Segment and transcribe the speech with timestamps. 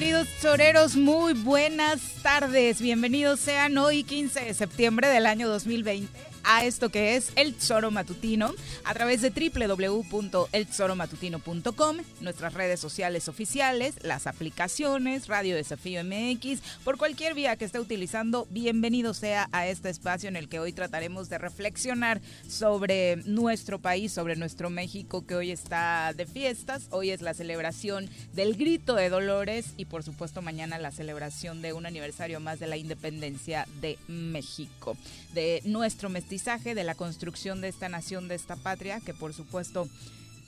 [0.00, 0.96] queridos choreros?
[0.96, 2.80] Muy buenas tardes.
[2.80, 7.90] Bienvenidos sean hoy 15 de septiembre del año 2020 a esto que es El Choro
[7.90, 8.52] Matutino
[8.84, 17.34] a través de www.elchoromatutino.com, nuestras redes sociales oficiales, las aplicaciones, Radio Desafío MX, por cualquier
[17.34, 21.38] vía que esté utilizando, bienvenido sea a este espacio en el que hoy trataremos de
[21.38, 26.86] reflexionar sobre nuestro país, sobre nuestro México que hoy está de fiestas.
[26.90, 31.72] Hoy es la celebración del grito de Dolores y por supuesto mañana la celebración de
[31.72, 34.96] un aniversario más de la independencia de México,
[35.34, 39.88] de nuestro mestizaje, de la construcción de esta nación, de esta patria, que por supuesto,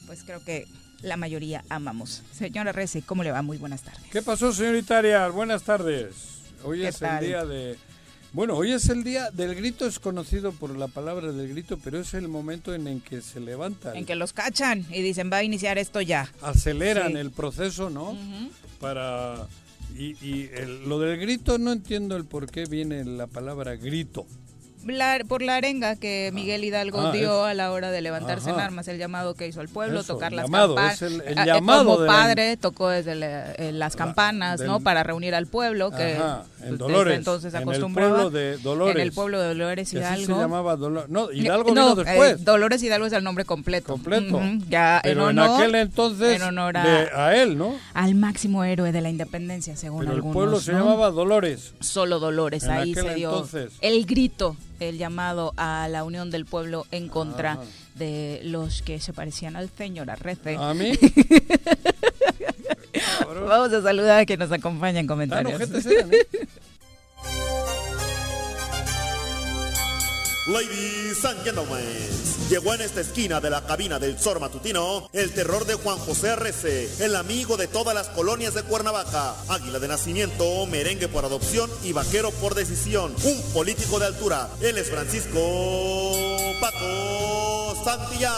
[0.06, 0.68] pues creo que
[1.02, 2.22] la mayoría amamos.
[2.32, 3.42] Señora Reci, ¿cómo le va?
[3.42, 4.00] Muy buenas tardes.
[4.12, 5.32] ¿Qué pasó, señorita Arias?
[5.32, 6.14] Buenas tardes.
[6.62, 7.18] Hoy ¿Qué es tal?
[7.24, 7.76] el día de...
[8.32, 11.98] Bueno, hoy es el día del grito, es conocido por la palabra del grito, pero
[11.98, 15.38] es el momento en el que se levantan, En que los cachan y dicen, va
[15.38, 16.30] a iniciar esto ya.
[16.42, 17.18] aceleran Sí.
[17.18, 18.16] el proceso, ¿no?
[18.80, 19.48] Para...
[19.98, 24.26] Y, y el- lo del grito no entiendo el por qué viene la palabra grito.
[24.86, 28.50] La- por la arenga que Miguel Hidalgo Ah, dio es- a la hora de levantarse
[28.50, 28.64] en Ajá.
[28.66, 31.02] armas, el llamado que hizo al pueblo, Eso, tocar el las campanas.
[31.02, 34.68] el- el eh, llamado Como de la- padre tocó desde la- eh, las campanas, del-
[34.68, 34.80] ¿no?
[34.80, 38.10] Para reunir al pueblo, que Ajá, pues, en desde Dolores, entonces en el acostumbraba.
[38.22, 38.94] pueblo de Dolores.
[38.96, 40.34] En el pueblo de Dolores Que así Hidalgo.
[40.36, 41.08] se llamaba Dolores.
[41.10, 42.32] No, Hidalgo Eh, no, vino después.
[42.32, 43.92] eh, Dolores Hidalgo es el nombre completo.
[43.92, 44.40] completo.
[44.68, 47.74] Ya pero en en, honor, aquel entonces en honor a, de- a él, ¿no?
[47.94, 50.34] al máximo héroe de la independencia, según Pero el algunos.
[50.34, 50.78] pueblo se ¿no?
[50.80, 51.74] llamaba Dolores.
[51.80, 53.72] Solo Dolores, En ahí se dio entonces.
[53.80, 54.56] el grito,
[54.88, 57.62] el llamado a la unión del pueblo en contra Ajá.
[57.94, 60.56] de los que se parecían al señor Arrece.
[60.56, 60.92] A mí.
[63.46, 65.60] Vamos a saludar a que nos acompaña en comentarios.
[70.48, 71.86] Ladies and gentlemen,
[72.50, 76.30] llegó en esta esquina de la cabina del Zor Matutino el terror de Juan José
[76.30, 81.70] Arrece, el amigo de todas las colonias de Cuernavaca, águila de nacimiento, merengue por adopción
[81.84, 84.48] y vaquero por decisión, un político de altura.
[84.60, 85.38] Él es Francisco
[86.60, 88.32] Paco Santillán.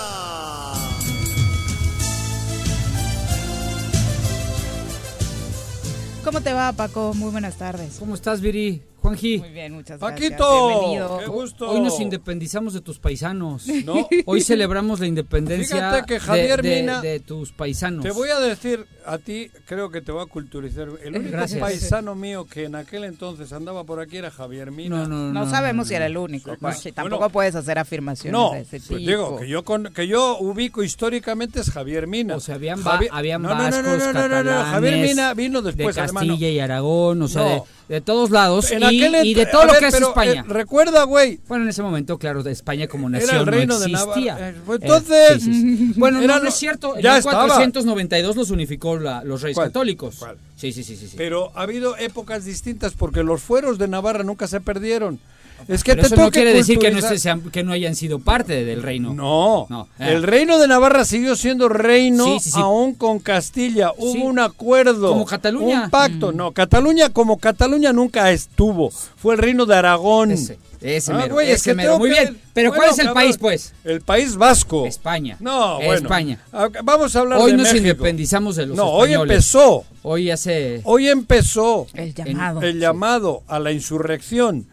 [6.22, 7.14] ¿Cómo te va, Paco?
[7.14, 7.96] Muy buenas tardes.
[7.98, 8.82] ¿Cómo estás, Viri?
[9.04, 9.38] Juanji.
[9.38, 10.30] Muy bien, muchas gracias.
[10.30, 11.18] Paquito, Bienvenido.
[11.18, 11.68] qué gusto.
[11.70, 13.66] Hoy nos independizamos de tus paisanos.
[13.84, 18.02] No, Hoy celebramos la independencia Fíjate que de- Javier de, Mina- de tus paisanos.
[18.02, 20.88] te voy a decir a ti, creo que te voy a culturizar.
[21.02, 21.60] El único Gracias.
[21.60, 25.00] paisano mío que en aquel entonces andaba por aquí era Javier Mina.
[25.02, 25.50] No, no, No, no.
[25.50, 26.90] sabemos no, si era el único, Sí, Juanji.
[26.92, 28.96] bueno, Tampoco puedes hacer afirmaciones No, de ese pues tipo.
[29.00, 32.36] digo que yo con, que yo ubico históricamente es Javier Mina.
[32.36, 34.72] O sea, habían, va- Javier- habían no, no, no, vascos, no, no, no, no, catalanes,
[34.72, 36.26] Javier Mina vino de después, hermano.
[36.28, 37.66] Castilla y Aragón, o sea, No.
[37.88, 40.40] De, de todos lados En y, aquel y de todo lo ver, que es España.
[40.40, 43.74] eh, recuerda, güey, bueno, en ese momento, claro, de España como nación era el reino
[43.74, 44.34] no de existía.
[44.34, 44.48] Navarra.
[44.50, 45.92] Eh, pues Eh, entonces, sí, sí, sí.
[45.96, 46.96] Bueno, era no, no es cierto.
[46.96, 47.42] En ya estaba.
[47.44, 49.68] 1492 los unificó la- los reyes ¿Cuál?
[49.68, 50.16] católicos.
[50.18, 50.36] ¿Cuál?
[50.56, 50.96] Sí, sí, sí.
[50.96, 51.10] sí.
[51.16, 55.18] Pero ha habido épocas distintas porque los fueros de Navarra nunca se perdieron.
[55.66, 57.72] Es que Pero te eso no quiere decir que no, culturizar- esté- sean- que no
[57.72, 59.14] hayan sido parte del reino.
[59.14, 59.88] No, No.
[59.98, 62.60] el reino de Navarra siguió siendo reino Sí, sí, sí.
[62.60, 63.92] aún con Castilla.
[63.96, 64.18] Hubo Sí.
[64.22, 65.08] un acuerdo.
[65.08, 65.84] Como Cataluña.
[65.84, 66.32] Un pacto.
[66.32, 66.36] Mm.
[66.36, 68.90] No, Cataluña como Cataluña nunca estuvo.
[68.90, 70.32] Fue el reino de Aragón.
[70.32, 71.88] Ese, Ese Ah, mero, es ese que mero.
[71.92, 72.38] tengo Muy que- bien.
[72.52, 73.72] Pero Bueno, ¿cuál es el cabrón, país, pues?
[73.84, 74.84] El país vasco.
[74.84, 75.38] España.
[75.40, 75.94] No, bueno.
[75.94, 76.38] España.
[76.52, 77.78] Ah, Vamos a hablar Hoy de nos México.
[77.78, 79.34] independizamos de los No, hoy españoles.
[79.36, 79.84] empezó.
[80.02, 80.82] Hoy hace...
[80.84, 82.60] Hoy empezó El llamado.
[82.60, 84.66] el llamado a la insurrección.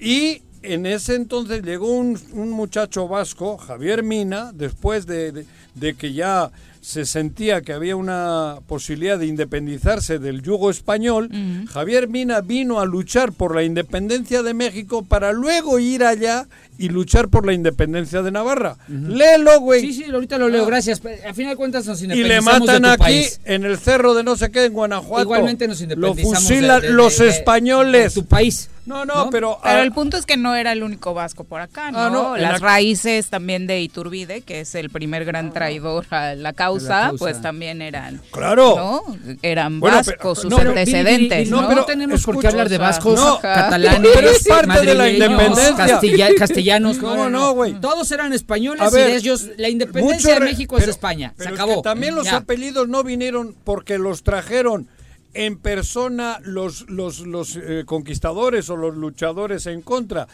[0.00, 5.94] Y en ese entonces llegó un, un muchacho vasco, Javier Mina, después de, de- de
[5.94, 6.50] que ya
[6.80, 11.30] se sentía que había una posibilidad de independizarse del yugo español,
[11.72, 16.46] Javier Mina vino a luchar por la independencia de México para luego ir allá
[16.78, 18.76] y luchar por la independencia de Navarra.
[18.88, 19.80] Léelo, güey.
[19.80, 21.00] Sí, sí, ahorita lo leo, gracias.
[21.26, 23.40] A final de cuentas nos Y le independizamos matan de tu aquí país.
[23.46, 25.22] en el cerro de no sé qué en Guanajuato.
[25.24, 28.14] Igualmente nos Lo independizamos fusilan de- de- los de- españoles.
[28.14, 28.68] tu país.
[28.86, 29.30] No, no, ¿no?
[29.30, 31.98] pero Pero ah, el punto es que no era el único vasco por acá, ¿no?
[31.98, 36.34] Ah, no, Las la- raíces también de Iturbide, que es el primer gran traidor a
[36.34, 37.18] la causa, La causa.
[37.18, 38.74] pues también eran, Claro.
[38.76, 39.16] ¿no?
[39.42, 41.68] Eran Bueno, pero- vascos sus no, pero- antecedentes, no, ¿no?
[41.68, 45.74] pero tenemos por qué hablar de vascos, no, catalanes, pero es parte de la independencia.
[45.86, 46.98] castilla- castellanos.
[46.98, 47.74] ¿Cómo no, güey?
[47.80, 51.32] Todos eran españoles A ver, y de ellos la independencia de México es pero- España.
[51.36, 51.76] pero Se es acabó.
[51.82, 52.36] que también los Ya.
[52.36, 54.88] apellidos no vinieron porque los trajeron
[55.34, 60.26] en persona los los los eh, conquistadores o los luchadores en contra.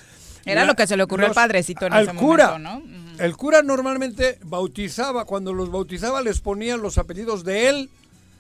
[0.45, 2.59] Era La- lo que se le ocurrió al padrecito en al ese cura.
[2.59, 3.23] momento.
[3.23, 7.91] El cura normalmente bautizaba, cuando los bautizaba les ponía los apellidos de él,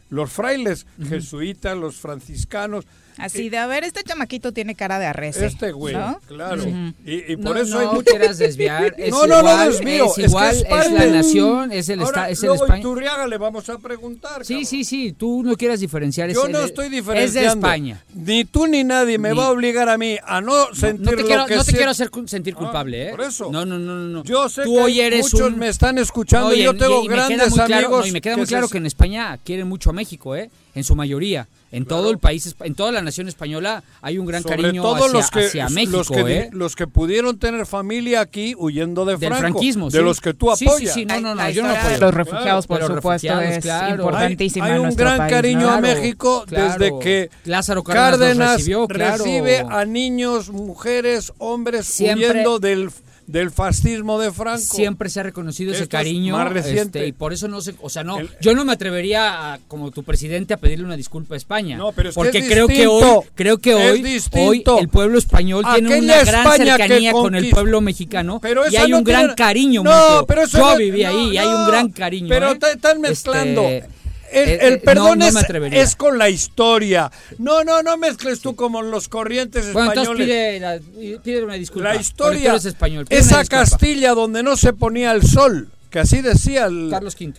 [0.08, 2.86] los frailes, jesuitas, los franciscanos.
[3.20, 5.46] Así de, a ver, este chamaquito tiene cara de arrece.
[5.46, 6.20] Este güey, ¿no?
[6.26, 6.62] claro.
[7.04, 8.10] Y, y No, por eso no hay mucho...
[8.10, 8.94] quieras desviar.
[8.98, 11.88] Es No, no, no igual, desvío, Es es que igual, es es, la nación, es
[11.88, 12.80] el, Ahora, esta, es el luego España.
[12.80, 14.44] Iturriaga le vamos a preguntar.
[14.44, 14.66] Sí, cabrón.
[14.66, 16.30] sí, sí, tú no quieras diferenciar.
[16.30, 17.40] Yo es no el- estoy Es diferenciando.
[17.40, 18.04] de España.
[18.14, 21.10] Ni tú ni nadie me Ni- va a obligar a mí a no sentir No
[21.12, 23.10] te lo quiero, que no te quiero hacer sentir Ah, culpable, ¿eh?
[23.10, 23.50] por eso.
[23.50, 24.04] No, no, no, no.
[24.08, 24.24] no.
[24.24, 25.58] Yo sé tú que hoy eres muchos un...
[25.58, 28.00] me están escuchando No, y yo tengo y me queda grandes amigos.
[28.00, 30.50] no, y me queda muy claro que en España quieren mucho a México, ¿eh?
[30.74, 31.48] En su mayoría.
[31.72, 34.82] En todo el país, espa- en toda la nación española hay un gran sobre cariño
[34.82, 36.50] todo hacia, los que, hacia México, los, que, ¿eh?
[36.52, 40.04] los que pudieron tener familia aquí huyendo de Del Franco, franquismo, de sí.
[40.04, 40.94] los que tú Sí, sí, apoyas.
[40.94, 41.98] sí, no, no, no, yo apoyo.
[42.00, 43.94] los refugiados, Claro, por supuesto, refugiados, es claro.
[43.94, 45.70] importantísima Hay en un gran país, cariño ¿no?
[45.70, 46.72] a México claro.
[46.78, 49.24] desde que Lázaro Cárdenas Cárdenas recibió, claro.
[49.24, 52.90] recibe a niños, mujeres, hombres Siempre- huyendo del,
[53.30, 54.60] del fascismo de Franco.
[54.74, 56.98] Siempre se ha reconocido ese es cariño más reciente.
[57.00, 59.58] este, y por eso no sé, o sea, no, El- yo no me atrevería a,
[59.68, 62.46] como tu presidente a pedirle una disculpa a España, No, pero es que porque es
[62.48, 66.82] creo que hoy, creo que hoy, hoy el pueblo español tiene una gran España que
[66.82, 70.26] cercanía con el pueblo mexicano Pero y hay no un gran tiene- cariño No, mutuo.
[70.26, 72.28] pero eso yo no- viví ahí y hay un gran cariño.
[72.28, 72.58] Pero ¿eh?
[72.58, 73.62] te están mezclando.
[73.62, 73.88] Este,
[74.32, 75.82] El, eh, el eh, perdón no, no es, me atrevería.
[75.82, 77.10] es con la historia.
[77.38, 80.26] No, no, no mezcles tú como los corrientes Bueno, españoles.
[80.26, 80.80] pide, la-
[81.22, 81.94] pide una disculpa.
[81.94, 83.06] la historia, español.
[83.10, 83.44] esa.
[83.44, 87.34] Castilla donde no se ponía el sol, que así decía el, Carlos V.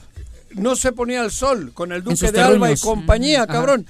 [0.55, 3.85] no se ponía el sol con el duque de Alba y compañía, cabrón.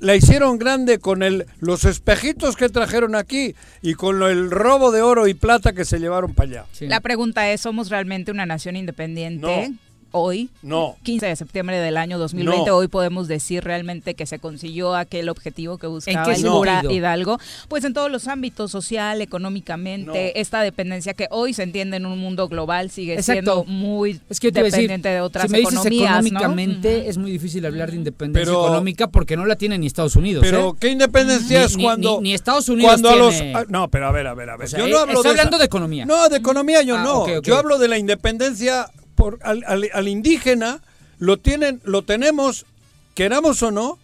[0.00, 4.92] La hicieron grande con el, los espejitos que trajeron aquí y con lo- el robo
[4.92, 6.64] de oro y plata que se llevaron para allá.
[6.72, 6.86] Sí.
[6.88, 9.68] La pregunta es, ¿somos realmente una nación independiente?
[9.70, 9.74] No.
[10.16, 10.94] Hoy, No.
[11.02, 12.76] 15 de septiembre del año 2020, No.
[12.76, 16.92] hoy podemos decir realmente que se consiguió aquel objetivo que buscaba qué el cura sentido?
[16.92, 17.38] Hidalgo.
[17.66, 20.40] Pues en todos los ámbitos, social, económicamente, No.
[20.40, 23.32] esta dependencia que hoy se entiende en un mundo global sigue Exacto.
[23.32, 26.10] siendo muy Es que te iba a decir, dependiente de otras si me dices economías,
[26.12, 26.18] ¿no?
[26.28, 30.14] económicamente, es muy difícil hablar de independencia Pero- económica porque no la tiene ni Estados
[30.14, 30.44] Unidos.
[30.46, 30.76] Pero ¿eh?
[30.78, 33.88] qué independencia Ni- es cuando ni- ni Estados Unidos cuando a los tiene- ah, no,
[33.90, 34.66] pero a ver, a ver, a ver.
[34.66, 36.06] O sea, yo eh, no hablo estoy de esa- hablando de economía.
[36.06, 37.40] No, de economía yo Ah, no.
[37.42, 40.80] Yo hablo de la independencia por al, al- al indígena
[41.18, 42.66] lo tienen lo tenemos
[43.14, 43.98] queramos o no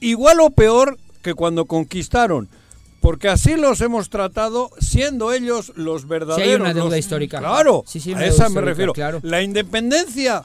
[0.00, 2.48] igual o peor que cuando conquistaron.
[3.00, 6.60] Porque así los hemos tratado, siendo ellos los verdaderos.
[6.60, 7.38] una deuda los- histórica.
[7.38, 8.92] Claro, Sí, sí, a esa me refiero.
[8.92, 9.20] claro.
[9.22, 10.44] La independencia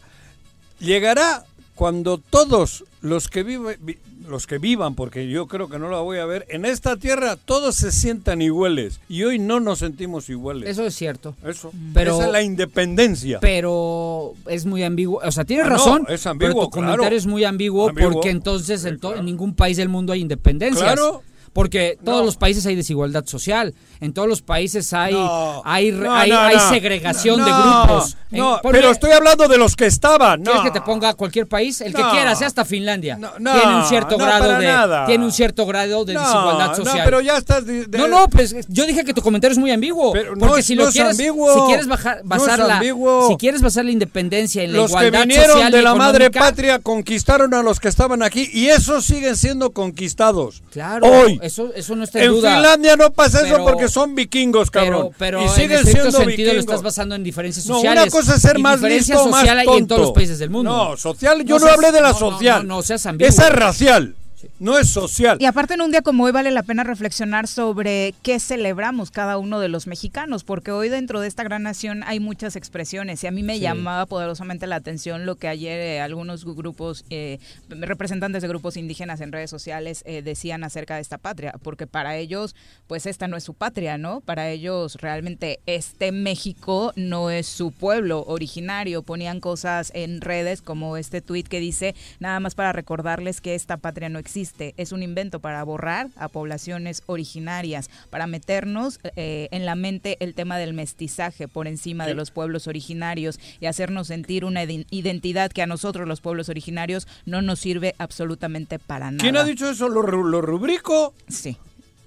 [0.80, 1.44] llegará
[1.76, 6.00] cuando todos los que vive- vi- los que vivan, porque yo creo que no la
[6.00, 10.30] voy a ver, en esta tierra todos se sientan iguales y hoy no nos sentimos
[10.30, 10.70] iguales.
[10.70, 11.36] Eso es cierto.
[11.46, 11.72] Eso.
[11.94, 13.40] Pero- Esa es la independencia.
[13.42, 15.20] Pero es muy ambiguo.
[15.24, 16.06] O sea, tienes Ah, no, razón.
[16.10, 16.88] es ambiguo, pero tu claro.
[16.92, 18.12] comentario es muy ambiguo, Ambiguo.
[18.14, 19.18] porque entonces en, Sí, claro.
[19.18, 20.82] en ningún país del mundo hay independencias.
[20.94, 21.24] Claro.
[21.54, 22.26] Porque todos No.
[22.26, 23.74] los países hay desigualdad social.
[24.00, 28.16] En todos los países hay No, hay, no, hay, hay segregación de grupos.
[28.32, 30.44] No, pero estoy hablando de los que estaban.
[30.44, 31.82] ¿Quieres que te ponga cualquier país?
[31.82, 32.12] El que No.
[32.12, 33.18] quiera, sea hasta Finlandia.
[33.18, 35.06] No, no, tiene un cierto no, grado de nada.
[35.06, 36.98] tiene un cierto grado de No, desigualdad social.
[37.00, 37.66] No, pero ya estás.
[37.66, 40.14] de- de- No, no, pues yo dije que tu comentario es muy ambiguo.
[40.14, 41.54] Pero no porque si no lo es quieres, ambiguo.
[41.54, 43.28] si quieres bajar, basar la, ambiguo.
[43.28, 46.32] si quieres basar la independencia en la los que igualdad vinieron social de la madre
[46.32, 50.64] patria conquistaron a los que estaban aquí y esos siguen siendo conquistados.
[50.72, 51.40] Claro, Hoy.
[51.42, 52.54] Eso, eso no está en, En duda.
[52.54, 55.10] Finlandia no pasa eso Pero- porque son vikingos, cabrón.
[55.18, 56.60] Pero, pero y en siguen estricto siendo sentido lo vikingos.
[56.60, 58.04] estás basando en diferencias No, sociales.
[58.04, 59.78] una cosa es ser Y más listo o más tonto.
[59.78, 60.72] en todos los países del mundo.
[60.72, 62.68] No, social, yo No no, seas- hablé de la no, no, social.
[62.68, 63.30] no, no seas ambiguo.
[63.30, 64.16] Esa es racial.
[64.60, 65.38] No es social.
[65.40, 69.38] Y aparte en un día como hoy vale la pena reflexionar sobre qué celebramos cada
[69.38, 73.28] uno de los mexicanos, porque hoy dentro de esta gran nación hay muchas expresiones y
[73.28, 73.62] a mí me Sí.
[73.62, 79.22] llamaba poderosamente la atención lo que ayer eh, algunos grupos, eh, representantes de grupos indígenas
[79.22, 82.56] en redes sociales eh, decían acerca de esta patria, porque para ellos
[82.88, 84.22] pues esta no es su patria, ¿no?
[84.22, 89.04] Para ellos realmente este México no es su pueblo originario.
[89.04, 93.78] Ponían cosas en redes como este tuit que dice, nada más para recordarles que esta
[93.78, 99.66] patria no existe, es un invento para borrar a poblaciones originarias, para meternos eh, en
[99.66, 104.46] la mente el tema del mestizaje por encima de los pueblos originarios y hacernos sentir
[104.46, 109.22] una iden- identidad que a nosotros los pueblos originarios no nos sirve absolutamente para nada.
[109.22, 109.90] ¿Quién ha dicho eso?
[109.90, 111.14] ¿Lo, lo rubrico?
[111.28, 111.58] Sí.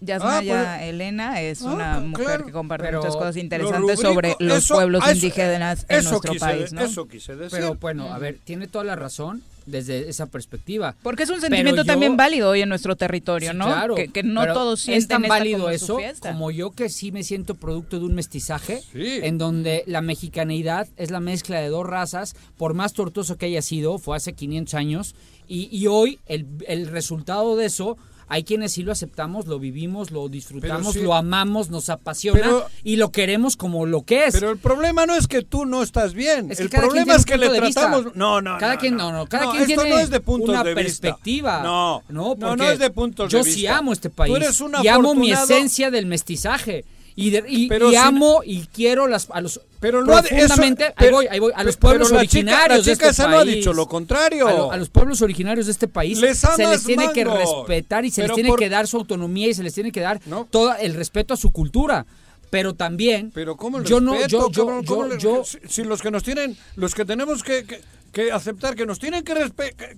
[0.01, 2.47] Yasmaya Ah, pues- Elena es Ah, una pues, mujer claro.
[2.47, 6.35] que comparte muchas cosas Lo interesantes rubrico, sobre los eso- pueblos eso- indígenas en nuestro
[6.39, 6.83] país, de- ¿no?
[6.85, 7.59] Eso quise decir.
[7.59, 10.95] Pero bueno, a ver, tiene toda la razón desde esa perspectiva.
[11.03, 13.67] Porque es un sentimiento yo- también válido hoy en nuestro territorio, Sí, ¿no?
[13.67, 16.89] Claro, que, que no todos sienten es tan esta válido como eso como yo que
[16.89, 19.21] sí me siento producto de un mestizaje Sí.
[19.23, 23.63] en donde la mexicaneidad es la mezcla de dos razas por más tortuoso que haya
[23.63, 25.15] sido fue hace 500 años
[25.47, 27.97] y, y hoy el, el resultado de eso
[28.35, 32.97] hay quienes sí lo aceptamos, lo vivimos, lo disfrutamos, lo amamos, nos apasiona Pero- y
[32.97, 34.35] lo queremos como lo que es.
[34.35, 36.51] Pero el problema no es que tú no estás bien.
[36.51, 37.83] Es que el problema es que le vista.
[37.83, 38.17] tratamos.
[38.17, 39.13] No, no, cada no, quien no.
[39.13, 40.83] no, cada No, quien esto tiene no es de puntos una de vista.
[40.83, 41.63] perspectiva.
[41.63, 43.61] No, no, no, es de puntos de yo vista.
[43.61, 46.85] sí amo este país Tú eres un y amo mi esencia del mestizaje
[47.17, 50.29] y, de- y- Pero y amo y quiero las, a los Pero no ha- eso-
[50.31, 52.83] profundamente ahí pero- voy, ahí voy, a los pero pueblos la chica- originarios la de
[52.83, 53.55] chica este esa no ha país.
[53.57, 54.49] dicho lo contrario.
[54.49, 57.39] A, lo- a los pueblos originarios de este país Les se les tiene que mango.
[57.67, 59.93] respetar y se Pero les tiene por- que dar su autonomía y se les tiene
[59.93, 60.47] que dar No.
[60.51, 62.07] todo el respeto a su cultura.
[62.51, 65.45] Pero también Pero cómo el yo no respeto, yo yo cabrón, cómo yo, le- yo
[65.45, 67.81] si, si los que nos tienen, los que tenemos que, que-
[68.15, 69.35] que aceptar, que nos tienen que,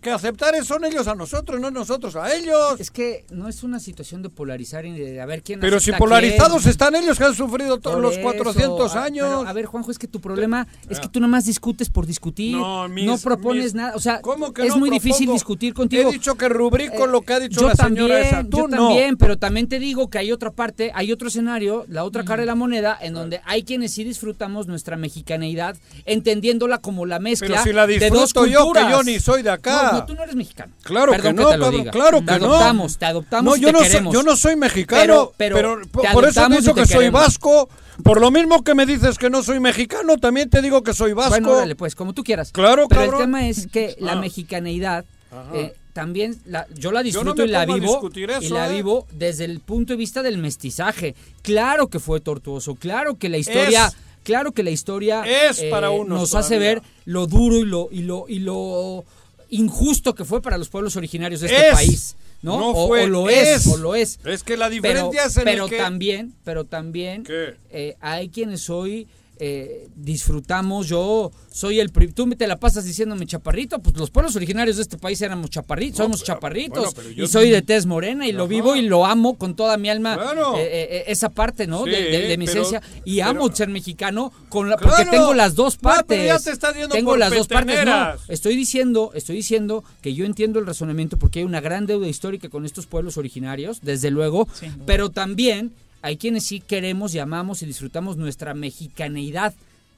[0.01, 2.81] que, aceptar es- son ellos a nosotros, no nosotros a ellos.
[2.81, 5.93] Es que no es una situación de polarizar y de a ver quién Pero si
[5.93, 6.71] polarizados quién.
[6.71, 9.27] están ellos que han sufrido todos los eso, 400 a- años.
[9.29, 12.57] pero, a ver, Juanjo, es que tu problema es que tú nomás discutes por discutir.
[12.57, 13.93] No, No, mis- propones mis- nada.
[13.95, 16.09] O sea, ¿Cómo que es no muy difícil discutir contigo.
[16.09, 18.45] He dicho que rubrico Eh, lo que ha dicho yo la señora también, esa.
[18.45, 18.77] Tú yo no.
[18.89, 22.41] también, pero también te digo que hay otra parte, hay otro escenario, la otra cara
[22.41, 27.49] de la moneda, en donde hay quienes sí disfrutamos nuestra mexicaneidad, entendiéndola como la mezcla
[27.49, 29.91] Pero si la de dos disfruto yo, que yo ni soy de acá.
[29.93, 30.73] No, no, tú no eres mexicano.
[30.83, 31.91] Claro Perdón que no, te lo cabrón, diga.
[31.93, 32.47] claro te que no.
[32.47, 34.15] adoptamos, te adoptamos No, y yo te no, soy, queremos.
[34.15, 36.97] yo no soy mexicano, Pero- pero, pero por, te eso te digo te que soy
[36.99, 37.21] queremos.
[37.21, 37.69] vasco.
[38.03, 41.13] Por lo mismo que me dices que no soy mexicano, también te digo que soy
[41.15, 41.41] vasco.
[41.41, 42.53] Bueno, pues, como tú quieras.
[42.53, 43.21] Claro, Pero cabrón.
[43.21, 44.17] el tema es que la Ah.
[44.17, 45.51] mexicaneidad Ajá.
[45.55, 48.11] eh, también la, yo la Yo no disfruto y la vivo
[48.41, 48.75] y la ¿eh?
[48.75, 51.15] vivo desde el punto de vista del mestizaje.
[51.41, 53.97] Claro que fue tortuoso, claro que la historia, Es.
[54.27, 57.89] Claro que la historia Es eh, para unos nos hace ver lo duro y lo
[57.93, 59.05] y lo y lo
[59.51, 61.75] injusto que fue para los pueblos originarios de este Es.
[61.75, 62.59] país, ¿no?
[62.59, 63.67] No o, fue, o lo es, es.
[63.69, 64.19] o lo es.
[64.25, 65.79] Es que la Pero, diferencia es en pero el que...
[65.79, 67.23] también, pero también
[67.71, 69.07] eh, hay quienes hoy
[69.39, 70.89] eh, disfrutamos.
[70.89, 71.91] Yo soy el.
[71.91, 73.79] pri- Tú me te la pasas diciéndome chaparrito.
[73.81, 76.79] Pues los pueblos originarios de este país éramos chaparritos, somos pero- chaparritos.
[76.79, 78.51] bueno, pero yo- y soy de tez morena y lo Ajá.
[78.51, 80.17] vivo y lo amo con toda mi alma.
[80.17, 80.57] Claro.
[80.59, 81.85] eh, eh, esa parte, ¿no?
[81.85, 82.83] Sí, de, de- de mi pero- esencia.
[83.05, 85.11] Y pero- amo ser mexicano con la, porque Claro.
[85.11, 86.27] tengo las dos No, pero partes.
[86.27, 87.85] ya te estás yendo tengo por las dos partes.
[87.85, 92.09] No, estoy diciendo, estoy diciendo que yo entiendo el razonamiento porque hay una gran deuda
[92.09, 94.49] histórica con estos pueblos originarios, desde luego,
[94.87, 95.73] pero también
[96.07, 99.53] hay quienes sí queremos y amamos y disfrutamos nuestra mexicaneidad,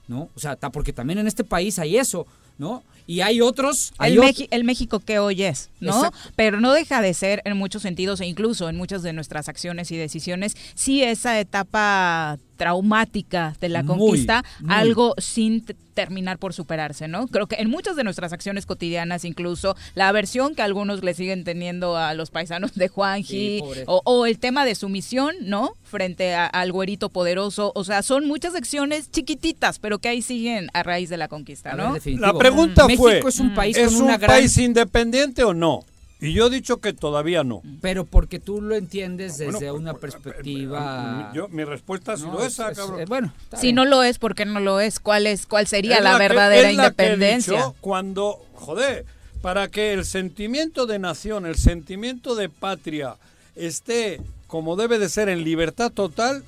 [0.07, 0.31] ¿no?
[0.35, 2.83] O sea, porque también en este país hay eso, ¿no?
[3.07, 4.17] Y hay otros, hay
[4.51, 5.95] El, México que hoy es, ¿no?
[5.95, 6.19] Exacto.
[6.35, 9.91] Pero no deja de ser en muchos sentidos e incluso en muchas de nuestras acciones
[9.91, 14.75] y decisiones, sí esa etapa traumática de la conquista, muy.
[14.75, 17.27] algo sin terminar por superarse, ¿no?
[17.27, 21.43] Creo que en muchas de nuestras acciones cotidianas, incluso la aversión que algunos le siguen
[21.45, 25.73] teniendo a los paisanos de Juanji, Sí, o, o el tema de sumisión, ¿no?
[25.85, 30.69] Frente a- al güerito poderoso, o sea, son muchas acciones chiquititas, pero que ahí siguen
[30.75, 31.97] a raíz de la conquista, ver, ¿no?
[32.21, 35.85] La pregunta México fue, es un país ¿es con un gran país independiente o no?
[36.21, 37.63] Y yo he dicho que todavía no.
[37.81, 42.45] pero porque tú lo entiendes desde Bueno, una pues, perspectiva Yo, mi respuesta sido No,
[42.45, 43.01] esa, es- es- cabrón.
[43.01, 43.77] eh, bueno, Si bien.
[43.77, 44.99] no lo es, ¿por qué no lo es?
[45.01, 47.53] ¿Cuál es cuál sería Es la, que- verdadera es la que he independencia?
[47.59, 49.05] dicho cuando, joder,
[49.43, 53.15] para que el sentimiento de nación, el sentimiento de patria
[53.55, 56.43] esté como debe de ser en libertad total,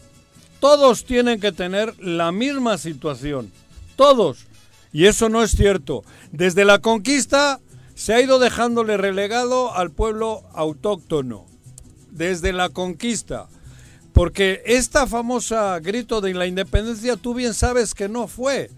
[0.58, 3.52] todos tienen que tener la misma situación.
[3.96, 4.46] Todos.
[4.92, 6.02] Y eso no es cierto.
[6.32, 7.60] Desde la conquista
[8.00, 11.44] se ha ido dejándole relegado al pueblo autóctono.
[12.10, 13.50] Desde la conquista.
[14.14, 18.70] Porque esta famosa grito de la independencia, tú bien sabes que no fue.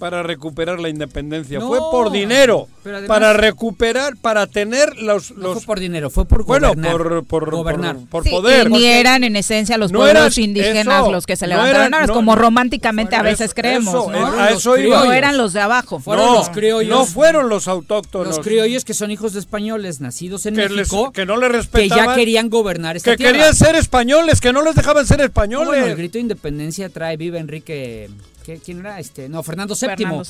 [0.00, 5.30] Para recuperar la independencia, No, fue por dinero, además- para recuperar, para tener los...
[5.36, 6.92] No fue por dinero, fue por bueno, gobernar.
[6.96, 7.96] por, por, gobernar.
[7.96, 8.66] por, por Sí, poder.
[8.66, 11.50] y ni eran en esencia los No pueblos eran- indígenas eso, los que se no
[11.54, 12.42] levantaron eran- no, como no.
[12.42, 14.26] románticamente a veces Eso, creemos, eso, ¿no?
[14.40, 15.04] a eso iba.
[15.04, 16.00] No eran los de abajo.
[16.00, 16.88] Fueron no, los criollos.
[16.90, 18.36] no fueron los autóctonos.
[18.36, 21.46] Los criollos que son hijos de españoles nacidos en que, les- México, que no le
[21.48, 22.06] que respetaban.
[22.06, 23.32] ya querían gobernar esta que tierra.
[23.32, 25.66] querían ser españoles, que no les dejaban ser españoles.
[25.68, 28.08] bueno, el grito de independencia trae viva Enrique...
[28.44, 28.98] ¿qué- ¿Quién era?
[29.00, 29.88] este No, Fernando VII.
[29.96, 30.24] Fernando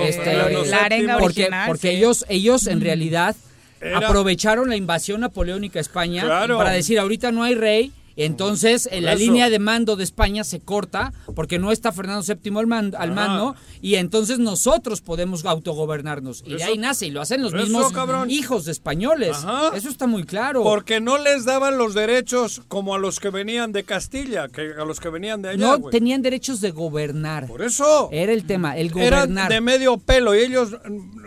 [0.00, 0.08] VII.
[0.08, 1.66] Este, Fernando la arenga porque original.
[1.68, 1.96] porque sí.
[1.96, 3.36] ellos ellos en realidad
[3.80, 6.58] Era- aprovecharon la invasión napoleónica a España Claro.
[6.58, 10.60] para decir ahorita no hay rey entonces en la línea de mando de España se
[10.60, 16.42] corta porque no está Fernando VII al mando, al mando y entonces nosotros podemos autogobernarnos
[16.46, 18.30] y de ahí nace y lo hacen los eso, mismos cabrón.
[18.30, 19.76] hijos de españoles Ajá.
[19.76, 23.72] eso está muy claro Porque no les daban los derechos como a los que venían
[23.72, 25.58] de Castilla, que a los que venían de allá.
[25.78, 28.08] no tenían derechos de gobernar Por eso.
[28.12, 30.76] era el tema el Eran gobernar de medio pelo y ellos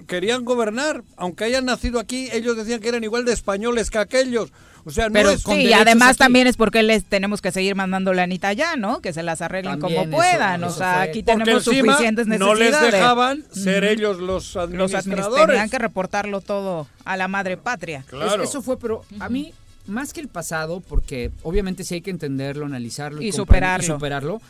[0.07, 1.03] querían gobernar.
[1.17, 4.51] Aunque hayan nacido aquí, ellos decían que eran igual de españoles que aquellos.
[4.87, 5.41] O sea, Pero no es...
[5.43, 6.17] con Sí, y además aquí.
[6.19, 9.01] también es porque les tenemos que seguir mandando la anita allá, ¿no?
[9.01, 10.63] Que se las arreglen También como eso, puedan.
[10.63, 11.01] o eso sea, fue.
[11.03, 12.93] aquí Porque tenemos suficientes no les necesidades.
[12.93, 15.47] dejaban ser ellos los Los administradores administradores.
[15.47, 18.03] tenían que reportarlo todo a la madre patria.
[18.07, 18.43] Claro.
[18.43, 19.53] Es- eso fue, pero a mí,
[19.87, 23.83] más que el pasado, porque obviamente sí hay que entenderlo, analizarlo Y comprender- superarlo.
[23.83, 24.41] y superarlo,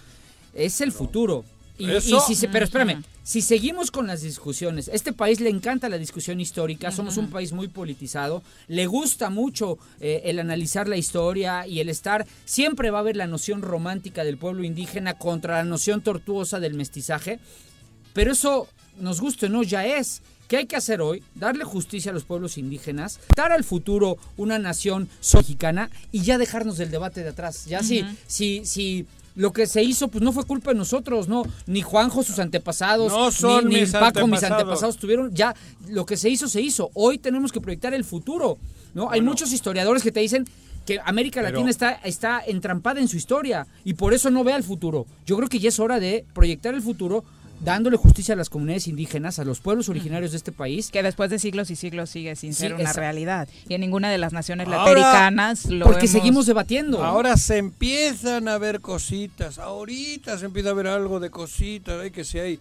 [0.53, 1.45] es el futuro.
[1.77, 5.49] Y, Eso- y si se, pero espérame, si seguimos con las discusiones, este país le
[5.49, 10.87] encanta la discusión histórica, somos un país muy politizado, le gusta mucho eh, el analizar
[10.87, 15.15] la historia y el estar, siempre va a haber la noción romántica del pueblo indígena
[15.15, 17.39] contra la noción tortuosa del mestizaje,
[18.13, 18.67] pero eso,
[18.99, 20.21] nos guste o no, ya es.
[20.47, 21.23] ¿Qué hay que hacer hoy?
[21.33, 26.77] Darle justicia a los pueblos indígenas, dar al futuro una nación mexicana y ya dejarnos
[26.77, 27.65] del debate de atrás.
[27.65, 31.43] Ya si, si, si lo que se hizo, pues no fue culpa de nosotros, no.
[31.67, 34.51] Ni Juanjo, sus antepasados, No son ni, ni mis Paco, mis antepasados.
[34.61, 35.33] antepasados tuvieron.
[35.33, 35.53] Ya
[35.89, 36.89] lo que se hizo, se hizo.
[36.93, 38.57] Hoy tenemos que proyectar el futuro.
[38.93, 39.11] ¿no?
[39.11, 40.45] Hay muchos historiadores que te dicen
[40.85, 44.53] que América Pero- Latina está, está entrampada en su historia y por eso no ve
[44.53, 45.05] al futuro.
[45.25, 47.25] Yo creo que ya es hora de proyectar el futuro
[47.61, 50.91] dándole justicia a las comunidades indígenas, a los pueblos originarios de este país.
[50.91, 53.47] Que después de siglos y siglos sigue sin Sí, ser una esa- realidad.
[53.67, 57.03] Y en ninguna de las naciones Ahora- latinoamericanas lo Porque hemos- seguimos debatiendo.
[57.03, 62.11] Ahora se empiezan a ver cositas, ahorita se empieza a ver algo de cositas, ¿eh?
[62.11, 62.59] que si hay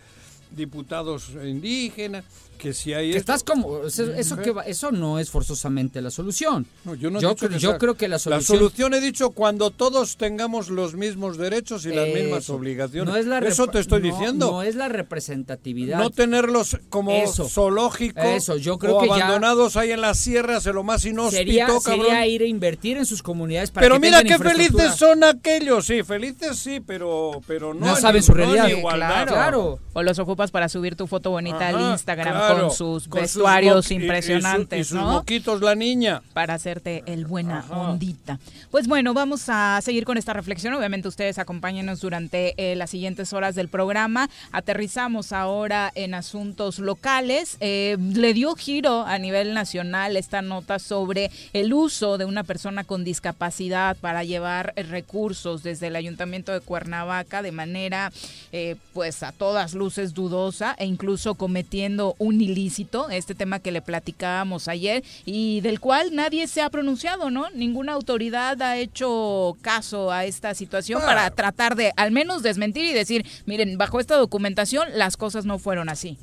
[0.51, 3.11] diputados indígenas, que si hay...
[3.13, 3.33] que esto.
[3.33, 6.67] estás como eso, eso que va- eso no es forzosamente la solución.
[6.85, 9.01] No, yo no yo cre- que yo sea- creo que la La solución, solución he
[9.01, 13.13] dicho cuando todos tengamos los mismos derechos y las mismas obligaciones.
[13.13, 14.51] No es la Eso te estoy no- diciendo.
[14.53, 15.99] No es la representatividad.
[15.99, 17.49] No tenerlos como Eso.
[17.49, 21.05] zoológicos Eso, yo creo o que ya- abandonados ahí en las sierras, en lo más
[21.05, 21.83] inhóspito, sería, cabrón.
[21.83, 25.87] sería ir a invertir en sus comunidades para pero que mira qué felices son aquellos,
[25.87, 28.69] sí, felices sí, pero, pero no, No en- saben su realidad.
[28.69, 29.09] igualdad.
[29.09, 29.33] Claro.
[29.33, 29.79] Claro.
[29.93, 33.91] O los ocupas para subir tu foto bonita al Instagram claro, con sus con vestuarios
[33.91, 35.13] y- y impresionantes, y sus ¿no?
[35.13, 36.23] moquitos la niña.
[36.33, 37.77] para hacerte el buena Ajá.
[37.77, 38.39] ondita.
[38.71, 40.75] Pues bueno, vamos a seguir con esta reflexión.
[40.75, 44.29] Obviamente ustedes acompáñenos durante eh, las siguientes horas del programa.
[44.53, 47.57] Aterrizamos ahora en asuntos locales.
[47.61, 52.85] Eh, le dio giro a nivel nacional esta nota sobre el uso de una persona
[52.85, 58.13] con discapacidad para llevar eh, recursos desde el Ayuntamiento de Cuernavaca de manera
[58.53, 63.83] eh, pues a todas luces dudosa e incluso cometiendo un ilícito, este tema que le
[63.83, 67.51] platicábamos ayer y del cual nadie se ha pronunciado, ¿no?
[67.51, 71.07] Ninguna autoridad ha hecho caso a esta situación Ah.
[71.07, 75.59] para tratar de al menos desmentir y decir, miren, bajo esta documentación las cosas no
[75.59, 76.19] fueron así.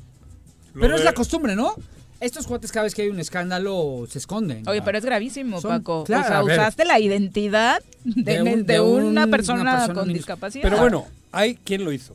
[0.78, 1.74] Pero es la costumbre, ¿no?
[2.20, 4.66] Estos cuates cada vez que hay un escándalo se esconden.
[4.68, 6.04] Oye, pero es gravísimo, Son- Paco.
[6.04, 6.58] claro, o sea, a ver.
[6.60, 10.18] usaste la identidad de, De un- de de un- una, una persona persona con minus-
[10.18, 10.62] discapacidad.
[10.62, 12.14] Pero bueno, hay quien lo hizo.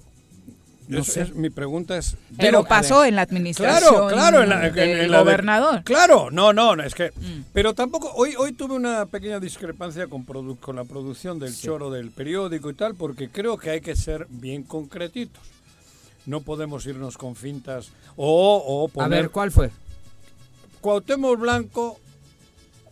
[0.88, 1.21] No Es- sé.
[1.23, 3.10] es- mi pregunta es Pero a pasó ver.
[3.10, 5.84] en la administración Claro, claro, en la, en- del en la de- gobernador.
[5.84, 7.12] claro, no, no, no, es que.
[7.15, 7.43] Mm.
[7.52, 8.12] Pero tampoco.
[8.15, 12.69] Hoy, hoy tuve una pequeña discrepancia con, produ- con la producción del choro del periódico
[12.69, 15.43] y tal, porque creo que hay que ser bien concretitos.
[16.26, 19.10] No podemos irnos con fintas o, o A poner.
[19.23, 19.71] ver, ¿cuál fue?
[20.82, 22.00] Cuauhtémoc Blanco.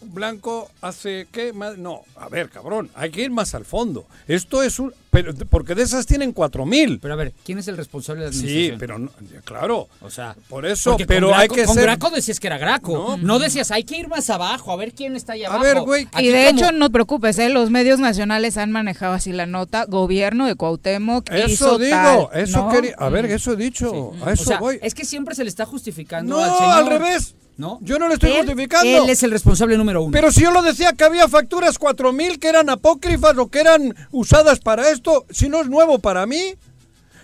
[0.06, 4.64] Blanco hace qué más no a ver cabrón hay que ir más al fondo esto
[4.64, 7.78] es un pero porque de esas tienen cuatro mil Pero a ver, ¿quién es el
[7.78, 8.40] responsable de la sí
[8.70, 8.80] administración?
[8.80, 9.12] pero no,
[9.46, 12.58] claro O sea, por eso pero con hay que con ser Graco decías que era
[12.58, 12.92] Graco.
[12.92, 13.18] No.
[13.18, 15.64] No, decías, hay que ir más abajo, a ver quién está allá A abajo.
[15.64, 17.48] ver, güey, Y de como- hecho, no te preocupes, ¿eh?
[17.48, 19.86] los medios nacionales han manejado así la nota.
[19.86, 21.92] Gobierno de Cuauhtémoc Eso hizo digo,
[22.32, 22.70] tal, eso ¿no?
[22.72, 22.96] quería.
[22.98, 23.88] A ver, eso he dicho,
[24.22, 24.80] a o eso sea, voy.
[24.82, 26.74] es que siempre se le está justificando No, al señor.
[26.74, 27.36] al revés.
[27.58, 27.80] ¿No?
[27.82, 28.86] Yo no le estoy Él- justificando.
[29.04, 30.12] Él es el responsable número uno.
[30.12, 33.96] Pero si yo lo decía que había facturas 4000 que eran apócrifas o que eran
[34.12, 36.56] usadas para esto, si no es nuevo para mí.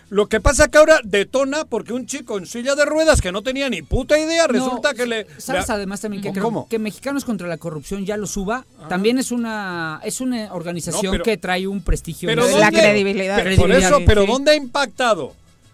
[0.09, 3.43] Lo que pasa que ahora detona porque un chico en silla de ruedas que no
[3.43, 5.25] tenía ni puta idea, No, resulta que le...
[5.37, 8.65] ¿Sabes le- además también que creo que Mexicanos contra la Corrupción ya lo suba?
[8.89, 12.27] También es una es una organización No, pero- que trae un prestigio.
[12.27, 12.45] Pero.
[12.57, 13.41] La credibilidad.
[13.41, 14.27] Pe- Por eso, pero sí.
[14.27, 15.33] ¿dónde ha impactado?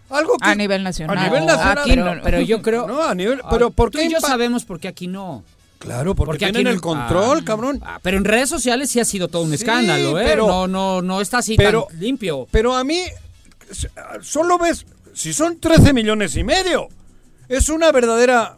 [0.10, 0.50] Algo que...
[0.50, 1.18] A nivel nacional.
[1.18, 1.78] A nivel nacional.
[1.80, 2.22] Aquí pero, no.
[2.24, 2.88] pero yo creo.
[2.88, 3.42] No, a nivel...
[3.50, 5.44] Pero ¿por tú qué y yo sabemos por qué aquí no.
[5.80, 7.82] Claro, porque, Porque aquí tienen el control, ah, cabrón.
[7.86, 10.24] ah, pero en redes sociales sí ha sido todo un Sí, escándalo, ¿eh?
[10.26, 12.48] pero- no, no, no está así pero- tan limpio.
[12.50, 13.00] Pero a mí,
[14.22, 16.88] solo ves, si son 13 millones y medio,
[17.48, 18.58] es una verdadera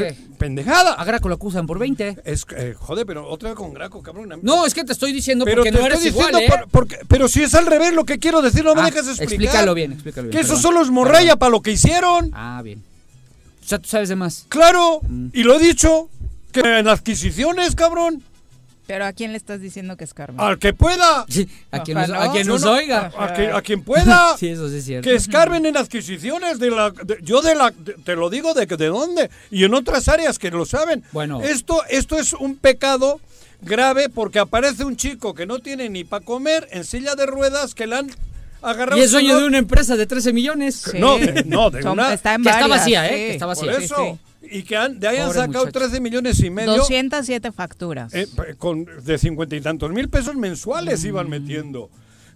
[0.00, 0.16] ¿Qué?
[0.38, 0.92] pendejada.
[0.94, 2.18] A Graco lo acusan por 20.
[2.24, 4.32] Es, eh, joder, pero otra vez con Graco, cabrón.
[4.42, 6.58] No, es que te estoy diciendo pero porque te no estoy eres igual, diciendo, ¿eh?
[6.58, 9.06] por- porque- pero si es al revés lo que quiero decir, no me Ah, dejas
[9.08, 9.32] explicar.
[9.34, 12.30] explícalo bien, explícalo bien, Que esos son los morraya para lo que hicieron.
[12.34, 12.82] Ah, bien.
[13.64, 14.46] O sea, tú sabes de más.
[14.48, 15.28] Claro, Mm.
[15.32, 16.08] y lo he dicho,
[16.52, 18.22] que en adquisiciones, cabrón,
[18.86, 20.40] Pero ¿a quién le estás diciendo que es Carmen?
[20.40, 22.20] al que pueda, Sí, a quien nos, ¿no?
[22.20, 23.10] a quien No, nos no, oiga.
[23.18, 24.36] a, que- a quien pueda.
[24.38, 25.08] Sí, eso sí es cierto.
[25.08, 28.66] Que escarben en adquisiciones de la de- yo de la de- te lo digo de
[28.66, 31.02] de dónde y en otras áreas que lo saben.
[31.12, 31.40] Bueno.
[31.42, 33.20] esto esto es un pecado
[33.62, 37.74] grave porque aparece un chico que no tiene ni para comer en silla de ruedas
[37.74, 38.10] que le han
[38.62, 40.76] agarrado Y es dueño de una empresa de 13 millones.
[40.92, 40.98] Sí.
[40.98, 43.08] no, de- no, de Son- una- está en Que está vacía, ¿eh?
[43.10, 43.14] sí.
[43.16, 43.78] Que está por vacía.
[43.84, 44.18] eso
[44.50, 45.78] y que han, de ahí han Pobre sacado muchacho.
[45.86, 48.14] 13 millones y medio 207 facturas.
[48.14, 48.26] eh,
[48.58, 51.06] con de cincuenta y tantos mil pesos mensuales Mm.
[51.08, 51.90] iban metiendo.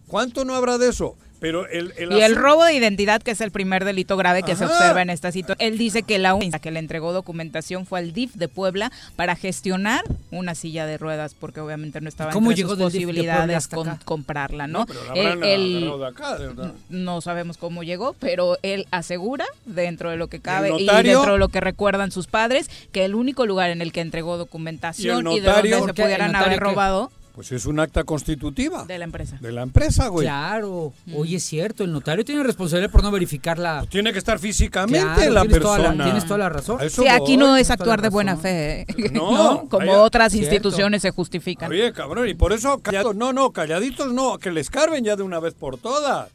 [0.07, 1.17] ¿Cuánto no habrá de eso?
[1.41, 4.55] Pero el, el Y el robo de identidad, que es el primer delito grave que
[4.57, 5.57] se observa en esta situación.
[5.73, 9.35] Él dice que la única que le entregó documentación fue al DIF de Puebla para
[9.37, 13.57] gestionar una silla de ruedas, porque obviamente no estaba ¿Cómo entre llegó sus de posibilidades
[13.57, 14.01] hasta con- acá?
[14.05, 14.81] comprarla, ¿no?
[14.81, 16.73] No, pero la Él- él- de acá, de verdad.
[16.91, 21.39] no sabemos cómo llegó, pero él asegura, dentro de lo que cabe y dentro de
[21.39, 25.41] lo que recuerdan sus padres, que el único lugar en el que entregó documentación ¿Y
[25.41, 26.65] de donde ¿Por se pudieran ¿El notario haber qué?
[26.65, 29.39] robado Pues es un acta constitutiva de la empresa.
[29.41, 30.27] de la empresa, güey.
[30.27, 30.93] Claro.
[31.15, 33.87] Oye, es cierto, el notario tiene responsabilidad por no verificar la...
[33.89, 36.05] Tiene que estar físicamente Claro, la tienes toda la- persona.
[36.05, 36.79] tienes toda la razón.
[36.91, 38.87] Sí, aquí no es actuar de buena fe, ¿eh?
[39.13, 39.31] No,
[39.63, 39.69] ¿no?
[39.69, 40.47] Como otras cierto.
[40.55, 41.71] instituciones se justifican.
[41.71, 45.23] Oye, cabrón, y por eso calladitos, no, no, calladitos no, que les carben ya de
[45.23, 46.29] una vez por todas.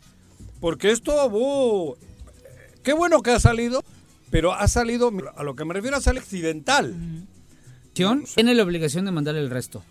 [0.61, 1.95] Porque esto, buh,
[2.83, 3.83] qué bueno que ha salido,
[4.31, 6.95] pero ha salido, a lo que me refiero, a salir accidental.
[7.93, 9.83] Tiene la obligación de mandarle el resto.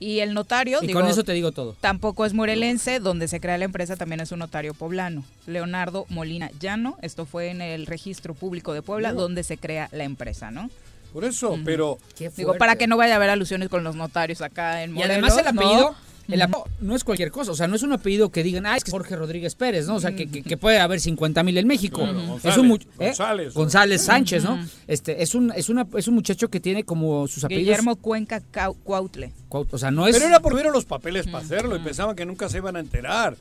[0.00, 1.74] Y el notario, Y digo, con eso te digo todo.
[1.80, 6.50] tampoco es morelense, donde se crea la empresa también es un notario poblano, Leonardo Molina
[6.60, 6.96] Llano.
[7.02, 10.70] Esto fue en el registro público de Puebla, donde se crea la empresa, ¿no?
[11.12, 14.42] Por eso, pero Qué Digo, para que no vaya a haber alusiones con los notarios
[14.42, 15.32] acá en Y Morelos.
[15.32, 15.94] además el ¿no?
[16.28, 16.42] El
[16.80, 18.88] no es cualquier cosa, o sea, no es un apellido que digan, ah, es que
[18.90, 19.96] es Jorge Rodríguez Pérez, ¿no?
[19.96, 22.02] O sea, que, que- que puede haber 50 mil en México.
[22.02, 23.04] Claro, es un González, ¿eh?
[23.06, 23.54] González.
[23.54, 24.58] González Sánchez, ¿no?
[24.86, 27.64] Este, es un, es una, es un muchacho que tiene como sus apellidos.
[27.68, 28.40] Guillermo Cuenca
[28.84, 29.32] Cuautle.
[29.48, 30.14] Cuaut- O sea, no es.
[30.16, 32.80] pero era por ver los papeles para hacerlo y pensaban que nunca se iban a
[32.80, 33.36] enterar.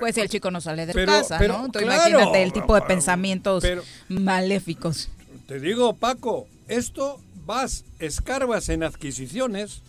[0.00, 1.66] Pues el chico no sale de Pero- casa, pero, ¿no?
[1.66, 5.10] Entonces claro, imagínate el tipo de pero- pensamientos pero- maléficos.
[5.46, 9.82] Te digo, Paco, esto vas, escarbas en adquisiciones,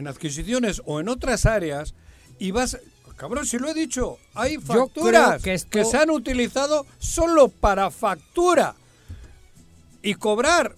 [0.00, 1.94] en adquisiciones o en otras áreas
[2.38, 2.78] y vas,
[3.16, 7.90] cabrón, si lo he dicho, hay facturas que que, esto- se han utilizado solo para
[7.90, 8.74] factura
[10.02, 10.74] y cobrar.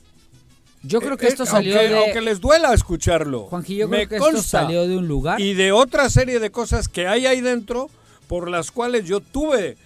[0.82, 1.98] Yo creo que Eh, esto eh, salió aunque, de.
[2.04, 3.44] aunque les duela escucharlo.
[3.44, 4.60] Juanji, yo Me creo que esto consta.
[4.62, 5.40] salió de un lugar.
[5.40, 7.88] Y de otra serie de cosas que hay ahí dentro
[8.26, 9.76] por las cuales yo tuve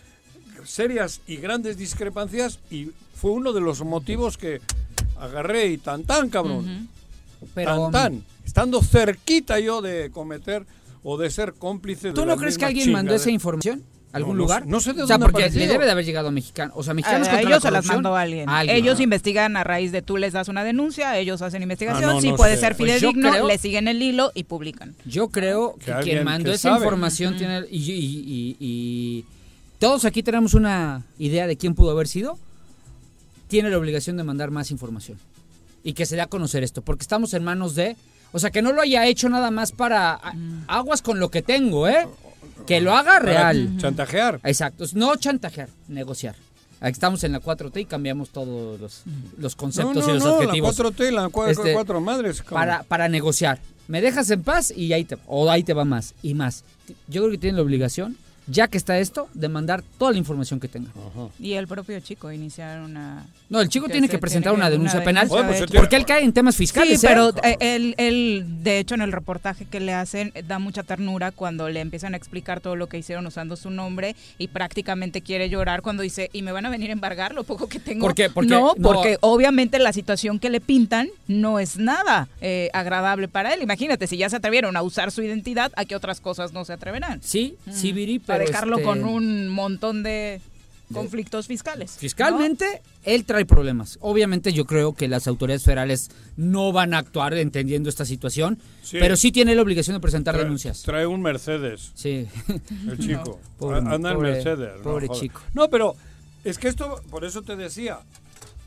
[0.64, 4.60] serias y grandes discrepancias y fue uno de los motivos que
[5.20, 6.88] agarré y tan tan cabrón.
[7.54, 8.24] Pero, tan tan.
[8.44, 10.64] Estando cerquita yo de cometer
[11.02, 13.82] o de ser cómplice de ¿Tú no las crees que alguien mandó esa información?
[14.12, 14.66] ¿A ¿Algún No, no lugar?
[14.66, 16.74] no sé de O sea, dónde porque le debe de haber llegado a mexicanos.
[16.78, 18.48] O sea, mexicanos A, contra ellos la se las mandó alguien.
[18.48, 18.76] Alguien.
[18.78, 19.02] Ellos Ajá.
[19.02, 22.30] investigan a raíz de tú les das una denuncia, ellos hacen investigación, Ah, no, si
[22.30, 22.60] no puede sé.
[22.62, 24.94] ser Pues fidedigno, creo- le siguen el hilo y publican.
[25.04, 26.76] Yo creo que, quien mandó que esa sabe.
[26.84, 27.66] información tiene...
[27.70, 29.24] Y, y- y- y-
[29.78, 32.38] todos aquí tenemos una idea de quién pudo haber sido.
[33.48, 35.18] Tiene la obligación de mandar más información.
[35.86, 36.82] Y que se dé a conocer esto.
[36.82, 37.96] Porque estamos en manos de...
[38.32, 40.20] O sea, que no lo haya hecho nada más para...
[40.66, 42.08] Aguas con lo que tengo, ¿eh?
[42.66, 43.76] Que lo haga Para real.
[43.78, 44.40] Chantajear.
[44.42, 44.84] Exacto.
[44.94, 46.34] No chantajear, negociar.
[46.80, 49.02] Aquí estamos en la 4T y cambiamos todos los,
[49.38, 50.76] los conceptos no, y los no, objetivos.
[50.78, 52.42] la 4T, la cua- Este, cuatro madres.
[52.42, 53.60] para, para negociar.
[53.88, 56.64] Me dejas en paz y ahí te, o ahí te va más y más.
[57.08, 60.60] Yo creo que tienen la obligación, ya que está esto, de mandar toda la información
[60.60, 60.90] que tenga.
[61.40, 63.26] Y el propio chico iniciar una...
[63.48, 66.04] No, el chico Que tiene que presentar tiene una denuncia una penal pues, porque él
[66.04, 67.00] cae en temas fiscales.
[67.00, 67.10] Sí, ¿eh?
[67.10, 70.82] pero eh, él, él, de hecho, en el reportaje que le hacen, eh, da mucha
[70.82, 75.20] ternura cuando le empiezan a explicar todo lo que hicieron usando su nombre y prácticamente
[75.20, 78.04] quiere llorar cuando dice, ¿y me van a venir a embargar lo poco que tengo?
[78.04, 78.30] ¿Por qué?
[78.30, 78.82] Porque- no, no.
[78.82, 83.62] porque obviamente la situación que le pintan no es nada eh, agradable para él.
[83.62, 86.72] Imagínate, si ya se atrevieron a usar su identidad, ¿a qué otras cosas no se
[86.72, 87.20] atreverán?
[87.22, 88.35] Sí, sí, Viri, pero...
[88.38, 90.40] para dejarlo este, con un montón de
[90.92, 91.94] conflictos fiscales.
[91.94, 92.00] ¿no?
[92.00, 93.98] Fiscalmente, él trae problemas.
[94.00, 98.98] Obviamente yo creo que las autoridades federales no van a actuar entendiendo esta situación, Sí.
[99.00, 100.82] pero sí tiene la obligación de presentar Trae- denuncias.
[100.82, 101.90] Trae un Mercedes.
[101.94, 102.26] Sí.
[102.88, 103.40] El chico.
[103.58, 104.70] Pobre- A- Anda pobre- Mercedes.
[104.76, 105.40] no pobre chico.
[105.54, 105.96] No, pero
[106.44, 107.98] es que esto, por eso te decía,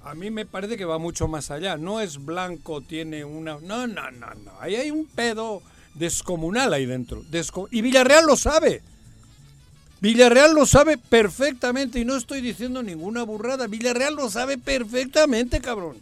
[0.04, 1.78] a mí me parece que va mucho más allá.
[1.78, 3.58] No es blanco, tiene una...
[3.62, 4.52] No, no, no, no.
[4.60, 5.62] Ahí hay un pedo
[5.96, 7.24] descomunal ahí dentro.
[7.32, 8.82] Desco- y Villarreal lo sabe.
[10.02, 13.68] Villarreal lo sabe perfectamente y no estoy diciendo ninguna burrada.
[13.68, 15.98] Villarreal lo sabe perfectamente, cabrón.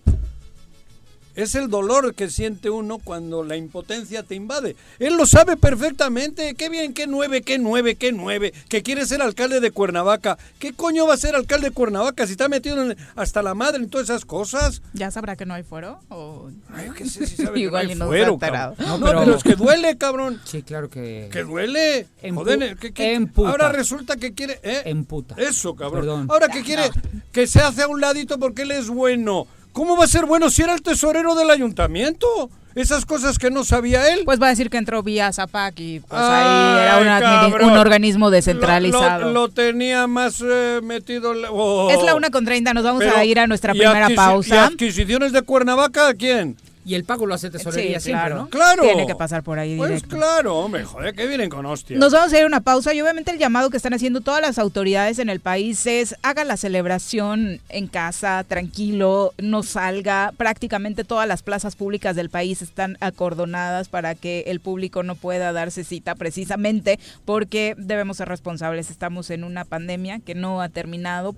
[1.37, 4.75] Es el dolor que siente uno cuando la impotencia te invade.
[4.97, 6.55] Él lo sabe perfectamente.
[6.55, 8.53] Qué bien, qué nueve, qué nueve, qué nueve.
[8.69, 10.39] Que quiere ser alcalde de Cuernavaca.
[10.57, 13.83] ¿Qué coño va a ser alcalde de Cuernavaca si está metido en- hasta la madre
[13.83, 14.81] en todas esas cosas?
[14.93, 15.99] ¿Ya sabrá que no hay fuero?
[16.09, 16.49] O...
[16.73, 18.75] Ay, qué sé si sabe que Igual no hay fuero, cabrón.
[18.79, 19.19] No, No, pero...
[19.19, 20.41] pero- es que duele, cabrón.
[20.43, 21.29] Sí, claro que...
[21.31, 22.07] Que duele.
[22.33, 23.51] Joder, ¿qué- qué- emputa.
[23.51, 24.59] Ahora resulta que quiere...
[24.63, 24.81] ¿eh?
[24.85, 25.35] Emputa.
[25.37, 26.01] Eso, cabrón.
[26.01, 26.27] Perdón.
[26.31, 26.89] Ahora que quiere
[27.31, 29.45] que se hace a un ladito porque él es bueno.
[29.77, 32.49] ¿Cómo va a ser bueno si era el tesorero del ayuntamiento?
[32.73, 34.21] Esas cosas que no sabía él.
[34.25, 37.51] Pues va a decir que entró vía Zapac y pues Ay, ahí era un, admini-
[37.51, 37.69] cabrón.
[37.71, 39.25] un organismo descentralizado.
[39.27, 41.33] Lo, lo tenía más eh, metido.
[41.51, 41.91] oh.
[41.91, 44.13] Es la una con 30, nos vamos Pero, a ir a nuestra ¿y primera adquisi-
[44.13, 44.65] ¿Y pausa.
[44.65, 46.57] adquisiciones de Cuernavaca a quién?
[46.87, 48.43] Y el pago lo hace tesorería Sí, siempre, claro.
[48.43, 48.49] ¿no?
[48.49, 48.83] Claro.
[48.83, 50.15] Tiene que pasar por ahí Pues directo.
[50.15, 51.97] claro, hombre, joder, que vienen con hostia.
[51.97, 54.41] Nos vamos a ir a una pausa y obviamente el llamado que están haciendo todas
[54.41, 60.31] las autoridades en el país es haga la celebración en casa, tranquilo, no salga.
[60.37, 65.51] Prácticamente todas las plazas públicas del país están acordonadas para que el público no pueda
[65.51, 68.89] darse cita precisamente porque debemos ser responsables.
[68.89, 71.35] Estamos en una pandemia que no ha terminado.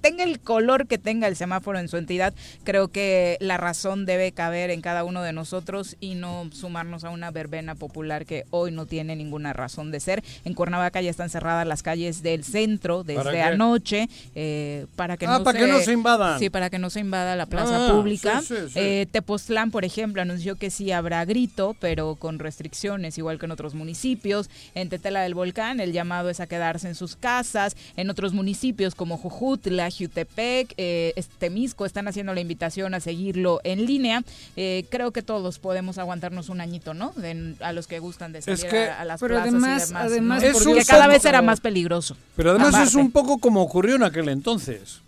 [0.00, 4.30] Tenga el color que tenga el semáforo en su entidad, creo que la razón debe
[4.30, 8.70] caber en cada uno de nosotros y no sumarnos a una verbena popular que hoy
[8.72, 10.22] no tiene ninguna razón de ser.
[10.44, 15.26] En Cuernavaca ya están cerradas las calles del centro ¿Para desde anoche eh, para que
[15.26, 16.38] Ah, no para se que no se invadan.
[16.38, 18.40] Sí, para que no se invada la plaza Ah, pública.
[18.40, 18.78] sí, sí, sí.
[18.78, 23.52] Eh, Tepoztlán, por ejemplo, anunció que sí habrá grito, pero con restricciones, igual que en
[23.52, 24.48] otros municipios.
[24.74, 27.76] En Tetela del Volcán, el llamado es a quedarse en sus casas.
[27.96, 33.84] En otros municipios como Jujutla, Jutepec, eh, Temisco, están haciendo la invitación a seguirlo en
[33.86, 34.22] línea.
[34.56, 37.12] Eh, creo que todos podemos aguantarnos un añito, ¿no?
[37.16, 39.86] De- a los que gustan de salir que- a, a las pero plazas además- y
[39.88, 40.02] demás.
[40.04, 40.48] además, ¿no?
[40.48, 42.16] Es Porque cada poco- vez será más peligroso.
[42.36, 45.00] Pero además es un poco como ocurrió en aquel entonces.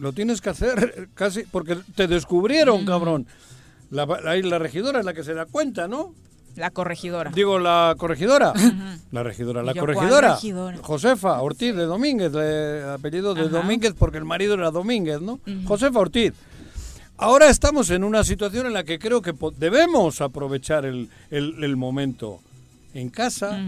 [0.00, 3.26] Lo tienes que hacer casi porque te descubrieron, cabrón.
[3.90, 6.12] La, la, la regidora es la que se da cuenta, ¿no?
[6.56, 7.30] La corregidora.
[7.34, 8.52] Digo, la corregidora.
[9.12, 10.34] La regidora, la Y yo, ¿cuál corregidora.
[10.34, 10.78] regidora?
[10.82, 13.50] Josefa Ortiz de Domínguez, de apellido de Ajá.
[13.50, 15.40] Domínguez porque el marido era Domínguez, ¿no?
[15.66, 16.32] Josefa Ortiz.
[17.16, 21.76] Ahora estamos en una situación en la que creo que debemos aprovechar el, el- el
[21.76, 22.40] momento.
[22.92, 23.58] En casa,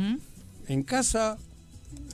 [0.69, 1.37] en casa,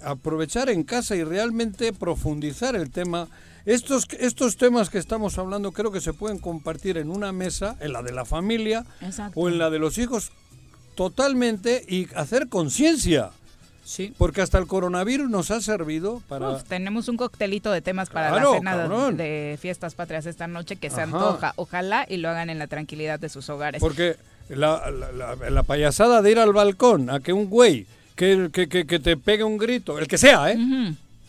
[0.04, 3.28] aprovechar en casa y realmente profundizar el tema.
[3.64, 7.92] Estos, estos temas que estamos hablando creo que se pueden compartir en una mesa, en
[7.92, 9.38] la de la familia Exacto.
[9.38, 10.32] o en la de los hijos,
[10.96, 13.30] totalmente y hacer conciencia.
[13.84, 14.14] Sí.
[14.16, 16.50] Porque hasta el coronavirus nos ha servido para...
[16.50, 19.16] Uf, tenemos un coctelito de temas para Claro, la cena de- cabrón.
[19.16, 21.04] de fiestas patrias esta noche que se Ajá.
[21.04, 21.52] antoja.
[21.56, 23.80] Ojalá y lo hagan en la tranquilidad de sus hogares.
[23.80, 24.16] Porque
[24.48, 28.68] la, la- la- la payasada de ir al balcón a que un güey que, que,
[28.68, 30.58] que- que te pegue un grito, el que sea, ¿eh?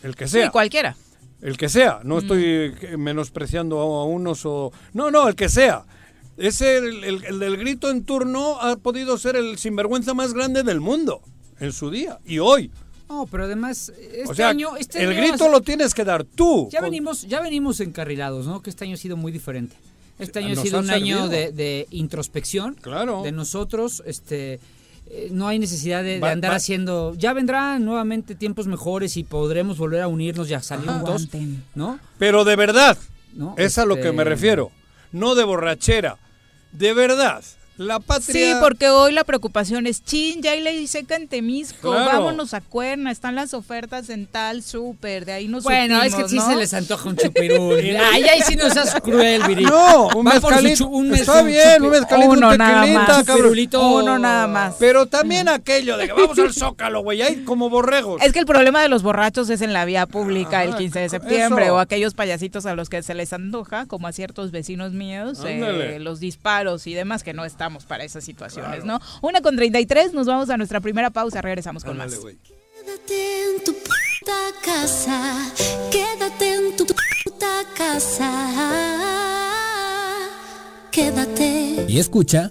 [0.02, 0.50] El que Sí, sea.
[0.50, 0.96] cualquiera.
[1.42, 2.44] El que sea, no estoy
[2.80, 4.72] eh, menospreciando a, a unos o...
[4.92, 5.82] No, no, el que sea.
[6.36, 10.62] Ese, el, el- el del grito en turno ha podido ser el sinvergüenza más grande
[10.62, 11.20] del mundo
[11.60, 12.70] en su día y hoy.
[13.08, 14.76] No, pero además, este o sea, año...
[14.76, 16.68] Este el año grito hace- lo tienes que dar tú.
[16.72, 18.62] Ya con- venimos, ya venimos encarrilados, ¿no?
[18.62, 19.76] Que este año ha sido muy diferente.
[20.18, 23.22] Este año ha sido un año de, de introspección Claro.
[23.22, 24.02] de nosotros.
[24.06, 24.60] Este,
[25.10, 27.14] eh, no hay necesidad de, andar va- haciendo.
[27.16, 31.28] Ya vendrán nuevamente tiempos mejores y podremos volver a unirnos y a salir juntos.
[31.74, 31.98] ¿no?
[32.18, 32.96] Pero de verdad,
[33.34, 33.54] ¿No?
[33.58, 34.70] es a lo Este, que me refiero.
[35.12, 36.16] No de borrachera.
[36.72, 37.44] De verdad.
[37.76, 38.54] La patria...
[38.54, 42.06] Sí, porque hoy la preocupación es, chin, ya hay ley seca en Temisco, Claro.
[42.06, 46.28] vámonos a Cuerna, están las ofertas en tal súper, de ahí nos Bueno, es que
[46.28, 46.46] sí ¿no?
[46.48, 47.78] se les antoja un chupirul.
[48.12, 49.64] Ay, ahí sí no seas cruel, Viri.
[49.64, 50.86] No, un mezcalito.
[50.88, 53.24] un Está bien, un mezcalito, Uno un nada más.
[53.24, 53.88] Pirulito.
[53.96, 54.76] Uno nada más.
[54.78, 58.22] Pero también aquello de que vamos al Zócalo, güey, ahí como borregos.
[58.22, 60.98] Es que el problema de los borrachos es en la vía pública el Ajá, 15
[61.00, 61.10] de eso.
[61.16, 65.40] septiembre o aquellos payasitos a los que se les antoja, como a ciertos vecinos míos,
[65.44, 69.00] eh, los disparos y demás, que no estamos para esas situaciones, ¿no?
[69.22, 72.34] Una con 33, nos vamos a nuestra primera pausa, regresamos con Ándale, más.
[72.74, 75.50] Quédate en tu puta casa,
[75.90, 78.30] quédate en tu puta casa,
[80.90, 81.86] quédate.
[81.88, 82.50] Y escucha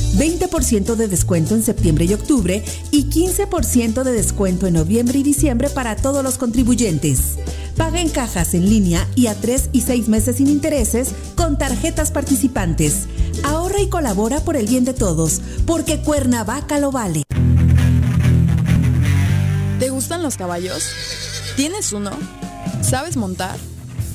[0.13, 5.69] 20% de descuento en septiembre y octubre y 15% de descuento en noviembre y diciembre
[5.69, 7.37] para todos los contribuyentes.
[7.77, 12.11] Paga en cajas en línea y a 3 y 6 meses sin intereses con tarjetas
[12.11, 13.07] participantes.
[13.43, 17.23] Ahorra y colabora por el bien de todos, porque Cuernavaca lo vale.
[19.79, 20.83] ¿Te gustan los caballos?
[21.55, 22.11] ¿Tienes uno?
[22.81, 23.57] ¿Sabes montar?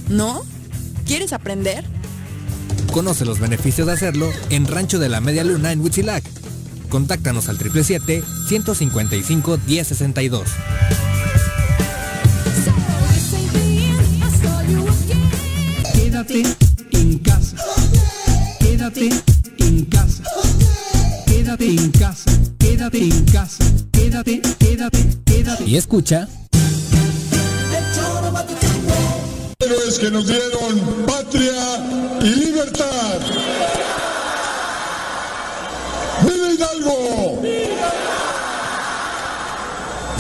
[0.08, 0.44] ¿No?
[1.06, 1.84] ¿Quieres aprender?
[2.96, 6.24] Conoce los beneficios de hacerlo en Rancho de la Media Luna en Huitzilac.
[6.88, 10.44] Contáctanos al 777-155-1062.
[15.92, 16.42] Quédate
[16.92, 17.56] en casa.
[18.60, 19.10] Quédate
[19.58, 20.22] en casa.
[21.26, 22.32] Quédate en casa.
[22.58, 23.62] Quédate en casa.
[23.92, 25.64] Quédate, quédate, quédate.
[25.66, 26.26] Y escucha.
[29.66, 31.52] Héroes que nos dieron patria
[32.20, 33.18] y libertad.
[36.22, 37.42] ¡Viva Hidalgo!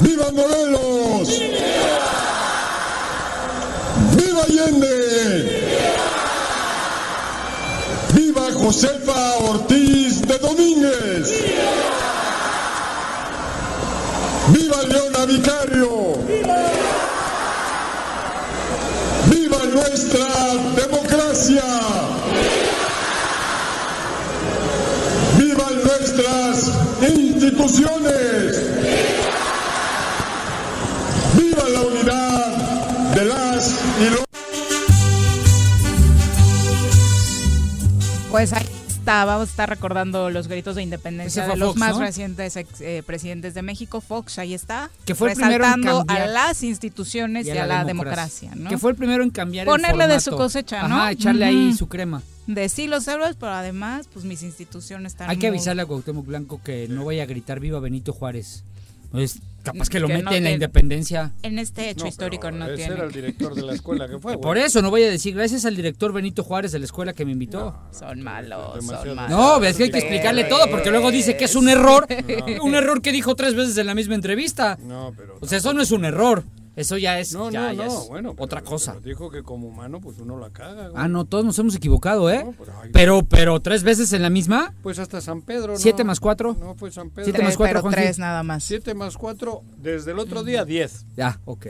[0.02, 1.28] ¡Viva Morelos!
[4.16, 5.86] ¡Viva Allende!
[8.14, 11.44] ¡Viva Josefa Ortiz de Domínguez!
[14.48, 16.16] ¡Viva Leona Vicario!
[19.28, 20.26] ¡Viva nuestra
[20.74, 21.62] democracia!
[25.36, 26.72] ¡Vivan nuestras
[27.06, 28.62] instituciones!
[31.34, 32.46] ¡Viva la unidad
[33.14, 34.24] de las y los...
[38.30, 38.52] Pues
[39.06, 42.00] está, vamos a estar recordando los gritos de independencia de los Fox, más ¿no?
[42.00, 44.00] recientes ex- eh, presidentes de México.
[44.00, 44.90] Fox, ahí está.
[45.04, 48.68] Que fue el primero en resaltando cambiar- a las instituciones y a, la, democracia, ¿no?
[48.68, 50.96] Que fue el primero en cambiar el Ponerle de su cosecha, ¿no?
[50.96, 52.20] Ajá, echarle ahí su crema.
[52.48, 56.26] De sí los héroes, pero además, pues mis instituciones están Hay que avisarle a Cuauhtémoc
[56.26, 58.64] Blanco que no vaya a gritar viva Benito Juárez.
[59.10, 61.32] Pues capaz que lo Que mete no en la independencia.
[61.42, 62.94] En este hecho histórico no ese tiene.
[62.94, 64.34] era el director de la escuela que fue.
[64.36, 64.42] güey.
[64.42, 67.24] Por eso no voy a decir gracias al director Benito Juárez de la escuela que
[67.24, 67.76] me invitó.
[67.90, 69.30] Son malos, son malos.
[69.30, 72.06] No, es que hay que explicarle todo porque luego dice que es un error.
[72.62, 74.78] Un error que dijo tres veces en la misma entrevista.
[74.82, 75.38] No, pero.
[75.40, 76.44] O sea, eso no es un error.
[76.76, 78.32] Eso ya es, No, ya- no, ya no, es bueno.
[78.34, 78.92] pero- otra cosa.
[78.92, 80.88] pero dijo que como humano, pues uno la caga.
[80.88, 81.02] güey.
[81.02, 82.44] Ah, no, todos nos hemos equivocado, ¿eh?
[82.44, 84.74] No, pero, ay, Pero, pero tres veces en la misma.
[84.82, 85.78] Pues hasta San Pedro, ¿no?
[85.78, 86.54] ¿Siete más cuatro?
[86.60, 87.24] No, fue San Pedro.
[87.24, 88.62] Siete más cuatro, pero tres nada más.
[88.62, 91.06] 7 más 4, desde el otro día, 10.
[91.16, 91.66] Ya, ok.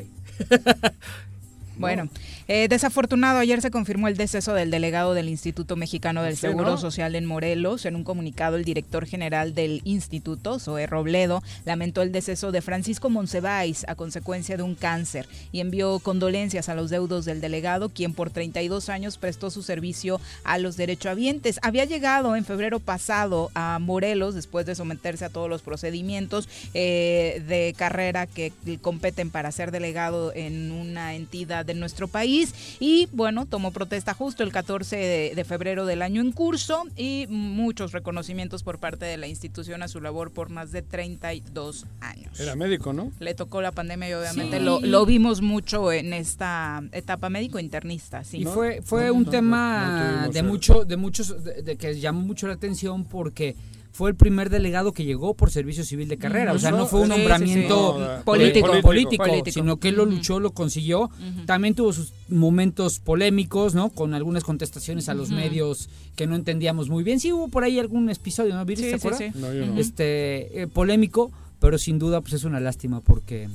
[1.79, 2.09] Bueno,
[2.49, 6.73] eh, desafortunado, ayer se confirmó el deceso del delegado del Instituto Mexicano del Sí, Seguro
[6.73, 6.79] ¿no?
[6.79, 7.87] Social en Morelos.
[7.87, 13.11] En un comunicado, el director general del instituto, Zoe Robledo, lamentó el deceso de Francisco
[13.11, 18.15] Monsiváis a consecuencia de un cáncer y envió condolencias a los deudos del delegado, quien
[18.15, 21.59] por 32 años prestó su servicio a los derechohabientes.
[21.63, 27.43] Había llegado en febrero pasado a Morelos después de someterse a todos los procedimientos eh,
[27.49, 32.36] de carrera que competen para ser delegado en una entidad de nuestro país
[32.81, 37.27] y bueno, tomó protesta justo el 14 de, de febrero del año en curso y
[37.29, 42.39] muchos reconocimientos por parte de la institución a su labor por más de 32 años.
[42.41, 43.13] Era médico, ¿no?
[43.21, 44.65] Le tocó la pandemia y obviamente Sí.
[44.65, 48.25] lo, lo vimos mucho en esta etapa médico-internista.
[48.25, 48.39] Sí.
[48.39, 51.99] Y fue, fue No, un no, tema no de mucho, de muchos, de, de que
[51.99, 53.57] llamó mucho la atención porque
[53.97, 56.53] fue el primer delegado que llegó por servicio civil de carrera.
[56.53, 57.19] O sea, no fue un Sí, sí, sí.
[57.23, 58.67] nombramiento No, eh, político.
[58.67, 59.25] político, Político.
[59.25, 59.55] Político.
[59.55, 61.09] sino que él lo luchó, lo consiguió.
[61.47, 63.89] También tuvo sus momentos polémicos, ¿no?
[63.89, 67.21] Con algunas contestaciones a los medios que no entendíamos muy bien.
[67.21, 68.65] Sí hubo por ahí algún episodio, ¿no?
[68.67, 68.85] ¿Viste?
[68.85, 69.33] Sí, ¿Te sí, acuerdas?
[69.35, 69.41] sí.
[69.41, 69.81] No, yo no.
[69.81, 73.49] Este, eh, polémico, pero sin duda pues es una lástima porque...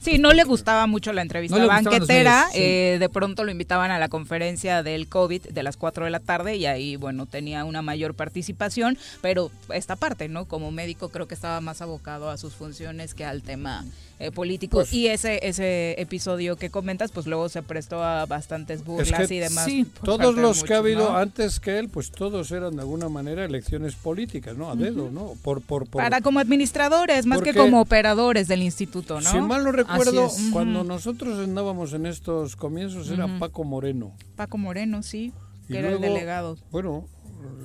[0.00, 2.46] Sí, no le gustaba mucho la entrevista No banquetera.
[2.46, 2.58] medios, sí.
[2.62, 6.20] eh, de pronto lo invitaban a la conferencia del COVID de las 4 de la
[6.20, 8.96] tarde y ahí, bueno, tenía una mayor participación.
[9.20, 10.46] Pero esta parte, ¿no?
[10.46, 13.84] Como médico creo que estaba más abocado a sus funciones que al tema
[14.20, 14.76] eh, político.
[14.78, 19.28] Pues- y ese ese episodio que comentas, pues luego se prestó a bastantes burlas Es
[19.28, 19.64] que y demás.
[19.64, 21.16] sí, todos los que ha habido ¿no?
[21.16, 24.70] antes que él, pues todos eran de alguna manera elecciones políticas, ¿no?
[24.70, 25.10] A dedo.
[25.10, 25.32] ¿no?
[25.42, 29.30] Por, por, por, Para como administradores, más que como operadores del instituto, ¿no?
[29.30, 33.26] Si mal no recuerdo, cuando nosotros andábamos en estos comienzos era.
[33.38, 34.12] Paco Moreno.
[34.36, 35.32] Paco Moreno, sí,
[35.68, 36.58] Y que era el delegado.
[36.70, 37.08] Bueno,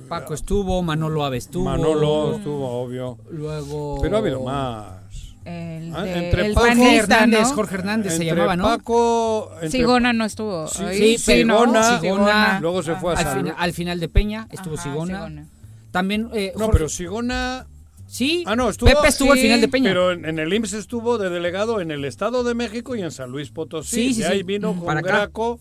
[0.08, 1.64] Paco estuvo, Manolo Aves estuvo.
[1.64, 3.18] Manolo estuvo, obvio.
[3.30, 3.98] Luego...
[4.00, 5.25] Pero ha habido más.
[5.46, 7.54] El, Ah, de- entre el Paco- panista, Hernández, ¿no?
[7.54, 8.64] Jorge Hernández se llamaba, ¿no?
[8.64, 10.66] Paco, entre- Sigona no estuvo.
[10.66, 11.60] Sí, ahí, sí, ¿no?
[11.60, 12.60] Sigona, Sigona.
[12.60, 15.14] luego se fue a al, al final de Peña estuvo Ajá, Sigona.
[15.18, 15.46] Sigona.
[15.92, 17.66] También eh, No, Jorge- pero Sigona.
[18.08, 18.44] Sí.
[18.46, 18.88] Ah, no, estuvo.
[18.90, 19.90] Pepe estuvo al final de Peña.
[19.90, 23.10] Pero en, en el IMSS estuvo de delegado en el Estado de México y en
[23.10, 23.96] San Luis Potosí.
[24.08, 24.42] Sí, sí, de ahí sí.
[24.44, 24.78] vino Mm.
[24.78, 25.00] con Para.
[25.00, 25.60] Graco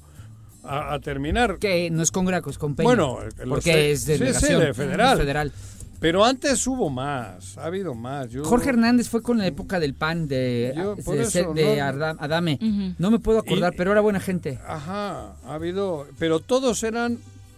[0.63, 1.57] a, a terminar.
[1.59, 2.85] que no es con Graco, es con Peña.
[2.87, 3.91] Bueno, lo porque sé.
[3.91, 4.59] es Sí, sí, delegación.
[4.61, 5.17] de federal.
[5.17, 5.51] federal.
[5.99, 8.29] Pero antes hubo más, ha habido más.
[8.29, 12.05] Yo- Jorge Hernández fue con la época del PAN de, Yo, de- eso, de no-
[12.19, 12.59] Adame.
[12.97, 14.59] No me puedo acordar, Y- pero era buena gente.
[14.67, 16.07] Ajá, ha habido.
[16.19, 17.17] Pero todos eran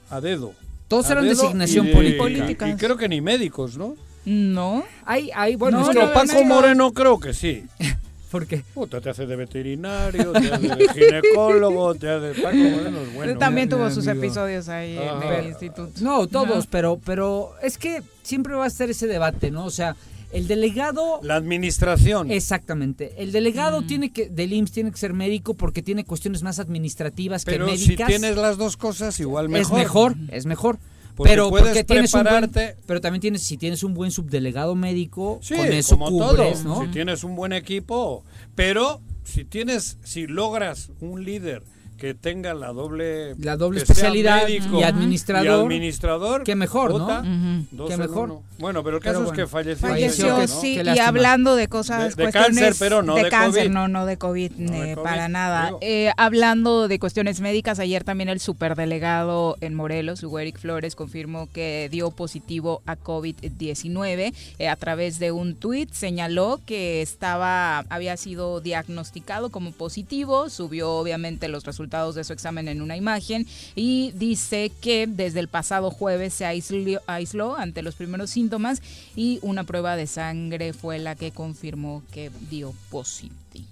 [0.10, 0.54] a dedo.
[0.88, 2.68] Todos A eran dedo designación y de- política.
[2.70, 3.96] Y, y creo que ni médicos, ¿no?
[4.26, 4.84] No.
[5.06, 6.56] Hay, hay, bueno, No, es que Pero no, Paco no, no.
[6.56, 7.66] Moreno creo que sí.
[8.38, 8.64] ¿Por qué?
[8.76, 12.40] Puta, te hace de veterinario, te hace de ginecólogo, te hace...
[12.40, 13.38] Paco Moreno es bueno.
[13.40, 14.26] También mi tuvo sus amigo.
[14.26, 15.90] episodios ahí en el instituto.
[16.02, 19.66] No, todos, pero, pero es que siempre va a estar ese debate, ¿no?
[19.66, 19.96] O sea,
[20.32, 22.30] el delegado La administración.
[22.30, 23.16] Exactamente.
[23.18, 27.44] El delegado tiene que del IMSS tiene que ser médico porque tiene cuestiones más administrativas
[27.44, 28.08] Pero que si médicas.
[28.08, 29.78] tienes las dos cosas, igual mejor.
[29.80, 30.78] Es mejor, es mejor.
[31.18, 34.11] Porque pero puedes porque tienes un buen- prepararte- pero también tienes si tienes un buen
[34.11, 36.76] subdelegado médico, Sí, con eso como cubres, todo.
[36.76, 36.82] ¿no?
[36.86, 38.24] Si tienes un buen equipo,
[38.55, 41.63] pero si tienes, si logras un líder
[41.98, 46.91] que tenga la doble La doble que especialidad médico y administrador, y administrador, qué mejor,
[46.98, 47.08] ¿no?
[47.72, 48.30] dos Qué en mejor.
[48.32, 48.43] uno.
[48.60, 49.34] Bueno, pero el Pero caso bueno.
[49.41, 49.88] es que falleció.
[49.88, 50.48] Falleció, ¿no?
[50.48, 53.74] sí, y hablando de cosas, De- cáncer, pero no de cáncer, COVID.
[53.74, 55.72] no, no de COVID, No de eh, COVID, para nada.
[55.82, 61.48] Eh, hablando de cuestiones médicas, ayer también el superdelegado en Morelos, Hugo Eric Flores, confirmó
[61.54, 65.91] que dio positivo a COVID-19 eh, a través de un tuit.
[65.91, 72.68] Señaló que estaba, había sido diagnosticado como positivo, subió obviamente los resultados de su examen
[72.68, 77.96] en una imagen y dice que desde el pasado jueves se aisló, aisló ante los
[77.96, 78.82] primeros síntomas
[79.16, 83.68] y una prueba de sangre fue la que confirmó que dio positivo.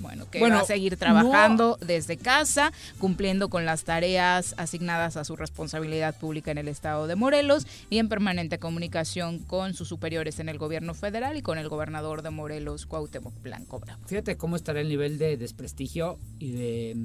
[0.00, 5.24] Bueno, que Bueno, va a seguir trabajando desde casa, cumpliendo con las tareas asignadas a
[5.24, 10.40] su responsabilidad pública en el estado de Morelos y en permanente comunicación con sus superiores
[10.40, 14.00] en el gobierno federal y con el gobernador de Morelos, Cuauhtémoc Blanco Bravo.
[14.06, 16.96] Fíjate cómo estará el nivel de desprestigio y de,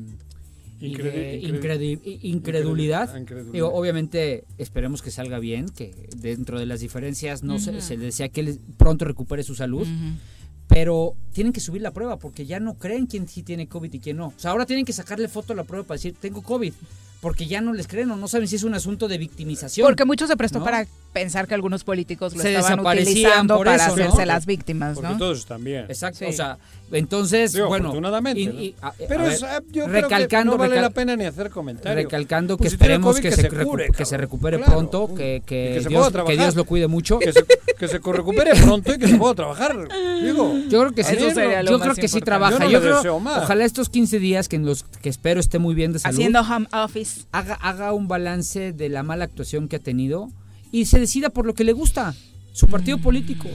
[0.85, 3.15] y de Incredi- incredi- incredi- incredulidad.
[3.17, 3.53] incredulidad.
[3.53, 8.05] Digo, obviamente esperemos que salga bien, que dentro de las diferencias no se, se le
[8.05, 9.87] desea que él pronto recupere su salud.
[10.67, 13.99] Pero tienen que subir la prueba porque ya no creen quién sí tiene COVID y
[13.99, 14.27] quién no.
[14.27, 16.73] O sea, ahora tienen que sacarle foto a la prueba para decir, tengo COVID.
[17.21, 19.85] Porque ya no les creen o no saben si es un asunto de victimización.
[19.87, 20.65] Porque mucho se prestó ¿no?
[20.65, 24.25] para pensar que algunos políticos lo Se estaban desaparecían utilizando por para hacerse ¿no?
[24.25, 25.17] las víctimas, Porque ¿no?
[25.17, 25.85] todos bien.
[25.87, 26.25] Exacto, Sí.
[26.25, 26.57] o sea,
[26.91, 28.53] entonces, Digo, bueno, afortunadamente, y- ¿no?
[28.61, 31.15] y- a- Pero a es, ver, eh, yo creo recalcando, que no vale la pena
[31.15, 32.03] ni hacer comentarios.
[32.03, 34.57] recalcando Pues que si esperemos COVID, que, que se, se recu- cure, que se recupere
[34.57, 34.71] Claro.
[34.71, 37.19] pronto, que, que, Y que se Dios, que lo cuide mucho.
[37.19, 37.43] Que se,
[37.77, 39.87] que se recupere pronto y que se pueda trabajar.
[40.23, 42.59] Digo, Yo creo que sí, yo creo que sí trabaja.
[42.67, 45.75] Yo no Yo creo, ojalá estos 15 días que en los que espero esté muy
[45.75, 47.21] bien de salud, Haciendo home office.
[47.31, 50.29] haga, haga un balance de la mala actuación que ha tenido
[50.71, 52.13] y se decida por lo que le gusta,
[52.53, 53.47] su partido político.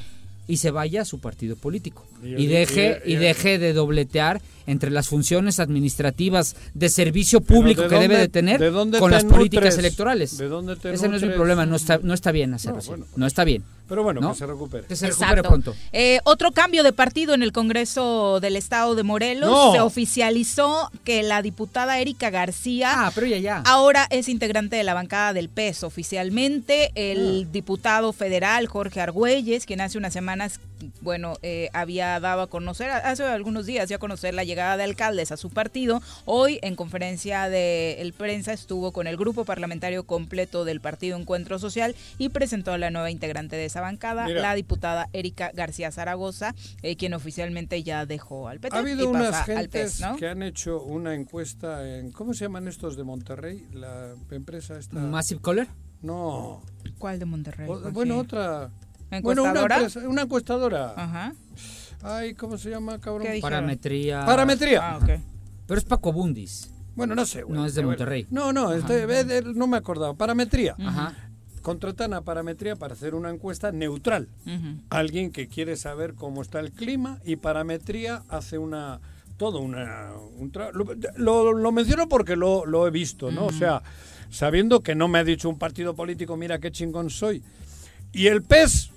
[0.50, 2.04] Y se vaya a su partido político.
[2.24, 7.94] Y- deje, y- deje de dobletear entre las funciones administrativas de servicio público ¿de que
[7.98, 9.78] debe de tener de con las políticas nutres?
[9.78, 10.38] electorales.
[10.38, 12.78] ¿De dónde te Ese no es mi problema, no está, no está bien hacerlo No,
[12.80, 12.88] así.
[12.88, 13.06] bueno.
[13.16, 13.62] No está bien.
[13.90, 14.30] Pero bueno, ¿no?
[14.32, 14.86] que se recupere.
[14.86, 15.48] Que se recupere Exacto.
[15.50, 15.74] pronto.
[15.92, 19.50] Eh, otro cambio de partido en el Congreso del Estado de Morelos.
[19.50, 19.72] No.
[19.72, 23.62] Se oficializó que la diputada Erika García Ah, pero ya, ya.
[23.66, 26.92] ahora es integrante de la bancada del PES oficialmente.
[26.94, 27.48] El Ah.
[27.52, 30.60] diputado federal Jorge Argüelles, quien hace unas semanas,
[31.00, 34.84] bueno, eh, había dado a conocer, hace algunos días ya a conocer la llegada de
[34.84, 36.02] alcaldes a su partido.
[36.24, 41.58] Hoy en conferencia de el prensa estuvo con el grupo parlamentario completo del partido Encuentro
[41.58, 44.40] Social y presentó a la nueva integrante de esa bancada, Mira.
[44.42, 49.06] la diputada Erika García Zaragoza, eh, quien oficialmente ya dejó al PT Ha habido y
[49.06, 50.16] unas pasa al gentes PES, ¿no?
[50.16, 52.12] que han hecho una encuesta en...
[52.12, 53.66] ¿Cómo se llaman estos de Monterrey?
[53.72, 54.98] La empresa esta...
[54.98, 55.68] Massive Caller.
[56.02, 56.62] No.
[56.98, 57.68] ¿Cuál de Monterrey?
[57.68, 58.70] O- bueno, otra...
[59.22, 59.76] Bueno, una, ¿Encuestadora?
[59.76, 60.94] empresa- una encuestadora.
[60.96, 61.34] Ajá.
[62.02, 63.26] Ay, ¿cómo se llama, cabrón?
[63.40, 64.24] Parametría.
[64.24, 64.80] Parametría.
[64.92, 65.10] Ah, ok.
[65.66, 66.70] Pero es Paco Bundis.
[66.96, 67.42] Bueno, no sé.
[67.42, 67.58] güey.
[67.58, 68.26] No es de Monterrey.
[68.30, 70.14] No, no, es de- de- de- no me acordaba.
[70.14, 70.74] Parametría.
[70.78, 71.14] Ajá.
[71.62, 74.28] Contratan a Parametría para hacer una encuesta neutral.
[74.88, 79.00] Alguien que quiere saber cómo está el clima y Parametría hace una
[79.36, 80.84] todo una un tra- lo,
[81.16, 83.46] lo- lo menciono porque lo, lo he visto, ¿no?
[83.46, 83.82] O sea,
[84.30, 87.42] sabiendo que no me ha dicho un partido político, mira qué chingón soy.
[88.12, 88.90] Y el PES,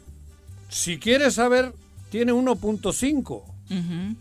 [0.74, 1.74] si quiere saber,
[2.10, 3.24] tiene 1.5.
[3.70, 4.16] Ujú.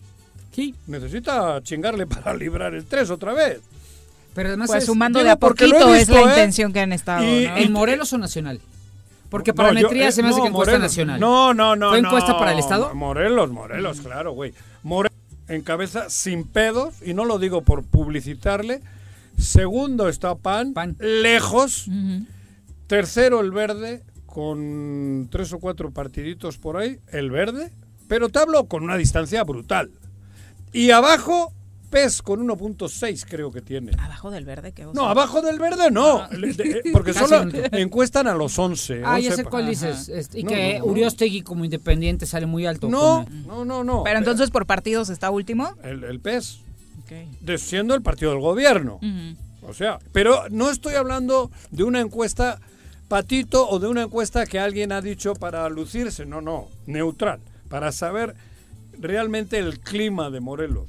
[0.54, 0.74] Sí.
[0.86, 3.60] Necesita chingarle para librar el 3 otra vez.
[4.34, 6.34] Pero además Pues es- sumando digo, de a poquito es visto, la ¿eh?
[6.38, 7.24] intención que han estado.
[7.24, 7.56] Y- ¿no?
[7.56, 8.60] ¿En Morelos o nacional?
[9.30, 10.90] Porque No, parametría yo, eh, se me hace no, que encuesta Morelos.
[10.92, 11.20] nacional.
[11.20, 11.88] No, no, no.
[11.90, 12.38] ¿Fue encuesta no.
[12.38, 12.94] para el Estado?
[12.94, 14.52] Morelos, Morelos, claro, güey.
[14.82, 15.16] Morelos
[15.48, 18.80] encabeza sin pedos, y no lo digo por publicitarle.
[19.38, 20.96] Segundo está PAN, PAN.
[21.00, 21.86] lejos.
[22.86, 24.02] Tercero el verde,
[24.32, 27.70] con tres o cuatro partiditos por ahí, el verde.
[28.08, 29.90] Pero te hablo con una distancia brutal.
[30.72, 31.52] Y abajo,
[31.90, 33.92] PES con 1.6 creo que tiene.
[33.98, 38.34] Abajo del verde, ¿qué No, abajo del verde no, le- de- porque solo encuestan a
[38.34, 39.02] los 11.
[39.04, 40.08] Ah, ya 11 sé cuál dices.
[40.08, 40.92] este, y No, que no, no.
[40.92, 42.88] Uriostegui como independiente sale muy alto.
[42.88, 44.02] No, con- no, no, no.
[44.04, 45.74] Pero entonces por partidos está último.
[45.84, 46.60] El, el PES,
[47.58, 48.98] siendo el partido del gobierno.
[49.62, 52.58] O sea, pero no estoy hablando de una encuesta
[53.12, 56.24] patito o de una encuesta que alguien ha dicho para lucirse.
[56.24, 57.40] No, no, neutral.
[57.68, 58.34] Para saber
[58.98, 60.88] realmente el clima de Morelos.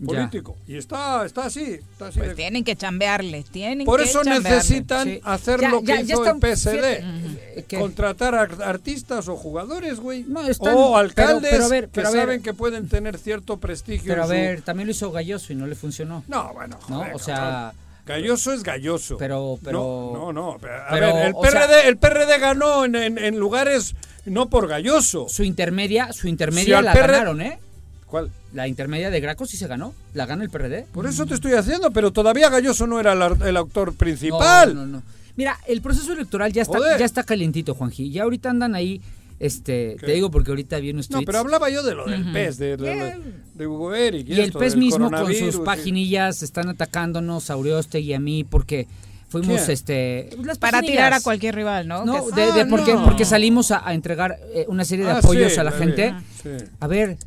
[0.00, 0.06] Ya.
[0.06, 0.56] Político.
[0.66, 1.74] Y está, está así.
[1.74, 4.50] Está así Pues de- tienen que chambearle, tienen Por que eso chambearle.
[4.50, 5.20] necesitan Sí.
[5.22, 7.62] hacer Ya- lo que ya- ya hizo están- el PSD.
[7.68, 7.78] ¿qué?
[7.78, 10.24] Contratar a artistas o jugadores, güey.
[10.24, 12.20] No, están- o alcaldes pero a ver, que pero a ver.
[12.20, 14.08] saben que pueden tener cierto prestigio.
[14.08, 16.24] Pero a su- ver, también lo hizo Galloso y no le funcionó.
[16.26, 16.96] No, bueno, ¿No?
[16.98, 17.87] joder, O sea, cabrón.
[18.08, 19.18] Galloso es galloso.
[19.18, 20.50] Pero- pero- No, no, no.
[20.52, 20.58] A
[20.90, 23.94] pero, ver, el sea- PRD, el PRD ganó en, en- en lugares
[24.24, 25.26] no por galloso.
[25.28, 27.58] su intermedia, su intermedia la PRD ganaron, ¿eh?
[28.06, 28.30] ¿Cuál?
[28.54, 29.94] La intermedia de Graco sí se ganó.
[30.14, 30.86] La gana el PRD.
[30.92, 34.74] Por eso te estoy haciendo, pero todavía Galloso no era el, el autor principal.
[34.74, 35.02] No, no, no.
[35.36, 36.98] Mira, el proceso electoral ya está, Joder.
[36.98, 38.10] ya está calientito, Juanji.
[38.10, 39.00] Ya ahorita andan ahí,
[39.40, 40.06] este, ¿Qué?
[40.06, 41.26] te digo porque ahorita vi unos No, tweets.
[41.26, 42.32] pero hablaba yo de lo del.
[42.32, 43.16] PES, de, de, de-
[43.54, 44.28] de Hugo Eric.
[44.28, 48.20] Y el esto, del mismo con sus y- paginillas están atacándonos a Uriostegui y a
[48.20, 48.86] mí porque
[49.28, 50.30] fuimos, este...
[50.44, 52.04] las Para tirar a cualquier rival, ¿no?
[52.04, 53.04] No, Que- de, de Ah, porque, no.
[53.04, 56.14] porque salimos a, a entregar eh, una serie de Ah, apoyos sí, a la gente.
[56.42, 56.50] Sí.
[56.80, 57.18] A ver,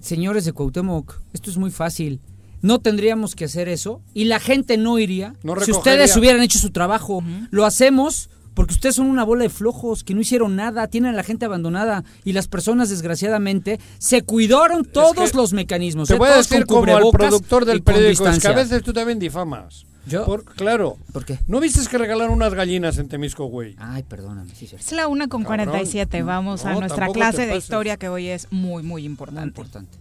[0.00, 2.20] señores de Cuauhtémoc, esto es muy fácil.
[2.62, 6.58] No tendríamos que hacer eso y la gente no iría No si ustedes hubieran hecho
[6.58, 7.22] su trabajo.
[7.50, 11.16] Lo hacemos porque ustedes son una bola de flojos que no hicieron nada, tienen a
[11.16, 16.08] la gente abandonada y las personas desgraciadamente se cuidaron todos que los mecanismos.
[16.08, 16.18] Te ¿eh?
[16.18, 19.86] voy a decir como al productor del periódico, es que a veces tú también difamas.
[20.06, 20.24] ¿Yo?
[20.26, 20.98] Por- claro.
[21.12, 21.38] ¿Por qué?
[21.46, 23.74] ¿No viste que regalaron unas gallinas en Temisco, güey?
[23.78, 24.84] Ay, perdóname, sí, cierto.
[24.84, 25.68] Es la una con Cabrón.
[25.68, 26.22] 47.
[26.22, 29.48] Vamos a nuestra clase de historia que hoy es muy, muy importante.
[29.48, 29.98] Importante.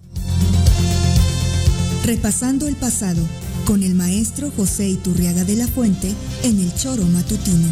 [2.06, 3.22] Repasando el pasado
[3.66, 7.70] con el maestro José Iturriaga de la Fuente en el Choro Matutino.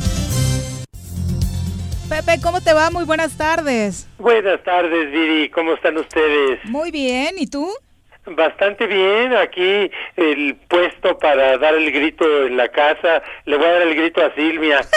[2.11, 2.91] Pepe, ¿cómo te va?
[2.91, 4.05] Muy buenas tardes.
[4.17, 5.49] Buenas tardes, Viri.
[5.49, 6.59] ¿Cómo están ustedes?
[6.65, 7.71] Muy bien, ¿y tú?
[8.25, 9.33] Bastante bien.
[9.35, 13.23] Aquí el puesto para dar el grito en la casa.
[13.45, 14.81] Le voy a dar el grito a Silvia.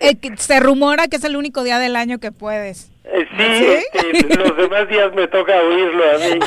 [0.00, 2.90] Eh, Se rumora que es el único día del año que puedes.
[3.04, 6.38] Eh, Sí, este, los demás días me toca oírlo a mí.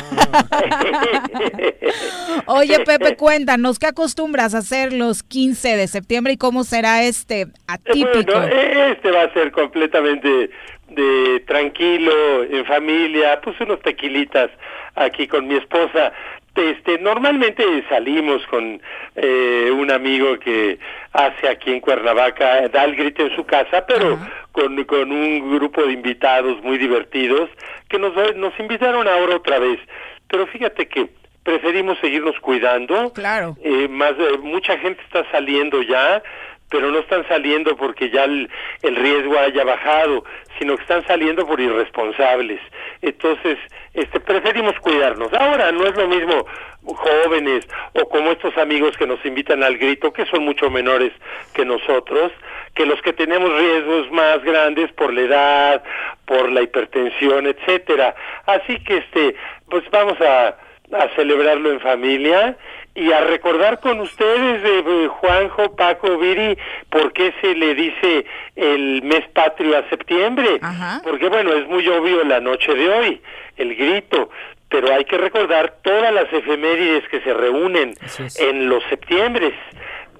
[2.46, 7.46] Oye, Pepe, cuéntanos, ¿qué acostumbras a hacer los 15 de septiembre y cómo será este
[7.66, 8.32] atípico?
[8.32, 10.50] Bueno, eh, este va a ser completamente
[10.94, 14.50] de tranquilo, en familia, pues unos tequilitas
[14.94, 16.12] aquí con mi esposa.
[16.54, 18.80] Este, normalmente salimos con
[19.16, 20.78] eh, un amigo que
[21.12, 24.18] hace aquí en Cuernavaca, da el grito en su casa, pero
[24.52, 27.50] con, con un grupo de invitados muy divertidos
[27.88, 29.80] que nos, nos invitaron ahora otra vez.
[30.28, 31.08] Pero fíjate que
[31.44, 33.12] preferimos seguirnos cuidando.
[33.12, 33.56] Claro.
[33.62, 36.22] Eh, más eh, mucha gente está saliendo ya,
[36.70, 38.50] pero no están saliendo porque ya el,
[38.82, 40.24] el riesgo haya bajado,
[40.58, 42.60] sino que están saliendo por irresponsables.
[43.02, 43.58] Entonces,
[43.92, 45.32] este, preferimos cuidarnos.
[45.34, 46.46] Ahora no es lo mismo
[46.84, 51.12] jóvenes o como estos amigos que nos invitan al grito, que son mucho menores
[51.54, 52.32] que nosotros,
[52.74, 55.84] que los que tenemos riesgos más grandes por la edad,
[56.26, 58.14] por la hipertensión, etcétera.
[58.46, 59.36] Así que este,
[59.70, 60.56] pues vamos a,
[60.92, 62.56] a celebrarlo en familia
[62.94, 66.56] y a recordar con ustedes, eh, Juanjo, Paco, Viri,
[66.90, 68.24] por qué se le dice
[68.54, 70.60] el mes patrio a septiembre.
[71.02, 73.20] Porque bueno, es muy obvio la noche de hoy,
[73.56, 74.30] el grito,
[74.68, 77.94] pero hay que recordar todas las efemérides que se reúnen
[78.38, 79.54] en los septiembres.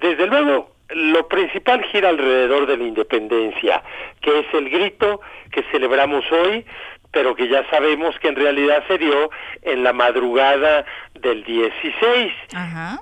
[0.01, 3.83] Desde luego, lo principal gira alrededor de la independencia,
[4.21, 5.21] que es el grito
[5.51, 6.65] que celebramos hoy,
[7.15, 12.33] pero que ya sabemos que en realidad se dio en la madrugada del 16.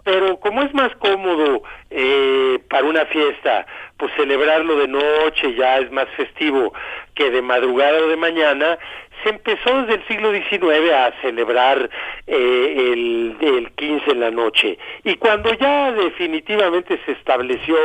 [0.04, 3.66] Pero como es más cómodo eh, para una fiesta,
[3.98, 6.76] pues celebrarlo de noche ya es más festivo
[7.16, 8.78] que de madrugada o de mañana,
[9.24, 11.90] se empezó desde el siglo XIX a celebrar
[12.28, 14.78] eh, el, el 15 en la noche.
[15.04, 17.76] Y cuando ya definitivamente se estableció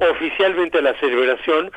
[0.00, 1.70] oficialmente la celebración,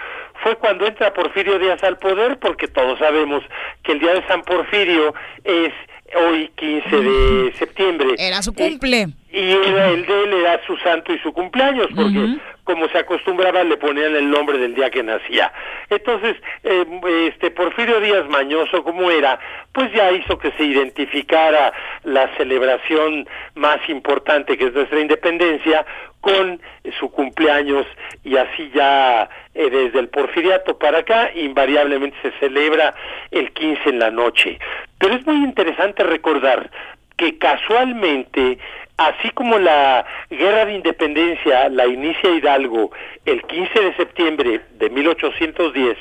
[0.44, 3.44] fue cuando entra Porfirio Díaz al poder, porque todos sabemos
[3.84, 5.14] que el día de San Porfirio
[5.44, 5.74] es
[6.16, 8.16] hoy 15 de septiembre.
[8.18, 9.08] Era su cumple.
[9.32, 13.64] Y era el de él era su santo y su cumpleaños, porque como se acostumbraba
[13.64, 15.52] le ponían el nombre del día que nacía.
[15.90, 16.86] Entonces, eh,
[17.32, 19.40] este Porfirio Díaz Mañoso, como era,
[19.72, 21.74] pues ya hizo que se identificara
[22.04, 25.86] la celebración más importante que es nuestra independencia
[26.22, 26.60] con
[27.00, 27.86] su cumpleaños
[28.24, 32.94] y así ya eh, desde el porfiriato para acá invariablemente se celebra
[33.32, 34.60] el 15 en la noche.
[34.98, 36.70] Pero es muy interesante recordar
[37.18, 38.58] que casualmente,
[39.00, 42.92] así como la guerra de independencia la inicia Hidalgo
[43.26, 45.98] el 15 de septiembre de 1810,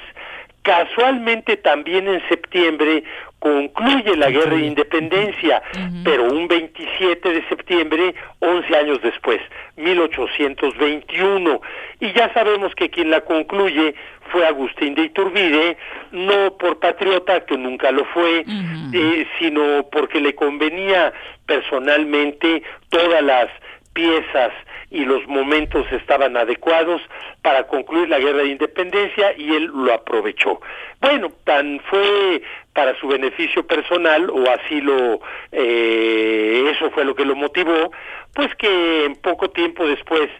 [0.62, 3.04] casualmente también en septiembre
[3.38, 5.62] concluye la guerra de independencia,
[6.04, 9.40] pero un 27 de septiembre, 11 años después,
[9.76, 11.60] 1821.
[12.00, 13.94] Y ya sabemos que quien la concluye
[14.30, 15.76] fue Agustín de Iturbide,
[16.12, 18.44] no por patriota, que nunca lo fue,
[18.92, 21.12] eh, sino porque le convenía
[21.46, 23.48] personalmente todas las
[23.92, 24.52] piezas
[24.90, 27.02] y los momentos estaban adecuados
[27.42, 30.60] para concluir la guerra de independencia y él lo aprovechó.
[31.00, 32.42] Bueno, tan fue
[32.78, 35.20] para su beneficio personal o así lo
[35.50, 37.90] eh, eso fue lo que lo motivó,
[38.32, 40.30] pues que en poco tiempo después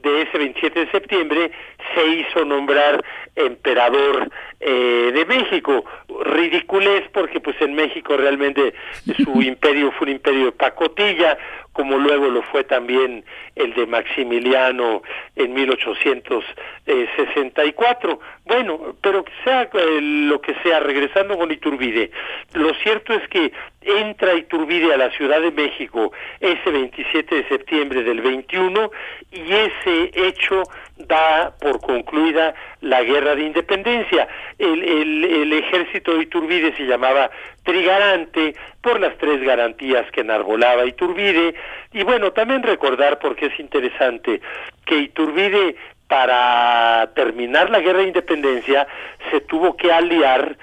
[0.00, 1.50] de ese 27 de septiembre
[1.92, 4.30] se hizo nombrar emperador
[4.60, 5.84] eh, de México.
[6.24, 8.74] Ridiculez porque pues en México realmente
[9.16, 11.36] su imperio fue un imperio de pacotilla,
[11.78, 13.24] como luego lo fue también
[13.54, 15.00] el de Maximiliano
[15.36, 18.18] en 1864.
[18.46, 22.10] Bueno, pero sea eh, lo que sea, regresando con Iturbide,
[22.54, 28.02] lo cierto es que entra Iturbide a la Ciudad de México ese 27 de septiembre
[28.02, 28.90] del 21
[29.32, 30.62] y ese hecho
[30.96, 34.28] da por concluida la guerra de independencia.
[34.58, 37.30] El, el, ejército de Iturbide se llamaba
[37.62, 41.54] Trigarante por las tres garantías que enarbolaba Iturbide
[41.92, 44.40] y bueno, también recordar porque es interesante
[44.84, 45.76] que Iturbide
[46.08, 48.86] para terminar la guerra de independencia
[49.30, 50.56] se tuvo que aliar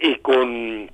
[0.00, 0.90] eh, con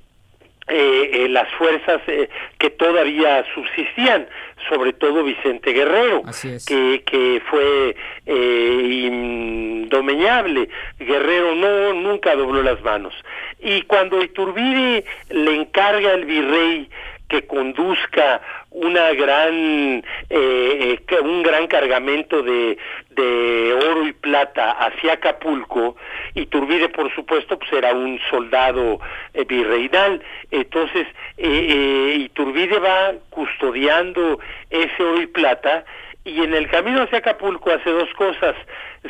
[0.67, 4.27] eh, eh, las fuerzas eh, que todavía subsistían,
[4.69, 6.23] sobre todo Vicente Guerrero,
[6.65, 7.95] que, que fue
[8.25, 10.69] eh, indomeñable.
[10.99, 13.13] Guerrero no nunca dobló las manos.
[13.59, 16.89] Y cuando Iturbide le encarga al virrey
[17.33, 22.77] que conduzca una gran eh, eh, un gran cargamento de,
[23.09, 25.95] de oro y plata hacia Acapulco
[26.35, 28.99] y Turbide por supuesto pues era un soldado
[29.33, 30.21] eh, virreinal
[30.51, 31.07] entonces
[31.37, 35.85] eh, Iturbide va custodiando ese oro y plata
[36.25, 38.55] y en el camino hacia Acapulco hace dos cosas.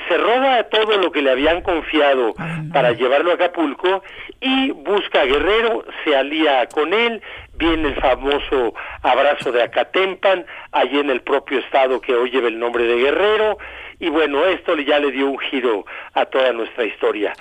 [0.07, 2.33] Se roba todo lo que le habían confiado
[2.73, 4.03] para llevarlo a Acapulco
[4.41, 7.21] y busca a Guerrero, se alía con él,
[7.55, 12.59] viene el famoso abrazo de Acatempan, allí en el propio estado que hoy lleva el
[12.59, 13.57] nombre de Guerrero,
[13.99, 17.33] y bueno, esto ya le dio un giro a toda nuestra historia.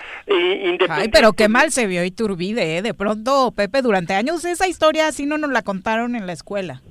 [0.89, 2.83] Ay, pero qué mal se vio Iturbide, ¿eh?
[2.83, 6.83] De pronto, Pepe, durante años esa historia así no nos la contaron en la escuela.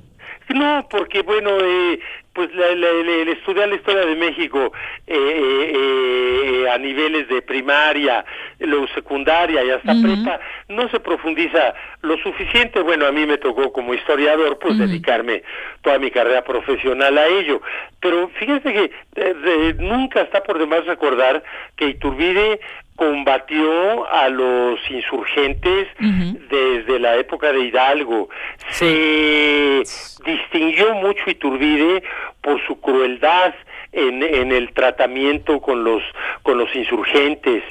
[0.54, 2.00] No, porque bueno, eh,
[2.34, 4.72] pues la, la, el estudiar la historia de México
[5.06, 8.24] eh, eh, eh, a niveles de primaria,
[8.60, 10.40] luego secundaria y hasta prepa,
[10.70, 12.82] no se profundiza lo suficiente.
[12.82, 15.44] Bueno, a mí me tocó como historiador pues dedicarme
[15.82, 17.62] toda mi carrera profesional a ello.
[18.00, 21.44] Pero fíjense que eh, nunca está por demás recordar
[21.76, 22.62] que Iturbide
[23.02, 28.30] combatió a los insurgentes desde la época de Hidalgo.
[28.70, 29.82] Se
[30.24, 32.04] distinguió mucho Iturbide
[32.42, 33.56] por su crueldad
[33.92, 36.02] en, en el tratamiento con los
[36.44, 37.64] con los insurgentes,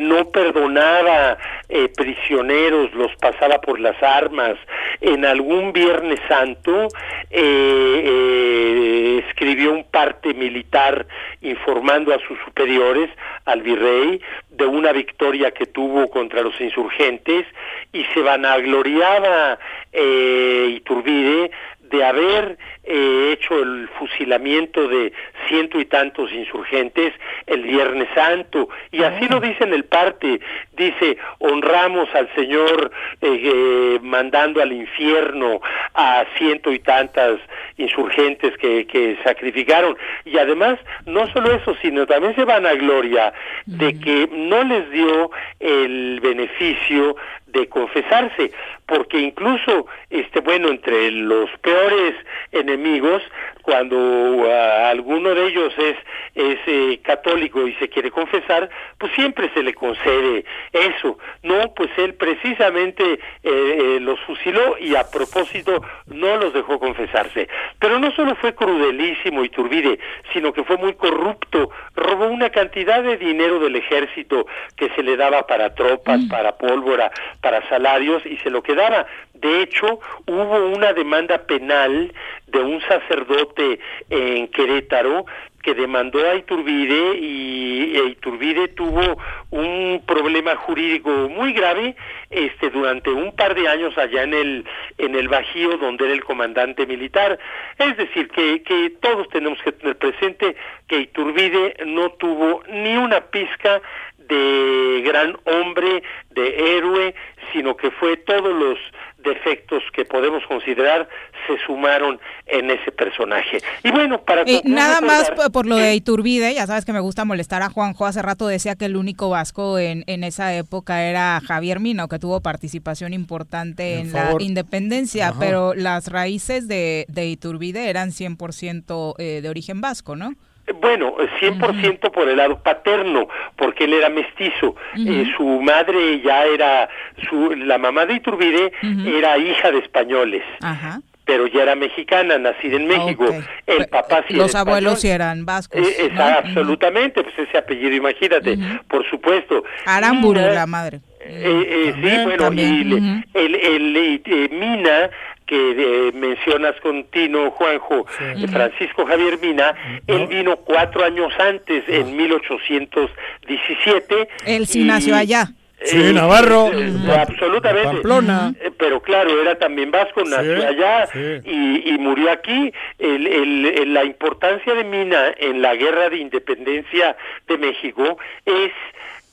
[0.00, 1.38] no perdonaba
[1.68, 4.56] eh, prisioneros, los pasaba por las armas.
[5.00, 6.88] En algún Viernes Santo
[7.30, 11.06] eh, eh, escribió un parte militar
[11.42, 13.10] informando a sus superiores,
[13.44, 17.46] al virrey, de una victoria que tuvo contra los insurgentes
[17.92, 19.58] y se vanagloriaba
[19.92, 21.50] eh, Iturbide
[21.90, 25.12] de haber eh, hecho el fusilamiento de
[25.46, 27.12] ciento y tantos insurgentes
[27.46, 28.68] el Viernes Santo.
[28.92, 30.40] Y así lo dice en el parte,
[30.76, 35.60] dice, honramos al Señor eh, eh, mandando al infierno
[35.94, 37.40] a ciento y tantas
[37.76, 39.96] insurgentes que, que sacrificaron.
[40.24, 43.32] Y además, no solo eso, sino también se van a gloria
[43.66, 45.30] de que no les dio
[45.60, 47.16] el beneficio
[47.48, 48.52] de confesarse,
[48.86, 52.14] porque incluso, este, bueno, entre los peores
[52.52, 53.22] enemigos,
[53.68, 55.96] cuando ah, alguno de ellos es,
[56.34, 61.18] es eh, católico y se quiere confesar, pues siempre se le concede eso.
[61.42, 67.46] No, pues él precisamente eh, eh, los fusiló y a propósito no los dejó confesarse.
[67.78, 69.98] Pero no solo fue crudelísimo y turbide,
[70.32, 74.46] sino que fue muy corrupto, robó una cantidad de dinero del ejército
[74.76, 77.12] que se le daba para tropas, para pólvora,
[77.42, 79.06] para salarios y se lo quedaba.
[79.40, 82.12] De hecho, hubo una demanda penal
[82.46, 83.78] de un sacerdote
[84.10, 85.26] en Querétaro
[85.62, 89.18] que demandó a Iturbide y e Iturbide tuvo
[89.50, 91.96] un problema jurídico muy grave
[92.30, 94.64] este durante un par de años allá en el
[94.98, 97.38] en el Bajío donde era el comandante militar.
[97.78, 103.20] Es decir que, que todos tenemos que tener presente que Iturbide no tuvo ni una
[103.20, 103.82] pizca
[104.28, 107.14] de gran hombre, de héroe,
[107.52, 108.78] sino que fue todos los
[109.18, 111.08] defectos que podemos considerar
[111.46, 113.58] se sumaron en ese personaje.
[113.82, 117.24] Y bueno, para nada más recordar- por lo de Iturbide, ya sabes que me gusta
[117.24, 118.06] molestar a Juanjo.
[118.06, 122.18] Hace rato decía que el único vasco en, en esa época era Javier Mina, que
[122.18, 125.40] tuvo participación importante En en, la independencia, Ajá.
[125.40, 130.34] pero las raíces de, de Iturbide eran 100% eh, de origen vasco, ¿no?
[130.80, 134.76] Bueno, 100% por el lado paterno, porque él era mestizo.
[134.96, 136.88] Eh, su madre ya era,
[137.28, 138.72] su, la mamá de Iturbide
[139.06, 141.00] era hija de españoles, Ajá.
[141.24, 143.24] pero ya era mexicana, nacida en México.
[143.26, 143.44] Ok.
[143.66, 145.80] El papá sí Los era abuelos sí eran vascos.
[145.80, 146.38] Eh, esa- ¿no?
[146.38, 148.58] absolutamente, pues ese apellido, imagínate,
[148.88, 149.64] por supuesto.
[149.86, 151.00] Aramburu, la madre.
[151.20, 153.22] eh, eh, sí, bueno, también, y le- ujú.
[153.34, 155.10] el, el, eh, eh, Mina,
[155.48, 159.74] que eh, mencionas con Tino, Juanjo, eh, Francisco Javier Mina,
[160.06, 164.28] él vino cuatro años antes, en 1817.
[164.46, 165.46] Él sí y- nació allá.
[165.84, 166.72] Sí, Navarro.
[166.72, 167.12] eh, Ujú.
[167.12, 167.88] absolutamente.
[167.88, 168.52] Pamplona.
[168.60, 171.20] Eh, Pero claro, era también vasco, nació allá sí.
[171.44, 172.72] y, y murió aquí.
[172.98, 178.72] El- el- el- la importancia de Mina en la guerra de independencia de México es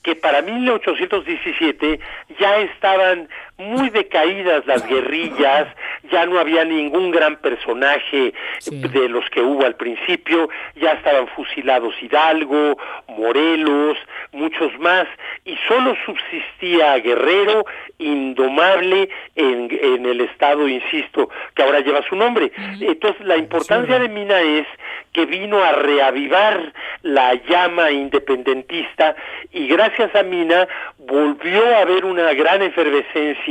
[0.04, 2.00] que para 1817
[2.40, 5.68] ya estaban muy decaídas las guerrillas,
[6.12, 8.34] ya no había ningún gran personaje
[8.70, 12.78] de los que hubo al principio, ya estaban fusilados Hidalgo,
[13.08, 13.98] Morelos,
[14.32, 15.08] muchos más,
[15.46, 17.66] y solo subsistía Guerrero,
[17.98, 22.52] indomable en, en el estado, insisto, que ahora lleva su nombre.
[22.80, 24.68] Entonces, la importancia de Mina es
[25.14, 29.16] que vino a reavivar la llama independentista
[29.52, 33.45] y gracias a Mina volvió a haber una gran efervescencia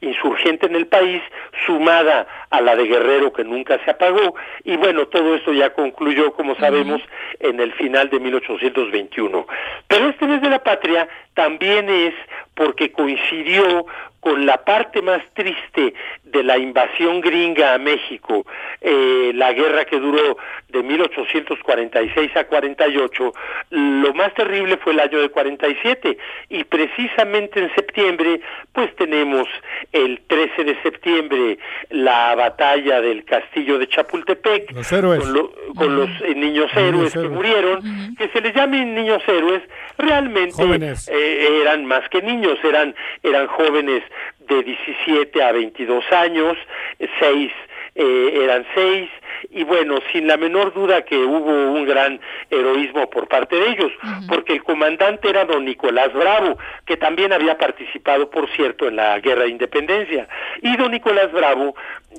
[0.00, 1.22] insurgente en el país
[1.66, 4.34] sumada a la de Guerrero que nunca se apagó
[4.64, 7.00] y bueno, todo esto ya concluyó, como sabemos,
[7.40, 9.46] en el final de 1821.
[9.88, 12.14] Pero este mes de la patria también es
[12.54, 13.86] porque coincidió
[14.20, 15.94] con la parte más triste
[16.24, 18.44] de la invasión gringa a México,
[18.80, 20.36] eh, la guerra que duró
[20.68, 23.32] de 1846 a 48,
[23.70, 26.18] lo más terrible fue el año de 47
[26.50, 28.40] y precisamente en septiembre
[28.72, 29.46] pues tenemos
[29.92, 31.58] el 13 de septiembre
[31.90, 35.20] la batalla del castillo de Chapultepec Los héroes.
[35.20, 37.32] con, lo- con los eh, niños héroes que héroes.
[37.34, 37.80] murieron,
[38.16, 39.62] que se les llamen niños héroes,
[39.98, 40.52] realmente
[41.08, 44.02] eh, eran más que niños, eran, eran jóvenes
[44.40, 46.56] de 17 a 22 años,
[46.98, 47.52] eh, seis
[47.94, 49.08] eh, eran seis,
[49.50, 52.20] y bueno, sin la menor duda que hubo un gran
[52.50, 53.92] heroísmo por parte de ellos,
[54.28, 59.18] porque el comandante era don Nicolás Bravo, que también había participado, por cierto, en la
[59.20, 60.28] Guerra de Independencia.
[60.62, 61.74] Y don Nicolás Bravo,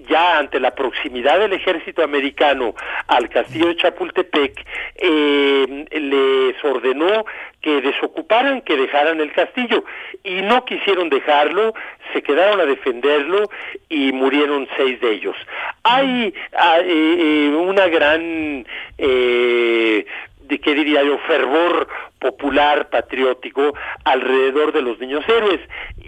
[0.10, 2.76] ya ante la proximidad del ejército americano
[3.08, 7.26] al castillo de Chapultepec, eh, les ordenó
[7.62, 9.84] que desocuparan, que dejaran el castillo,
[10.24, 11.74] y no quisieron dejarlo,
[12.14, 13.50] se quedaron a defenderlo
[13.90, 15.36] y murieron seis de ellos.
[15.84, 16.80] Hay ah,
[17.14, 18.66] eh, una gran,
[18.98, 20.06] eh,
[20.48, 21.88] de qué diría yo, fervor
[22.20, 23.74] popular, patriótico,
[24.04, 25.60] alrededor de los niños héroes.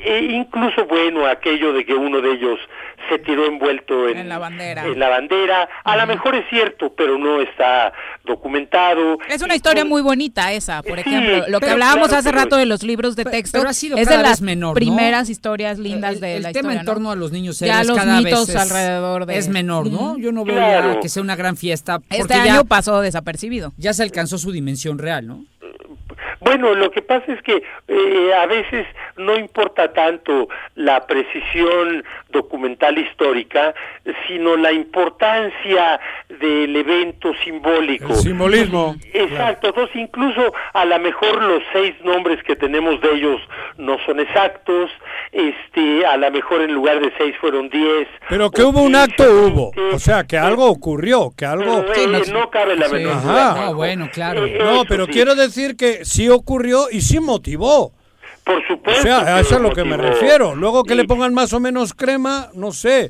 [0.04, 2.58] E incluso, bueno, aquello de que uno de ellos
[3.10, 4.86] se tiró envuelto en, En la bandera.
[4.86, 7.92] en la bandera, a lo mejor es cierto, pero no está
[8.24, 9.18] documentado.
[9.28, 11.46] Es una historia muy bonita esa, por Sí, ejemplo.
[11.50, 13.98] Lo que hablábamos claro, hace pero- rato de los libros de texto pero ha sido
[13.98, 14.74] es de las menor, ¿no?
[14.76, 16.80] primeras historias lindas el, de el la tema historia.
[16.82, 17.12] en torno ¿no?
[17.12, 20.18] a los niños Ya héroes los cada mitos vez es, alrededor de- es menor, ¿no?
[20.18, 20.94] Yo no veo Claro.
[20.96, 23.72] ya que sea una gran fiesta Este porque año ya, pasó desapercibido.
[23.78, 25.45] ya se alcanzó su dimensión real, ¿no?
[26.50, 28.88] Bueno, lo que pasa es que eh, a veces
[29.18, 33.76] no importa tanto la precisión documental histórica,
[34.28, 36.00] sino la importancia
[36.39, 38.08] del evento simbólico.
[38.10, 38.95] El simbolismo.
[39.14, 43.39] Exacto, entonces incluso a lo mejor los seis nombres que tenemos de ellos
[43.78, 44.89] no son exactos,
[45.32, 48.08] este, a lo mejor en lugar de seis fueron diez.
[48.28, 49.72] Pero que hubo un acto, hubo.
[49.93, 51.86] O sea, que algo ocurrió, que algo...
[51.93, 53.22] Pero, eh, no cabe la menor Ajá.
[53.22, 53.66] duda.
[53.66, 54.45] No, bueno, claro.
[54.45, 55.12] Eh, No, pero sí.
[55.12, 57.94] quiero decir que sí ocurrió y sí motivó.
[58.46, 59.02] Por supuesto.
[59.02, 60.56] O sea, a eso es lo lo que me refiero.
[60.56, 63.08] Luego que Y- le pongan más o menos crema, no sé.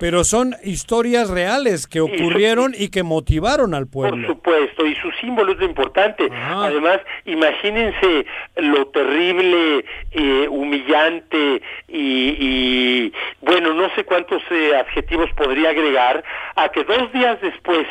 [0.00, 4.28] Pero son historias reales que ocurrieron y que motivaron al Por pueblo.
[4.28, 6.30] supuesto, y su símbolo es lo importante.
[6.32, 8.24] Además, imagínense
[8.56, 13.12] lo terrible, eh, humillante y, y,
[13.42, 16.24] bueno, no sé cuántos eh, adjetivos podría agregar
[16.56, 17.86] a que dos días después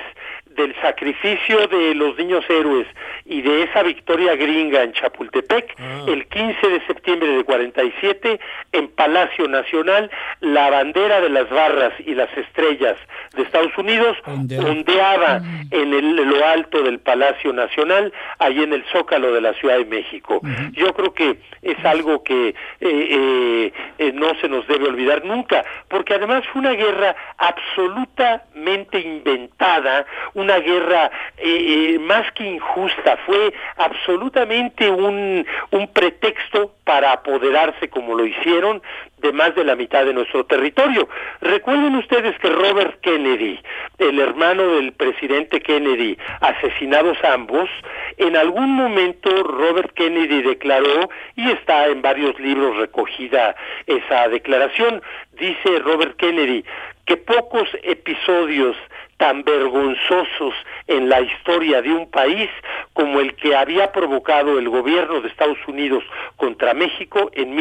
[0.58, 2.88] del sacrificio de los niños héroes
[3.26, 5.76] y de esa victoria gringa en Chapultepec,
[6.08, 8.40] el 15 de septiembre de 47,
[8.74, 10.10] en Palacio Nacional,
[10.42, 12.98] la bandera de las barras y las estrellas
[13.36, 15.42] de Estados Unidos ondeaba
[15.72, 19.86] en el, lo alto del Palacio Nacional, ahí en el Zócalo de la Ciudad de
[19.86, 20.42] México.
[20.74, 25.64] Yo creo que es algo que eh, eh, eh, no se nos debe olvidar nunca,
[25.90, 33.54] porque además fue una guerra absolutamente inventada, una guerra eh, eh, más que injusta, fue
[33.78, 38.82] absolutamente un, un pretexto para apoderarse como lo hicieron
[39.18, 41.10] de más de la mitad de nuestro territorio.
[41.42, 43.60] Recuerden ustedes que Robert Kennedy,
[43.98, 47.70] el hermano del presidente Kennedy, asesinados ambos,
[48.18, 53.56] en algún momento Robert Kennedy declaró, y está en varios libros recogida
[53.88, 55.02] esa declaración,
[55.34, 56.64] dice Robert Kennedy,
[57.06, 58.76] que pocos episodios
[59.18, 60.54] tan vergonzosos
[60.88, 62.50] en la historia de un país
[62.94, 66.04] como el que había provocado el gobierno de Estados Unidos
[66.36, 67.56] contra México en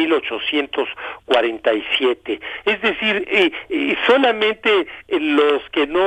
[1.47, 2.39] 1847.
[2.65, 6.03] Es decir, eh, eh, solamente eh, los que no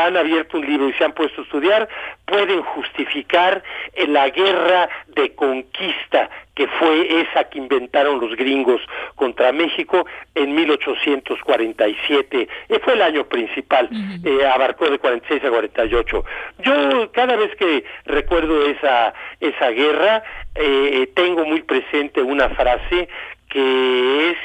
[0.00, 1.88] han abierto un libro y se han puesto a estudiar
[2.24, 3.62] pueden justificar
[4.06, 8.80] la guerra de conquista que fue esa que inventaron los gringos
[9.16, 12.48] contra México en 1847.
[12.68, 13.90] Eh, fue el año principal,
[14.24, 16.24] eh, abarcó de 46 a 48.
[16.60, 20.22] Yo cada vez que recuerdo esa, esa guerra,
[20.54, 23.08] eh, tengo muy presente una frase
[23.48, 24.36] que es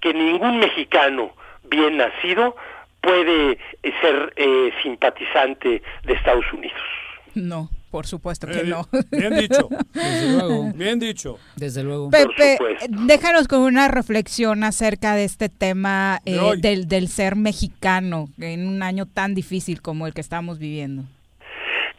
[0.00, 1.32] que ningún mexicano
[1.70, 2.56] bien nacido
[3.00, 6.80] puede eh, ser eh, simpatizante de Estados Unidos.
[7.34, 8.86] No, por supuesto que Eh, no.
[9.10, 9.68] Bien dicho.
[9.94, 10.72] Desde luego.
[10.74, 11.38] Bien dicho.
[11.56, 12.10] Desde luego.
[12.10, 12.58] Pepe,
[12.90, 18.66] déjanos con una reflexión acerca de este tema eh, De del, del ser mexicano en
[18.66, 21.04] un año tan difícil como el que estamos viviendo.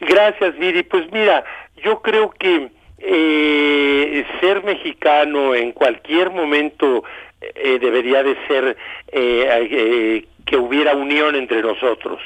[0.01, 0.83] Gracias, Viri.
[0.83, 1.43] Pues mira,
[1.83, 7.03] yo creo que eh, ser mexicano en cualquier momento
[7.41, 8.77] eh, debería de ser
[9.11, 12.19] eh, eh, que hubiera unión entre nosotros.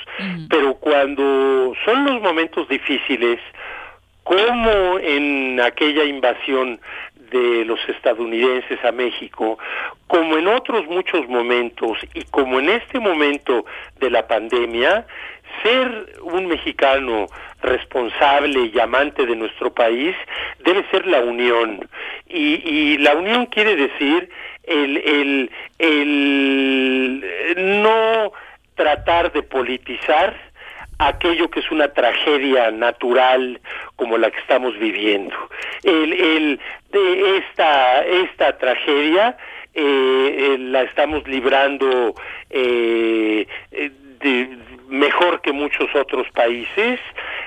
[0.50, 3.40] Pero cuando son los momentos difíciles,
[4.24, 6.80] como en aquella invasión
[7.32, 9.60] de los estadounidenses a México,
[10.08, 13.66] como en otros muchos momentos y como en este momento
[14.00, 15.06] de la pandemia,
[15.62, 17.28] ser un mexicano
[17.62, 20.16] responsable y amante de nuestro país
[20.66, 21.88] debe ser la unión.
[22.28, 24.30] Y, y la unión quiere decir
[24.64, 27.26] el, el, el
[27.84, 28.32] no
[28.76, 30.36] tratar de politizar
[31.00, 33.60] aquello que es una tragedia natural
[33.96, 35.36] como la que estamos viviendo.
[35.84, 36.60] El, el,
[36.92, 39.38] de esta, esta tragedia
[39.74, 42.16] eh, eh, la estamos librando
[42.50, 44.58] eh, eh, de,
[44.94, 47.00] mejor que muchos otros países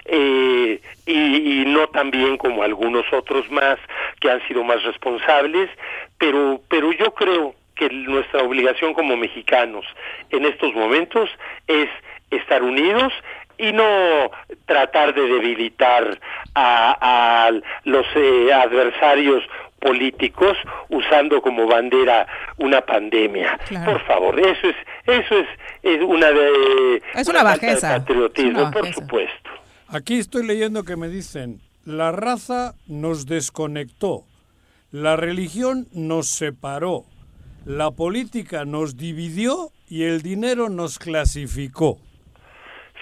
[0.04, 3.78] eh, y, y no tan bien como algunos otros más
[4.20, 5.70] que han sido más responsables,
[6.18, 9.86] pero, pero yo creo que nuestra obligación como mexicanos
[10.30, 11.30] en estos momentos
[11.68, 11.88] es
[12.32, 13.12] estar unidos
[13.58, 14.30] y no
[14.66, 16.18] tratar de debilitar
[16.54, 17.50] a, a
[17.84, 19.44] los eh, adversarios
[19.78, 22.26] políticos usando como bandera
[22.58, 23.58] una pandemia.
[23.68, 23.92] Claro.
[23.92, 24.76] Por favor, eso es
[25.06, 25.46] eso es,
[25.82, 27.96] es una de Es una de bajeza.
[27.98, 29.00] patriotismo, Es una por bajeza.
[29.00, 29.50] supuesto.
[29.88, 34.24] Aquí estoy leyendo que me dicen, la raza nos desconectó,
[34.90, 37.04] la religión nos separó,
[37.64, 41.98] la política nos dividió y el dinero nos clasificó.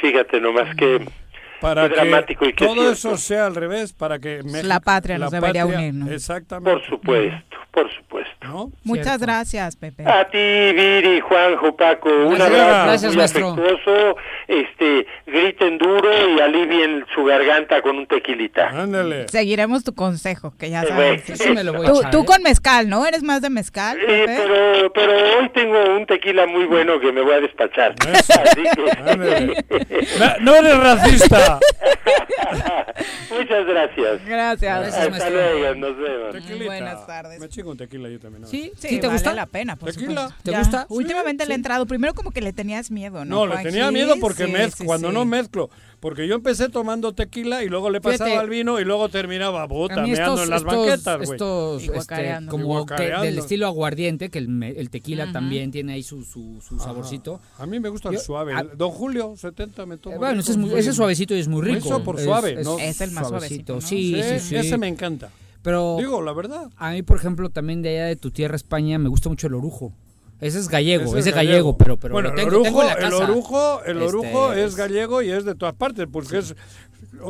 [0.00, 1.06] Fíjate nomás que
[1.64, 2.92] Para qué que dramático y qué todo cierto.
[2.92, 6.10] eso sea al revés, para que México- La patria nos debería unir, ¿no?
[6.10, 6.70] Exactamente.
[6.70, 8.70] Por supuesto, por supuesto.
[8.84, 10.04] Muchas gracias, Pepe.
[10.06, 12.60] A ti, Viri, Juanjo, Paco, un Gracias.
[12.60, 13.50] abrazo Gracias, muy maestro.
[13.52, 14.16] afectuoso,
[14.48, 18.68] este, griten duro y alivien su garganta con un tequilita.
[18.68, 19.26] Ándale.
[19.28, 21.22] Seguiremos tu consejo, que ya Eh, sabes.
[21.26, 22.24] bueno, Eso me lo voy a tú, echar, tú ¿eh?
[22.26, 23.06] con mezcal, ¿no?
[23.06, 27.22] ¿Eres más de mezcal, Eh, pero, pero hoy tengo un tequila muy bueno que me
[27.22, 27.94] voy a despachar.
[28.12, 28.84] Así que-
[30.18, 31.53] No, no eres racista.
[33.30, 34.24] Muchas gracias.
[34.24, 34.94] Gracias.
[34.94, 36.32] Hasta luego, nos vemos.
[36.32, 36.64] Tequilita.
[36.66, 37.40] Buenas tardes.
[37.40, 38.42] Me chingo un tequila yo también.
[38.42, 38.48] ¿no?
[38.48, 39.34] Sí, ¿Sí sí, te vale gusta?
[39.34, 40.22] la pena, por Tequila.
[40.28, 40.42] supuesto.
[40.42, 40.86] ¿Te Ya, gusta?
[40.88, 41.60] Últimamente Sí, le he sí.
[41.60, 41.86] entrado.
[41.86, 43.46] Primero como que le tenías miedo, ¿no?
[43.46, 45.14] No, le tenía miedo porque Sí, mez- sí, cuando sí.
[45.14, 45.70] no mezclo.
[46.04, 49.66] Porque yo empecé tomando tequila y luego le Fíjate, pasaba al vino y luego terminaba
[49.66, 51.30] puta, meando estos, en las estos, banquetas, güey.
[51.30, 56.02] estos, este, como que del estilo aguardiente, que el, me- el tequila también tiene ahí
[56.02, 57.40] su, su, su saborcito.
[57.56, 58.52] A mí me gusta el Yo- suave.
[58.52, 60.14] a- Don Julio, 70 me tomo.
[60.16, 61.86] Eh, bueno, ese es, muy- ese suavecito y es muy rico.
[61.88, 62.78] Eso por suave, ¿no?
[62.78, 63.80] Es el más suavecito, ¿no?
[63.80, 64.56] Sí, sí, sí.
[64.56, 65.30] Ese me encanta.
[65.62, 66.70] Pero Digo, la verdad.
[66.76, 69.54] a mí, por ejemplo, también de allá de tu tierra, España, me gusta mucho el
[69.54, 69.94] orujo.
[70.46, 71.78] Ese es gallego, Ese ese, es gallego, gallego.
[71.78, 74.52] pero, pero bueno, lo tengo, el orujo, tengo en la el orujo, el Este, orujo
[74.52, 76.54] es gallego y es de todas partes, porque es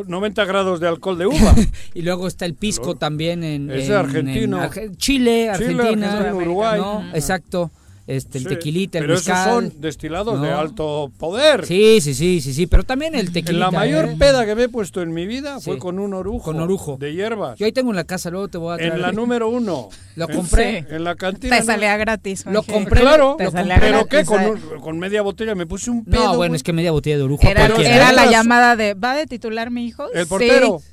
[0.07, 1.55] 90 grados de alcohol de uva.
[1.95, 4.63] y luego está el pisco también en, en- argentino.
[4.63, 6.81] en Arge- Chile, Argentina, Argentina, Uruguay.
[6.81, 7.05] ¿no?
[7.15, 7.71] Exacto.
[8.07, 9.51] Este, el Sí, tequilita, el Pero esos mezcal.
[9.51, 11.65] son destilados de alto poder.
[11.65, 13.53] Sí, sí, sí, sí, sí, pero también el tequilita.
[13.53, 14.17] En la mayor ¿eh?
[14.19, 16.45] peda que me he puesto en mi vida fue con un orujo.
[16.45, 16.99] Con orujo.
[17.01, 17.59] De hierbas.
[17.59, 18.93] Yo ahí tengo en la casa, luego te voy a traer.
[18.93, 19.89] En la número uno.
[20.17, 20.85] Lo compré.
[20.91, 21.59] En la cantina.
[21.59, 22.45] Te salía gratis.
[22.47, 23.37] Lo compré, Claro.
[23.39, 23.91] Te lo salía compré.
[23.91, 24.25] ¿Pero qué?
[24.27, 24.51] Con, ¿eh?
[24.51, 26.25] un- con media botella me puse un pedo.
[26.25, 27.43] No, bueno, es que media botella de orujo.
[27.49, 30.05] Era, la llamada de, ¿va de titular mi hijo?
[30.13, 30.85] El Sí.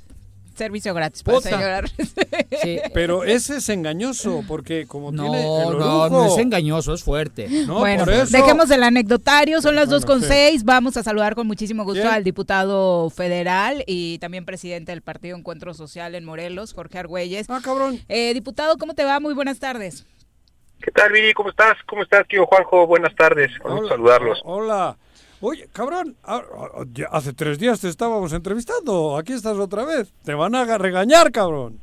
[0.61, 1.83] Servicio gratis para señora.
[2.61, 2.79] Sí.
[2.93, 6.09] Pero ese es engañoso, porque como No, tiene el no, orujo...
[6.09, 7.47] no es engañoso, es fuerte.
[7.65, 8.37] No, bueno, por eso...
[8.37, 10.27] dejemos el anecdotario, son las Bueno, dos con sí.
[10.27, 10.63] seis.
[10.63, 12.13] Vamos a saludar con muchísimo gusto ¿Quién?
[12.13, 17.47] al diputado federal y también presidente del Partido Encuentro Social en Morelos, Jorge Argüelles.
[17.49, 17.99] Ah, cabrón.
[18.07, 19.19] Eh, diputado, ¿cómo te va?
[19.19, 20.05] Muy buenas tardes.
[20.79, 21.33] ¿Qué tal, Viri?
[21.33, 21.75] ¿Cómo estás?
[21.87, 22.85] ¿Cómo estás, tío Juanjo?
[22.85, 23.49] Buenas tardes.
[23.63, 24.39] Vamos a saludarlos.
[24.43, 24.95] Hola.
[25.41, 26.15] Oye, cabrón,
[27.11, 29.17] hace tres días te estábamos entrevistando.
[29.17, 30.13] Aquí estás otra vez.
[30.23, 31.79] Te van a regañar, cabrón.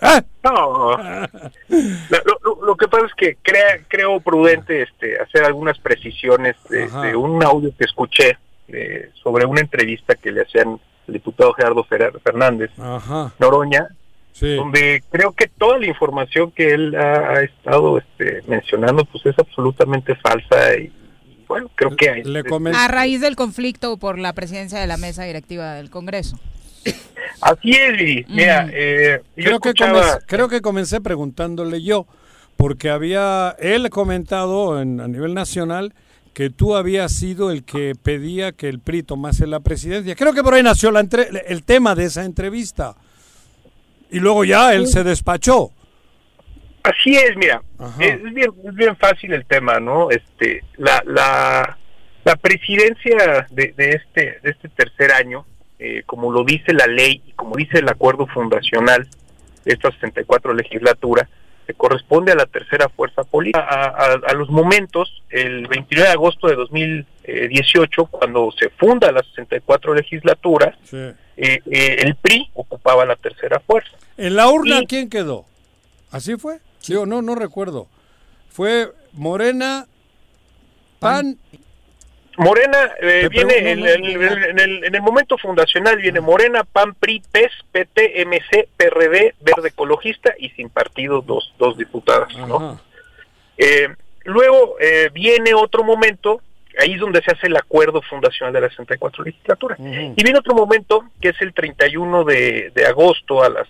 [0.00, 0.22] ¿Eh?
[0.44, 0.96] No,
[2.62, 7.02] lo, que pasa es que crea- creo prudente este, hacer algunas precisiones de, Ajá.
[7.02, 8.38] de un audio que escuché
[8.68, 10.78] eh, sobre una entrevista que le hacían
[11.08, 13.32] al diputado Gerardo Fer- Fernández Ajá.
[13.38, 13.88] Noroña,
[14.32, 14.54] Sí.
[14.54, 19.36] donde creo que toda la información que él ha, ha estado este, mencionando pues es
[19.36, 20.92] absolutamente falsa y,
[21.48, 22.22] bueno, creo que hay.
[22.74, 26.38] A raíz del conflicto por la presidencia de la mesa directiva del Congreso.
[27.40, 28.28] Así es.
[28.28, 28.70] Mira, Mm.
[28.72, 30.00] eh, yo Creo que, escuchaba...
[30.00, 32.06] comencé, creo que comencé preguntándole yo,
[32.56, 35.94] porque había él comentado en, a nivel nacional
[36.34, 40.14] que tú habías sido el que pedía que el PRI tomase la presidencia.
[40.14, 42.94] Creo que por ahí nació la entre- el tema de esa entrevista.
[44.10, 45.70] Y luego ya él se despachó.
[46.90, 47.60] Así es, mira,
[48.00, 50.10] es bien, es bien fácil el tema, ¿no?
[50.10, 51.76] Este, la, la,
[52.24, 55.44] la presidencia de, de este, de este tercer año,
[55.78, 59.06] eh, como lo dice la ley y como dice el acuerdo fundacional
[59.64, 61.28] de esta 64 legislatura,
[61.66, 63.60] se corresponde a la tercera fuerza política.
[63.68, 69.22] A, a- a los momentos, el 29 de agosto de 2018, cuando se funda la
[69.22, 70.96] 64 legislatura, Sí.
[71.36, 73.90] eh, eh, el PRI ocupaba la tercera fuerza.
[74.16, 75.44] En la urna, Y- ¿quién quedó?
[76.10, 76.58] ¿Así fue?
[76.86, 77.88] Digo, no, no recuerdo.
[78.50, 79.86] Fue Morena,
[81.00, 81.38] PAN.
[82.36, 84.46] Morena eh, viene en, pregunto, el, no, no, no.
[84.46, 89.68] en el- en el momento fundacional viene Morena, PAN, PRI, PES, PT, MC, PRD, Verde
[89.70, 92.80] Ecologista y sin partido dos, dos diputadas, ¿no?
[93.56, 93.88] Eh,
[94.24, 96.40] luego eh, viene otro momento,
[96.78, 99.76] ahí es donde se hace el acuerdo fundacional de la 64 legislatura.
[100.16, 103.66] Y viene otro momento que es el 31 de, de agosto a las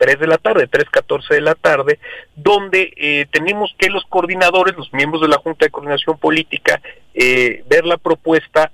[0.00, 1.98] 3 de la tarde, 3.14 de la tarde,
[2.34, 6.80] donde eh, tenemos que los coordinadores, los miembros de la Junta de Coordinación Política,
[7.12, 8.72] eh, ver la propuesta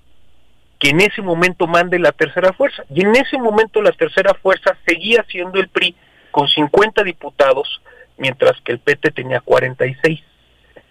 [0.79, 2.85] que en ese momento mande la tercera fuerza.
[2.95, 5.97] Y en ese momento la tercera fuerza seguía siendo el PRI
[6.31, 7.83] con 50 diputados,
[8.19, 10.23] mientras que el PT tenía 46.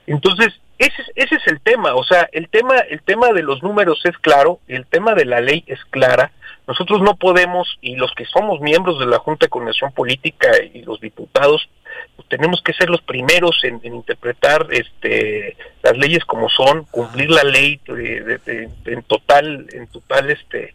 [0.06, 3.62] Entonces, ese, es- ese es el tema, o sea, el tema, el tema de los
[3.64, 6.32] números es claro, el tema de la ley es clara,
[6.68, 10.82] nosotros no podemos, y los que somos miembros de la Junta de Coordinación Política y
[10.82, 11.70] los diputados,
[12.16, 17.30] pues, tenemos que ser los primeros en, en interpretar este las leyes como son, cumplir
[17.30, 20.74] la ley de- de- de- en total, en total este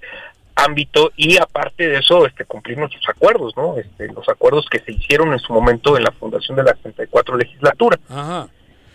[0.54, 3.76] ámbito y aparte de eso este cumplir nuestros acuerdos, ¿no?
[3.78, 7.36] Este, los acuerdos que se hicieron en su momento en la fundación de la 64
[7.36, 7.98] legislatura.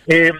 [0.06, 0.32] Eh,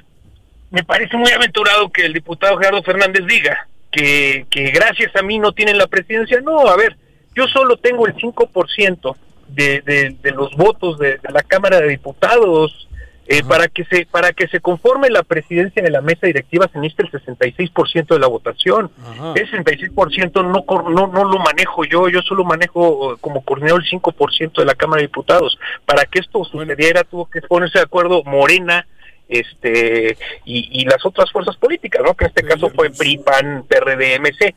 [0.71, 5.39] me parece muy aventurado que el diputado Gerardo Fernández diga que, que gracias a mí
[5.39, 6.41] no tienen la presidencia.
[6.41, 6.97] No, a ver,
[7.35, 9.17] yo solo tengo el 5%
[9.49, 12.83] de, de, de los votos de, de la Cámara de Diputados.
[13.29, 16.79] Eh, para que se para que se conforme la presidencia de la mesa directiva se
[16.79, 18.89] necesita el 66% de la votación.
[19.35, 24.01] Ese 66% no, no no lo manejo yo, yo solo manejo eh, como coordinador el
[24.01, 25.59] 5% de la Cámara de Diputados.
[25.85, 28.87] Para que esto sucediera tuvo que ponerse de acuerdo Morena,
[29.29, 32.15] este y, y las otras fuerzas políticas, ¿no?
[32.15, 34.55] Que en este caso fue PRI, PAN, PRD, MC.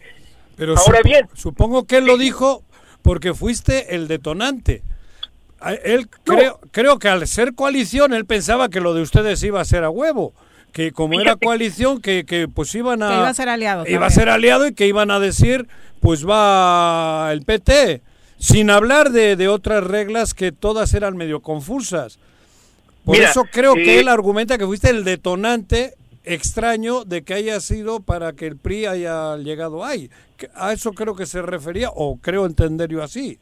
[0.56, 2.64] Pero Ahora sup- bien, Supongo que él lo dijo
[3.02, 4.84] porque fuiste el detonante.
[5.84, 9.66] Él creo, creo que al ser coalición, él pensaba que lo de ustedes iba a
[9.66, 10.34] ser a huevo.
[10.72, 13.10] Que como era coalición, que, que pues iban a...
[13.10, 15.68] Que iba a ser aliado Iba a ser aliado y que iban a decir,
[16.00, 18.02] pues va el PT.
[18.38, 22.20] Sin hablar de, de otras reglas que todas eran medio confusas.
[23.10, 27.34] Por Mira, eso creo que eh, él argumenta que fuiste el detonante extraño de que
[27.34, 30.12] haya sido para que el PRI haya llegado ahí.
[30.54, 33.40] A eso creo que se refería, o creo entender yo así.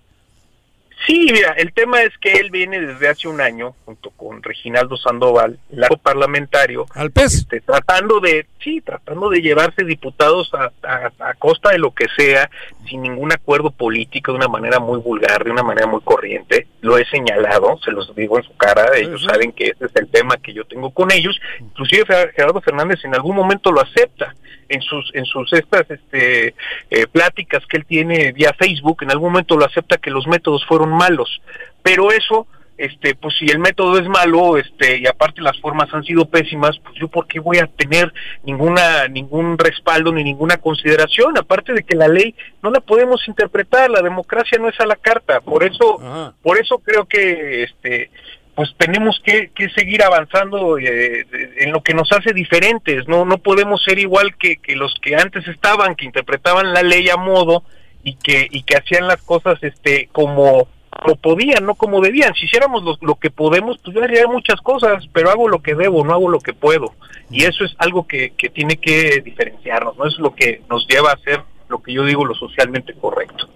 [1.06, 4.98] Sí, mira, el tema es que él viene desde hace un año, junto con Reginaldo
[4.98, 11.12] Sandoval, largo parlamentario, al PES, este, tratando de, sí, tratando de llevarse diputados a, a-
[11.20, 12.50] a costa de lo que sea,
[12.90, 16.68] sin ningún acuerdo político, de una manera muy vulgar, de una manera muy corriente.
[16.82, 20.08] Lo he señalado, se los digo en su cara, ellos saben que ese es el
[20.10, 21.40] tema que yo tengo con ellos.
[21.60, 24.36] Inclusive Gerardo Fernández en algún momento lo acepta
[24.70, 26.54] en sus en sus estas este
[26.90, 30.66] eh, pláticas que él tiene vía Facebook en algún momento lo acepta que los métodos
[30.66, 31.42] fueron malos.
[31.84, 36.04] Pero eso este pues si el método es malo este y aparte las formas han
[36.04, 38.14] sido pésimas pues yo por qué voy a tener
[38.44, 43.90] ninguna ningún respaldo ni ninguna consideración aparte de que la ley no la podemos interpretar
[43.90, 45.42] la democracia no es a la carta.
[45.42, 48.12] Por eso por eso creo que este
[48.54, 51.28] pues tenemos que, que seguir avanzando eh,
[51.58, 55.16] en lo que nos hace diferentes, no no podemos ser igual que, que los que
[55.16, 57.64] antes estaban, que interpretaban la ley a modo
[58.04, 60.68] y que y que hacían las cosas este como
[61.02, 62.34] como podían, no como debían.
[62.34, 65.76] Si hiciéramos lo, lo que podemos, pues yo haría muchas cosas, pero hago lo que
[65.76, 66.94] debo, no hago lo que puedo.
[67.30, 71.12] Y eso es algo que, que tiene que diferenciarnos, no es lo que nos lleva
[71.12, 73.50] a hacer lo que yo digo lo socialmente correcto.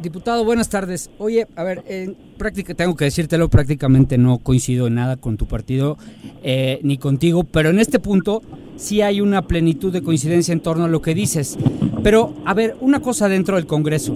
[0.00, 1.10] Diputado, buenas tardes.
[1.18, 5.46] Oye, a ver, en práctica, tengo que decírtelo, prácticamente no coincido en nada con tu
[5.46, 5.96] partido
[6.42, 8.42] eh, ni contigo, pero en este punto
[8.76, 11.58] sí hay una plenitud de coincidencia en torno a lo que dices.
[12.02, 14.14] Pero, a ver, una cosa dentro del Congreso.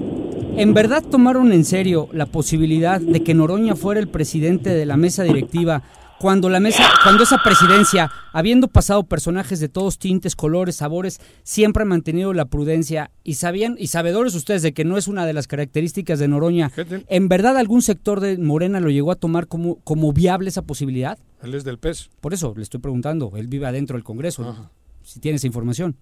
[0.56, 4.96] ¿En verdad tomaron en serio la posibilidad de que Noroña fuera el presidente de la
[4.96, 5.82] mesa directiva
[6.20, 11.82] cuando la mesa, cuando esa presidencia, habiendo pasado personajes de todos tintes, colores, sabores, siempre
[11.82, 15.32] ha mantenido la prudencia y sabían y sabedores ustedes de que no es una de
[15.32, 16.70] las características de Noroña,
[17.08, 21.18] ¿en verdad algún sector de Morena lo llegó a tomar como, como viable esa posibilidad?
[21.42, 22.10] Él es del PES.
[22.20, 24.70] Por eso le estoy preguntando, él vive adentro del Congreso,
[25.02, 25.96] si tiene esa información.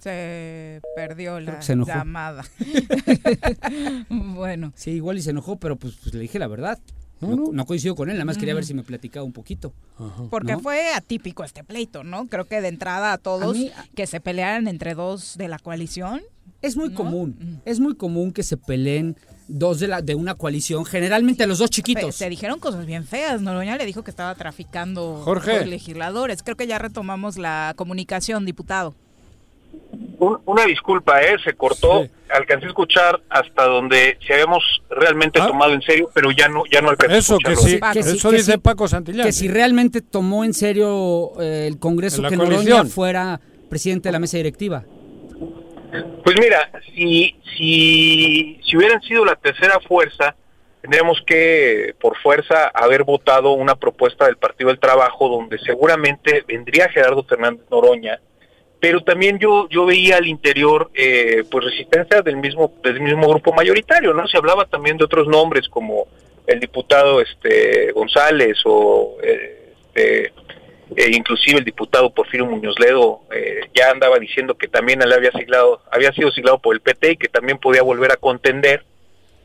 [0.00, 2.44] Se perdió la se llamada.
[4.10, 4.72] bueno.
[4.76, 6.78] Sí, igual y se enojó, pero pues, pues le dije la verdad.
[7.20, 9.72] No, no coincido con él, nada más quería ver si me platicaba un poquito.
[10.30, 10.60] Porque ¿no?
[10.60, 12.28] fue atípico este pleito, ¿no?
[12.28, 15.58] Creo que de entrada a todos A mí- que se pelearan entre dos de la
[15.58, 16.22] coalición.
[16.62, 19.16] Es muy común, es muy común que se peleen
[19.48, 22.14] dos de, la, de una coalición, generalmente los dos chiquitos.
[22.14, 23.40] Se dijeron cosas bien feas.
[23.40, 25.58] Noroña le dijo que estaba traficando Jorge.
[25.58, 26.42] los legisladores.
[26.42, 28.94] Creo que ya retomamos la comunicación, diputado.
[30.18, 31.36] Un- una disculpa, ¿eh?
[31.44, 32.06] Se cortó.
[32.30, 36.82] alcancé a escuchar hasta donde se habíamos realmente tomado en serio, pero ya no ya
[36.82, 39.24] no alcancé a Eso, que sí, Que sí, eso que dice sí, Paco Santillán.
[39.26, 43.40] Que si realmente tomó en serio eh, el Congreso que Noroña fuera
[43.70, 44.84] presidente de la mesa directiva.
[46.22, 50.34] Pues mira, si, si, si hubieran sido la tercera fuerza,
[50.82, 56.90] tendríamos que, por fuerza, haber votado una propuesta del Partido del Trabajo donde seguramente vendría
[56.90, 58.20] Gerardo Fernández Noroña,
[58.80, 63.52] pero también yo yo veía al interior eh, pues resistencia del mismo del mismo grupo
[63.52, 64.26] mayoritario, ¿no?
[64.28, 66.06] Se hablaba también de otros nombres como
[66.46, 69.58] el diputado este González o eh,
[69.98, 70.32] este,
[70.96, 75.32] eh, inclusive el diputado Porfirio Muñoz Ledo eh, ya andaba diciendo que también él había
[75.32, 78.84] siglado, había sido siglado por el PT y que también podía volver a contender.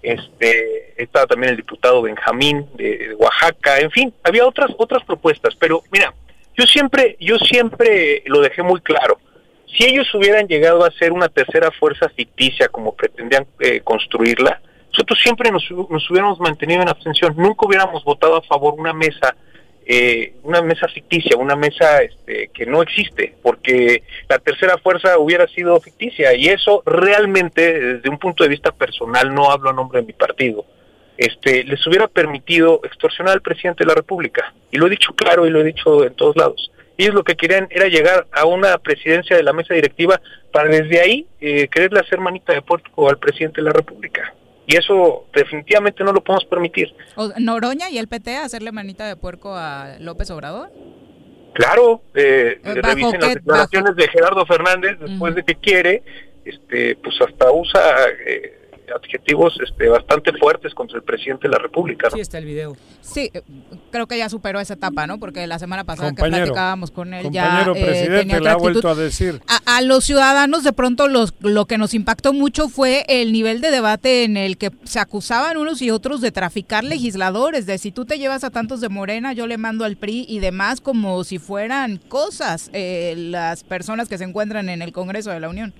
[0.02, 5.56] Este, estaba también el diputado Benjamín de, de Oaxaca, en fin, había otras otras propuestas,
[5.56, 6.14] pero mira,
[6.58, 9.20] yo siempre yo siempre lo dejé muy claro.
[9.66, 14.62] Si ellos hubieran llegado a ser una tercera fuerza ficticia como pretendían eh, construirla,
[14.92, 19.36] nosotros siempre nos, nos hubiéramos mantenido en abstención, nunca hubiéramos votado a favor una mesa
[19.86, 25.46] eh, una mesa ficticia, una mesa este, que no existe, porque la tercera fuerza hubiera
[25.48, 26.34] sido ficticia.
[26.34, 30.14] Y eso realmente, desde un punto de vista personal, no hablo a nombre de mi
[30.14, 30.66] partido,
[31.18, 34.54] este, les hubiera permitido extorsionar al presidente de la República.
[34.72, 36.72] Y lo he dicho claro y lo he dicho en todos lados.
[36.98, 40.22] Ellos lo que querían era llegar a una presidencia de la mesa directiva
[40.52, 44.34] para desde ahí eh, quererle hacer manita de puerco al presidente de la República.
[44.66, 46.94] Y eso definitivamente no lo podemos permitir.
[47.38, 50.70] Noroña y el PT hacerle manita de puerco a López Obrador.
[51.54, 56.04] Claro, eh, Eh, ¿bajo revisen las declaraciones de Gerardo Fernández después de que quiere,
[56.46, 57.82] este, pues hasta usa
[58.26, 58.63] eh,
[58.96, 62.08] adjetivos este, bastante fuertes contra el presidente de la República.
[62.10, 62.16] ¿no?
[62.16, 62.76] Sí, está el video.
[63.02, 63.42] Sí, eh,
[63.92, 65.20] creo que ya superó esa etapa, ¿no?
[65.20, 68.54] Porque la semana pasada que platicábamos con él ya Compañero eh, presidente tenía le ha
[68.54, 68.72] actitud.
[68.72, 69.42] vuelto a decir.
[69.48, 73.62] A, a los ciudadanos de pronto los, lo que nos impactó mucho fue el nivel
[73.62, 77.92] de debate en el que se acusaban unos y otros de traficar legisladores, de si
[77.92, 81.24] tú te llevas a tantos de Morena, yo le mando al PRI y demás como
[81.24, 85.74] si fueran cosas eh, las personas que se encuentran en el Congreso de la Unión.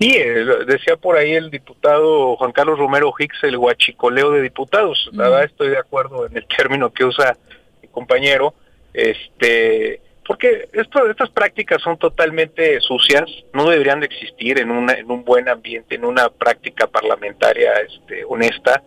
[0.00, 5.10] Sí, eh, decía por ahí el diputado Juan Carlos Romero Hicks, el guachicoleo de diputados.
[5.12, 7.36] La verdad estoy de acuerdo en el término que usa
[7.82, 8.54] mi compañero.
[8.94, 15.10] Este, porque esto, estas prácticas son totalmente sucias, no deberían de existir en, una, en
[15.10, 18.82] un buen ambiente, en una práctica parlamentaria este, honesta,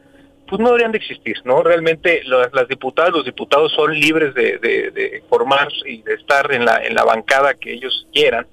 [0.47, 1.61] pues no deberían de existir, ¿no?
[1.61, 6.51] Realmente las, las diputadas, los diputados son libres de, de, de formarse y de estar
[6.51, 8.47] en la, en la bancada que ellos quieran,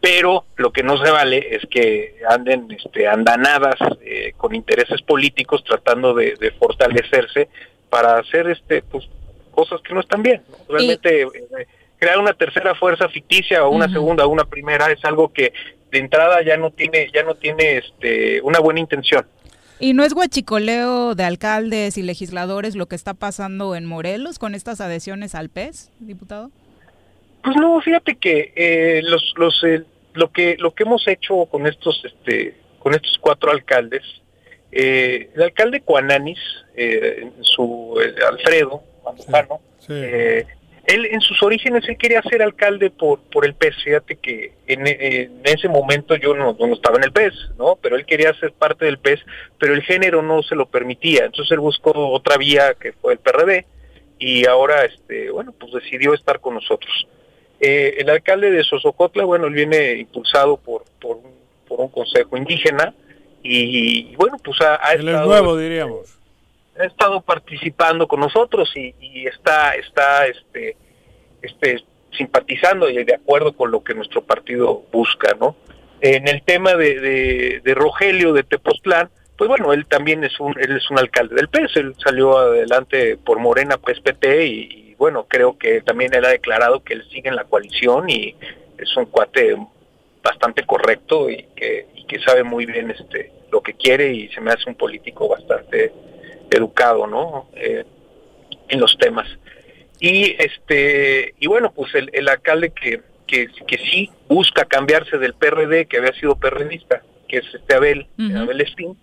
[0.00, 5.62] pero lo que no se vale es que anden este, andanadas eh, con intereses políticos
[5.64, 7.48] tratando de, de fortalecerse
[7.90, 9.04] para hacer este pues
[9.50, 10.42] cosas que no están bien.
[10.48, 10.56] ¿no?
[10.68, 11.66] Realmente eh,
[11.98, 15.52] crear una tercera fuerza ficticia o una segunda o una primera es algo que
[15.90, 19.26] de entrada ya no tiene ya no tiene este una buena intención.
[19.78, 24.54] ¿Y no es guachicoleo de alcaldes y legisladores lo que está pasando en Morelos con
[24.54, 26.50] estas adhesiones al PES, diputado?
[27.42, 29.82] Pues no, fíjate que eh, los, los, eh,
[30.14, 34.02] lo que lo que hemos hecho con estos este con estos cuatro alcaldes,
[34.72, 36.38] eh, el alcalde Cuananis,
[36.76, 40.44] eh, su eh, Alfredo Manzano, eh,
[40.86, 43.84] él en sus orígenes él quería ser alcalde por por el PES.
[43.84, 47.76] Fíjate que en, en ese momento yo no, no estaba en el PES, ¿no?
[47.80, 49.20] Pero él quería ser parte del PES,
[49.58, 51.24] pero el género no se lo permitía.
[51.24, 53.66] Entonces él buscó otra vía que fue el PRD
[54.18, 57.06] y ahora, este, bueno, pues decidió estar con nosotros.
[57.60, 61.34] Eh, el alcalde de Sosocotla, bueno, él viene impulsado por, por, un,
[61.68, 62.94] por un consejo indígena
[63.42, 66.18] y, y, bueno, pues ha, es estado, nuevo, diríamos.
[66.78, 70.76] ha estado participando con nosotros y, y está, está, este,
[71.42, 71.84] este,
[72.16, 75.56] simpatizando y de acuerdo con lo que nuestro partido busca, ¿no?
[76.00, 80.58] En el tema de, de, de Rogelio de Tepoztlán, pues bueno, él también es un,
[80.58, 85.24] él es un alcalde del PES, él salió adelante por Morena PSPT y, y bueno,
[85.26, 88.36] creo que también él ha declarado que él sigue en la coalición y
[88.76, 89.56] es un cuate
[90.22, 94.42] bastante correcto y que, y que sabe muy bien este lo que quiere y se
[94.42, 95.90] me hace un político bastante
[96.50, 97.48] educado, ¿no?
[97.54, 97.82] Eh,
[98.68, 99.26] en los temas.
[100.00, 105.32] Y este y bueno, pues el, el alcalde que, que, que sí busca cambiarse del
[105.32, 108.06] PRD, que había sido perredista, que es este Abel,
[108.36, 108.98] Abel Espín,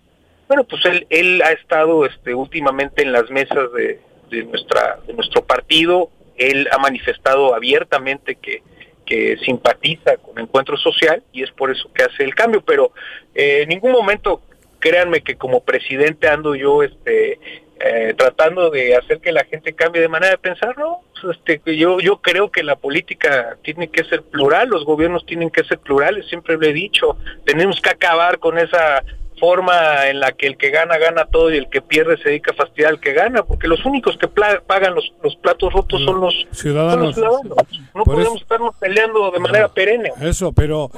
[0.46, 4.00] bueno, pues él, él ha estado este, últimamente en las mesas de,
[4.30, 8.62] de nuestra de nuestro partido, él ha manifestado abiertamente que,
[9.04, 12.92] que simpatiza con Encuentro Social y es por eso que hace el cambio, pero
[13.34, 14.42] eh, en ningún momento
[14.78, 17.38] créanme que como presidente ando yo este
[17.80, 22.00] eh, tratando de hacer que la gente cambie de manera de pensar, no, este, yo,
[22.00, 26.26] yo creo que la política tiene que ser plural, los gobiernos tienen que ser plurales,
[26.26, 29.04] siempre lo he dicho, tenemos que acabar con esa
[29.38, 32.52] forma en la que el que gana gana todo y el que pierde se dedica
[32.52, 36.20] a fastidiar al que gana, porque los únicos que pagan los, los platos rotos son
[36.20, 37.14] los Ciudadanos.
[37.14, 37.80] son los ciudadanos.
[37.94, 40.10] No Por podemos eso- estarnos peleando de manera perenne.
[40.20, 40.90] Eso, pero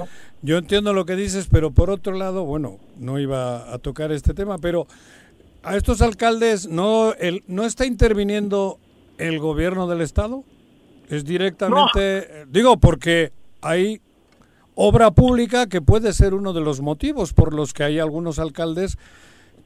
[0.43, 4.35] yo entiendo lo que dices, pero por otro lado, bueno, no iba a tocar este
[4.35, 4.87] tema, pero
[5.63, 8.79] a estos alcaldes no el, no está interviniendo
[9.19, 10.45] el gobierno del estado,
[11.11, 14.01] es directamente, digo, porque hay
[14.75, 18.97] obra pública que puede ser uno de los motivos por los que hay algunos alcaldes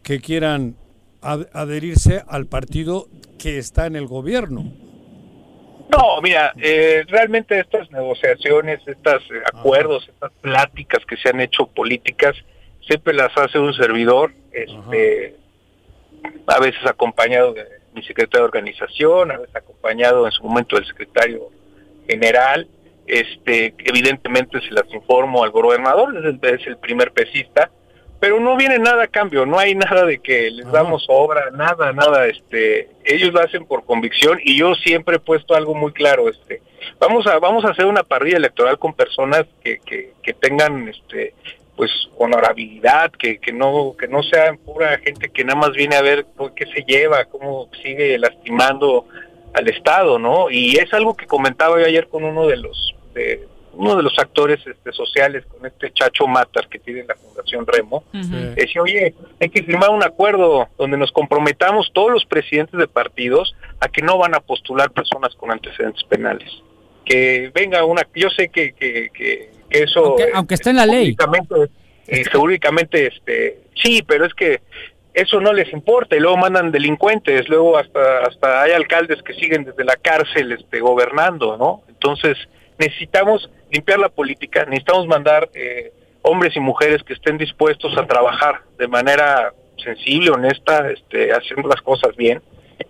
[0.02, 0.76] que quieran
[1.22, 3.06] ad- adherirse al partido
[3.38, 4.72] que está en el gobierno.
[5.90, 9.22] No, mira, eh, realmente estas negociaciones, estos
[9.52, 12.34] acuerdos, estas pláticas que se han hecho políticas,
[12.86, 15.36] siempre las hace un servidor, este,
[16.46, 17.64] a veces acompañado de
[17.94, 21.50] mi secretario de organización, a veces acompañado en su momento del secretario
[22.08, 22.66] general,
[23.06, 27.70] este, evidentemente se las informo al gobernador, es el, es el primer pesista,
[28.20, 31.92] pero no viene nada a cambio, no hay nada de que les damos obra, nada,
[31.92, 36.28] nada, este, ellos lo hacen por convicción y yo siempre he puesto algo muy claro,
[36.28, 36.62] este,
[36.98, 41.34] vamos a, vamos a hacer una parrilla electoral con personas que, que, que tengan, este,
[41.76, 46.02] pues honorabilidad, que, que no, que no sean pura gente que nada más viene a
[46.02, 49.06] ver qué se lleva, cómo sigue lastimando
[49.52, 50.50] al Estado, ¿no?
[50.50, 53.46] Y es algo que comentaba yo ayer con uno de los, de,
[53.76, 58.04] uno de los actores este, sociales, con este Chacho Matar que tiene la Fundación Remo,
[58.54, 63.54] decía, oye, hay que firmar un acuerdo donde nos comprometamos todos los presidentes de partidos
[63.80, 66.50] a que no van a postular personas con antecedentes penales.
[67.04, 70.04] Que venga una, yo sé que, que, que, que eso...
[70.04, 71.16] Aunque, aunque está en la ley.
[72.32, 74.60] Jurídicamente, eh, este, sí, pero es que
[75.12, 79.64] eso no les importa y luego mandan delincuentes, luego hasta hasta hay alcaldes que siguen
[79.64, 81.82] desde la cárcel este, gobernando, ¿no?
[81.88, 82.36] Entonces
[82.78, 85.92] necesitamos limpiar la política, necesitamos mandar eh,
[86.22, 89.52] hombres y mujeres que estén dispuestos a trabajar de manera
[89.82, 92.42] sensible, honesta, este, haciendo las cosas bien.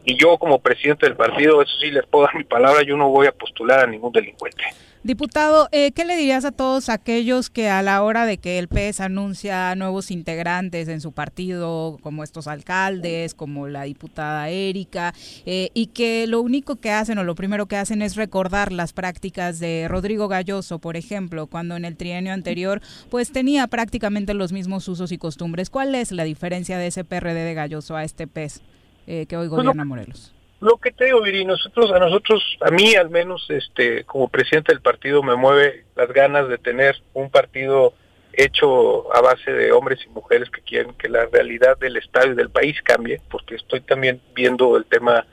[0.04, 3.08] Y yo como presidente del partido, eso sí les puedo dar mi palabra, yo no
[3.08, 4.64] voy a postular a ningún delincuente.
[5.04, 8.68] Diputado, eh, ¿qué le dirías a todos aquellos que a la hora de que el
[8.68, 15.12] PES anuncia nuevos integrantes en su partido, como estos alcaldes, como la diputada Erika,
[15.44, 18.94] eh, y que lo único que hacen o lo primero que hacen es recordar las
[18.94, 24.52] prácticas de Rodrigo Galloso, por ejemplo, cuando en el trienio anterior pues tenía prácticamente los
[24.52, 25.68] mismos usos y costumbres?
[25.68, 28.62] ¿Cuál es la diferencia de ese PRD de Galloso a este PES
[29.06, 30.33] eh, que hoy gobierna Morelos?
[30.64, 34.72] Lo que te digo, Viri, nosotros, a nosotros, a mí al menos, este, como presidente
[34.72, 37.92] del partido, me mueve las ganas de tener un partido
[38.32, 42.34] hecho a base de hombres y mujeres que quieren que la realidad del Estado y
[42.34, 45.26] del país cambie, porque estoy también viendo el tema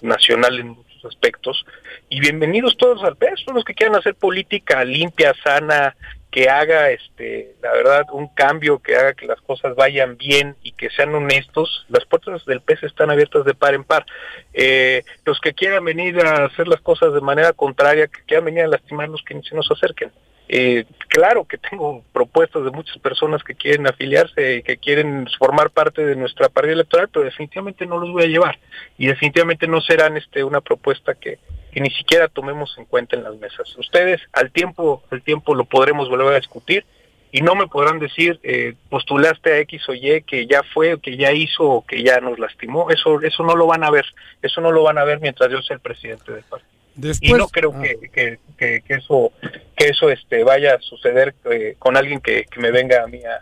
[0.00, 1.66] nacional en muchos aspectos.
[2.08, 5.94] Y bienvenidos todos al PES, todos los que quieran hacer política limpia, sana,
[6.30, 10.72] que haga, este, la verdad, un cambio, que haga que las cosas vayan bien y
[10.72, 11.86] que sean honestos.
[11.88, 14.04] Las puertas del PES están abiertas de par en par.
[14.52, 18.64] Eh, los que quieran venir a hacer las cosas de manera contraria, que quieran venir
[18.64, 20.12] a lastimarnos, que se nos acerquen.
[20.50, 25.70] Eh, claro que tengo propuestas de muchas personas que quieren afiliarse y que quieren formar
[25.70, 28.58] parte de nuestra partida electoral, pero definitivamente no los voy a llevar
[28.96, 31.38] y definitivamente no serán este una propuesta que,
[31.72, 33.76] que ni siquiera tomemos en cuenta en las mesas.
[33.76, 36.84] Ustedes al tiempo al tiempo lo podremos volver a discutir
[37.30, 41.16] y no me podrán decir eh, postulaste a X o Y que ya fue que
[41.16, 42.90] ya hizo o que ya nos lastimó.
[42.90, 44.06] Eso eso no lo van a ver,
[44.42, 47.34] eso no lo van a ver mientras yo sea el presidente del partido Después, y
[47.34, 47.82] no creo ah.
[47.82, 49.32] que, que, que, que eso
[49.76, 53.20] que eso este vaya a suceder eh, con alguien que, que me venga a mí
[53.24, 53.40] a,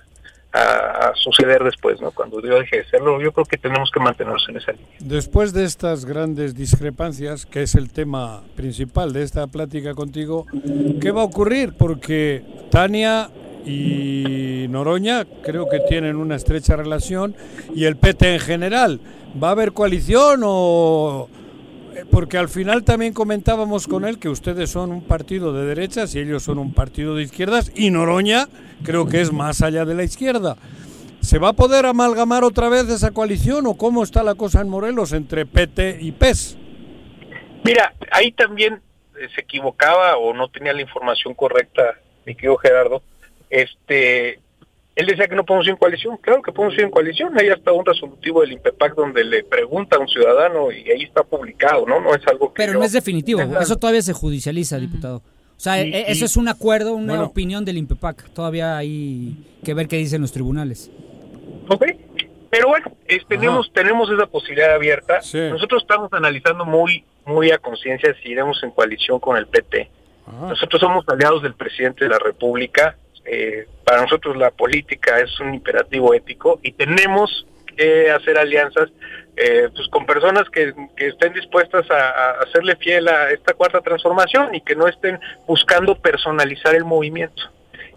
[0.53, 4.45] a- suceder después no cuando yo deje de serlo yo creo que tenemos que mantenernos
[4.49, 9.47] en esa línea Después de estas grandes discrepancias, que es el tema principal de esta
[9.47, 10.47] plática contigo,
[11.01, 11.75] ¿qué va a ocurrir?
[11.77, 13.29] Porque Tania
[13.65, 17.35] y Noroña creo que tienen una estrecha relación
[17.75, 19.01] y el PT en general.
[19.43, 21.29] ¿Va a haber coalición o...?
[21.97, 26.15] Eh, Porque al final también comentábamos con él que ustedes son un partido de derechas
[26.15, 28.49] y ellos son un partido de izquierdas y Noroña
[28.85, 30.57] creo que es más allá de la izquierda.
[31.21, 34.69] ¿Se va a poder amalgamar otra vez esa coalición o cómo está la cosa en
[34.69, 36.59] Morelos entre PT y PES?
[37.65, 38.81] mira ahí también
[39.19, 43.03] eh, se equivocaba o no tenía la información correcta mi querido Gerardo
[43.51, 44.41] este
[44.97, 47.49] él decía que no podemos ir en coalición claro que podemos ir en coalición ahí
[47.49, 51.87] está un resolutivo del INPEPAC donde le pregunta a un ciudadano y ahí está publicado
[51.87, 55.19] no no es algo que Pero yo- no es definitivo, eso todavía se judicializa, diputado.
[55.19, 57.25] O sea, Y- e- y- eso es un acuerdo, una Bueno.
[57.29, 58.29] opinión del INPEPAC.
[58.35, 60.91] Todavía hay que ver qué dicen los tribunales.
[61.69, 61.85] Ok,
[62.51, 65.21] Pero bueno, es- tenemos tenemos esa posibilidad abierta.
[65.51, 69.91] Nosotros estamos analizando muy muy a conciencia si iremos en coalición con el PT.
[70.43, 72.97] Nosotros somos aliados del presidente de la República.
[73.27, 77.47] Eh, para nosotros la política es un imperativo ético y tenemos
[77.77, 78.91] que hacer alianzas
[79.37, 84.55] eh, pues con personas que, estén dispuestas a, a hacerle fiel a esta cuarta transformación
[84.55, 87.43] y que no estén buscando personalizar el movimiento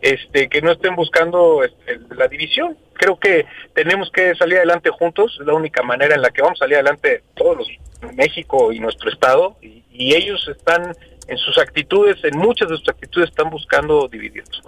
[0.01, 2.77] este que no estén buscando este, la división.
[2.93, 6.60] Creo que tenemos que salir adelante juntos, es la única manera en la que vamos
[6.60, 7.68] a salir adelante todos los
[8.15, 10.93] México y nuestro estado y, y ellos están
[11.27, 14.61] en sus actitudes, en muchas de sus actitudes están buscando dividirnos.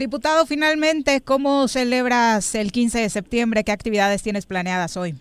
[0.00, 3.64] Diputado, finalmente, ¿cómo celebras el 15 de septiembre?
[3.64, 5.14] ¿Qué actividades tienes planeadas hoy?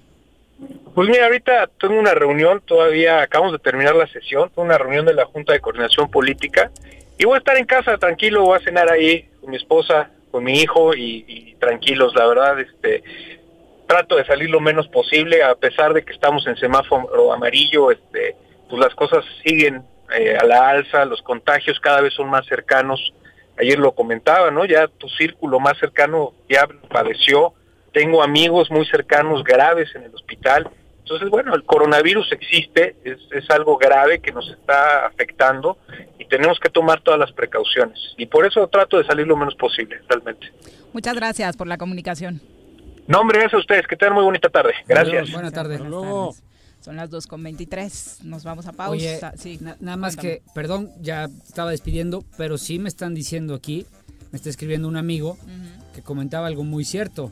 [0.96, 5.14] Pues mira, ahorita tengo una reunión, todavía acabamos de terminar la sesión, una reunión de
[5.14, 6.72] la Junta de Coordinación Política
[7.18, 10.46] y voy a estar en casa tranquilo, voy a cenar ahí con mi esposa, con
[10.46, 13.04] mi hijo y, y tranquilos, la verdad, este
[13.86, 18.38] trato de salir lo menos posible, a pesar de que estamos en semáforo amarillo, este,
[18.70, 19.84] pues las cosas siguen
[20.18, 23.14] eh, a la alza, los contagios cada vez son más cercanos.
[23.60, 24.66] Ayer lo comentaba, ¿no?
[24.66, 27.54] Ya tu círculo más cercano ya padeció.
[27.92, 30.70] Tengo amigos muy cercanos graves en el hospital.
[31.00, 35.78] Entonces, bueno, el coronavirus existe, es, es algo grave que nos está afectando
[36.20, 38.00] y tenemos que tomar todas las precauciones.
[38.18, 40.52] Y por eso trato de salir lo menos posible, realmente.
[40.94, 42.42] Muchas gracias por la comunicación.
[43.08, 43.88] No, hombre, gracias a ustedes.
[43.88, 44.74] Que tengan muy bonita tarde.
[44.88, 45.32] Gracias.
[45.32, 45.82] Buenas tardes.
[46.82, 48.24] Son las 2.23.
[48.24, 48.92] Nos vamos a pausa.
[48.92, 50.40] Oye, sí, na- nada más cuéntame.
[50.46, 53.86] que, perdón, ya estaba despidiendo, pero sí me están diciendo aquí,
[54.32, 55.38] me está escribiendo un amigo
[55.94, 57.32] que comentaba algo muy cierto.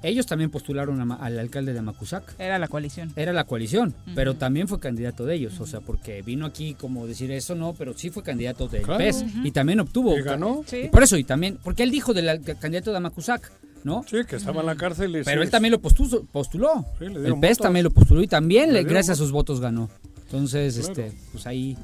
[0.00, 2.36] Ellos también postularon a al alcalde de Macusac.
[2.38, 3.12] Era la coalición.
[3.16, 7.08] Era la coalición, pero también fue candidato de ellos, o sea, porque vino aquí como
[7.08, 8.98] decir eso no, pero sí fue candidato del Claro.
[8.98, 10.16] PES y también obtuvo.
[10.16, 10.64] Y ganó.
[10.70, 13.50] Y por eso, y también, porque él dijo del candidato de Amacuzac,
[13.84, 14.04] ¿no?
[14.08, 15.44] Sí, que estaba en la cárcel y Pero sí.
[15.46, 16.24] él también lo postuló.
[16.32, 16.84] postuló.
[17.00, 17.58] le el PES votos.
[17.58, 19.88] también lo postuló y también, Le gracias a sus votos ganó.
[20.24, 20.88] Entonces, Claro.
[20.92, 21.76] este, pues ahí,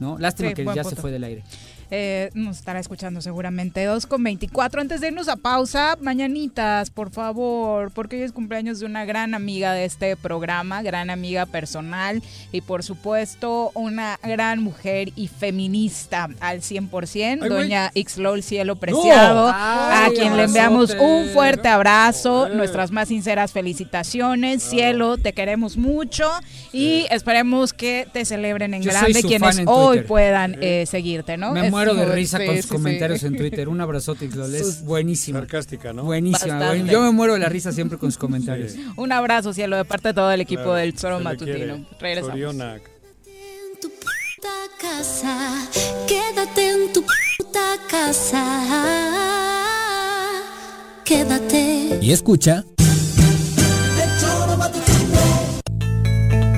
[0.00, 0.18] ¿no?
[0.18, 1.44] Lástima Sí, que ya se fue del aire.
[1.94, 4.80] Eh, nos estará escuchando seguramente 2.24.
[4.80, 9.34] Antes de irnos a pausa, mañanitas, por favor, porque hoy es cumpleaños de una gran
[9.34, 16.30] amiga de este programa, gran amiga personal y por supuesto una gran mujer y feminista
[16.40, 17.50] al 100%, Ay, güey.
[17.50, 23.52] doña Ixlol Cielo Preciado, a Ay, quien le enviamos un fuerte abrazo, nuestras más sinceras
[23.52, 26.30] felicitaciones, Cielo, te queremos mucho
[26.72, 31.52] y esperemos que te celebren en Yo grande quienes hoy puedan eh, seguirte, ¿no?
[31.52, 33.68] Me muero de risa con sus comentarios en Twitter.
[33.68, 34.82] Un abrazote, Ixlol, Es.
[35.16, 36.04] Sarcástica, ¿no?
[36.04, 36.58] Buenísima.
[36.68, 38.74] Buen- Yo me muero de la risa siempre con sus comentarios.
[38.96, 41.84] Un abrazo, cielo, de parte de todo el equipo Claro, del Zoro Matutino.
[42.00, 42.30] Regresamos.
[42.32, 42.82] Sorionac.
[44.80, 45.68] casa,
[46.08, 47.02] quédate en tu
[47.38, 48.42] puta casa.
[51.04, 51.98] Quédate.
[52.00, 52.64] Y escucha.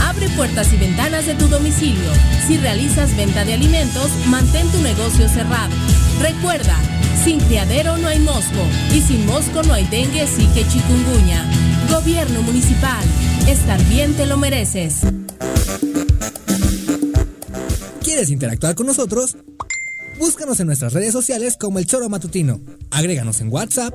[0.00, 2.10] Abre puertas y ventanas de tu domicilio.
[2.46, 5.74] Si realizas venta de alimentos, mantén tu negocio cerrado.
[6.20, 6.76] Recuerda,
[7.24, 11.44] sin criadero no hay mosco y sin mosco no hay dengue, sí que chikungunya.
[11.90, 13.04] Gobierno municipal,
[13.46, 15.00] estar bien te lo mereces.
[18.02, 19.36] ¿Quieres interactuar con nosotros?
[20.18, 22.60] Búscanos en nuestras redes sociales como El Choro Matutino.
[22.90, 23.94] Agréganos en WhatsApp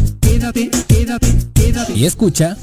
[0.31, 1.93] Quédate, quédate, quédate.
[1.93, 2.55] Y escucha...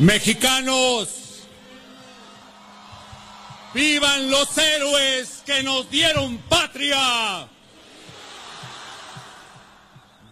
[0.00, 1.08] Mexicanos,
[3.74, 7.46] vivan los héroes que nos dieron patria.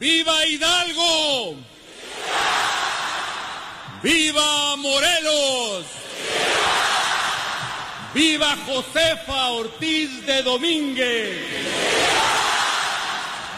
[0.01, 1.57] ¡Viva Hidalgo!
[1.57, 2.86] ¡Viva
[4.77, 5.85] Morelos!
[8.15, 11.37] ¡Viva Josefa Ortiz de Domínguez!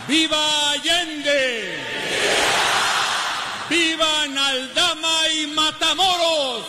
[0.07, 1.79] ¡Viva Allende!
[3.69, 6.65] ¡Viva Naldama y Matamoros!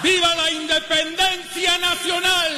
[0.00, 2.52] ¡Viva la independencia nacional!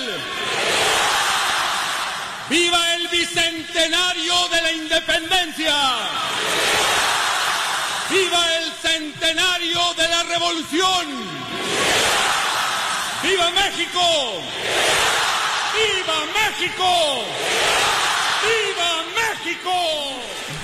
[2.50, 6.35] ¡Viva el bicentenario de la independencia!
[9.26, 11.06] ¡Viva el centenario de la revolución!
[13.22, 14.00] ¡Viva México!
[15.74, 16.84] ¡Viva México!
[18.44, 19.70] ¡Viva México!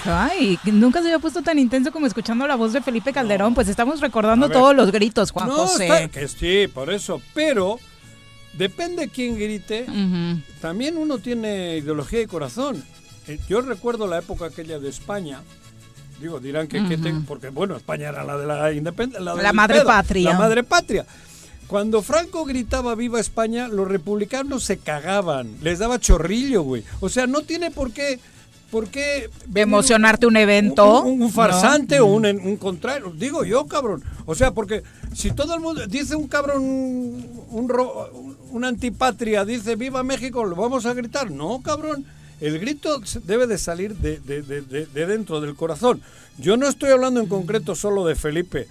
[0.05, 3.55] Ay, nunca se había puesto tan intenso como escuchando la voz de Felipe Calderón.
[3.55, 5.85] Pues estamos recordando todos los gritos, Juan No, José.
[5.87, 7.21] está- que sí, por eso.
[7.35, 7.79] Pero
[8.53, 9.87] depende quién grite.
[10.61, 12.85] También uno tiene ideología y corazón.
[13.29, 15.41] Eh, Yo recuerdo la época aquella de España.
[16.23, 17.25] Digo, dirán que, que te- Ujú.
[17.27, 19.21] porque bueno, España era la de la independencia.
[19.35, 20.31] La madre patria.
[20.33, 21.05] La madre patria.
[21.67, 26.85] Cuando Franco gritaba viva España, los republicanos se cagaban, les daba chorrillo, güey.
[27.01, 28.21] O sea, no tiene por qué,
[28.71, 31.03] por qué De emocionarte un evento.
[31.03, 32.05] un, un- un farsante ¿no?
[32.07, 33.13] o un, un contrario.
[33.17, 34.05] Digo yo, cabrón.
[34.27, 34.83] O sea, porque
[35.15, 38.11] si todo el mundo dice un cabrón, un, ro-
[38.51, 41.31] un antipatria, dice viva México, ¿lo vamos a gritar?
[41.31, 42.05] No, cabrón.
[42.43, 46.03] El grito debe de salir de, de- de- de- de dentro del corazón.
[46.39, 48.67] Yo no estoy hablando en concreto solo de Felipe.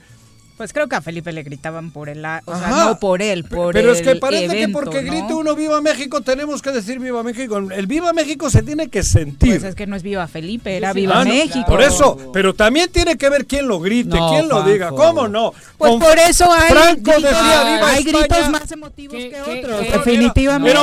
[0.58, 2.86] Pues creo que a Felipe le gritaban por el, a- o sea, Ajá.
[2.86, 5.12] no por él, por Pero el es que parece que porque ¿no?
[5.12, 7.58] grite uno viva México, tenemos que decir viva México.
[7.58, 9.54] El viva México se tiene que sentir.
[9.60, 11.66] Pues es que no es Viva Felipe, era Viva Ah, no, México.
[11.66, 14.70] Por eso, pero también tiene que ver quién lo grite, No, quién lo Juanjo.
[14.70, 14.90] diga.
[14.90, 15.52] ¿Cómo no?
[15.80, 18.20] Pues Con por eso hay Franco gritos- decía viva hay España.
[18.28, 20.78] gritos más emotivos que otros, definitivamente.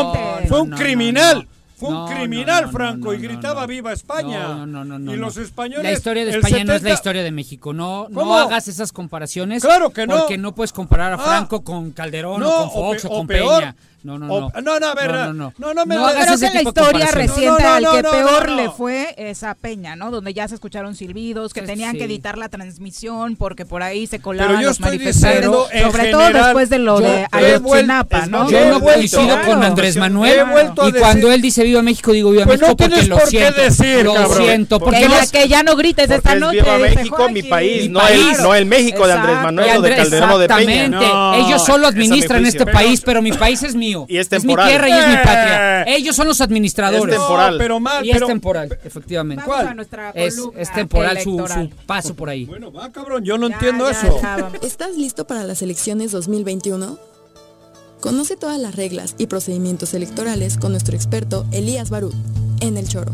[0.49, 1.47] fue un criminal.
[1.79, 4.49] Fue un No, criminal, no, no, Franco, y gritaba viva España.
[4.49, 5.85] No, no, no, no, y los españoles.
[5.85, 7.73] La historia de España no es la 70 historia de México.
[7.73, 9.63] No, no hagas esas comparaciones.
[9.63, 10.19] Claro que no.
[10.19, 11.19] Porque no puedes comparar a Ah.
[11.19, 13.27] Franco con Calderón o con Fox o, o con.
[13.29, 13.77] Peña.
[14.05, 14.61] No, no, O- no.
[14.63, 15.53] no, no, a ver, no, no, no.
[15.59, 18.11] no, no me No lo- hagas en la historia reciente No, no, al que no,
[18.13, 20.11] peor no, le fue esa Peña, ¿no?
[20.13, 24.21] Donde ya se escucharon silbidos, que tenían que editar la transmisión porque por ahí se
[24.21, 25.45] colaban Pero yo los estoy manifestantes,
[25.93, 28.51] sobre todo después de lo de Ayotzinapa, ¿no?
[28.51, 29.59] Yo no coincido con.
[29.69, 30.41] Andrés Manuel
[30.87, 33.61] y cuando él dice viva México digo viva Pues México porque lo siento.
[33.61, 34.43] decir, lo cabrón.
[34.45, 36.63] siento porque que, ya, no grites esta noche.
[36.63, 39.37] viva México, mi país, Mi no el, no el México de Andrés.
[39.43, 40.85] Manuel o de Calderón de Peña.
[40.85, 41.39] Exactamente.
[41.49, 44.07] Ellos solo administran este país, pero mi país es mío.
[44.09, 44.69] Y es es mi temporal.
[44.69, 45.21] tierra y es mi Eh.
[45.25, 45.83] patria.
[45.97, 47.15] Ellos son los administradores.
[47.15, 47.53] Es temporal.
[47.53, 49.45] No, pero mal, Y pero- es temporal, efectivamente.
[49.47, 50.37] Vamos a nuestra Es,
[50.75, 52.45] temporal su, paso por ahí.
[52.45, 54.21] Bueno, va, cabrón, yo no Ya, entiendo ya, eso.
[54.23, 54.51] ya.
[54.63, 56.99] ¿Estás listo para las elecciones 2021?
[58.01, 62.13] Conoce todas las reglas y procedimientos electorales con nuestro experto Elías Barú
[62.61, 63.13] en El Choro.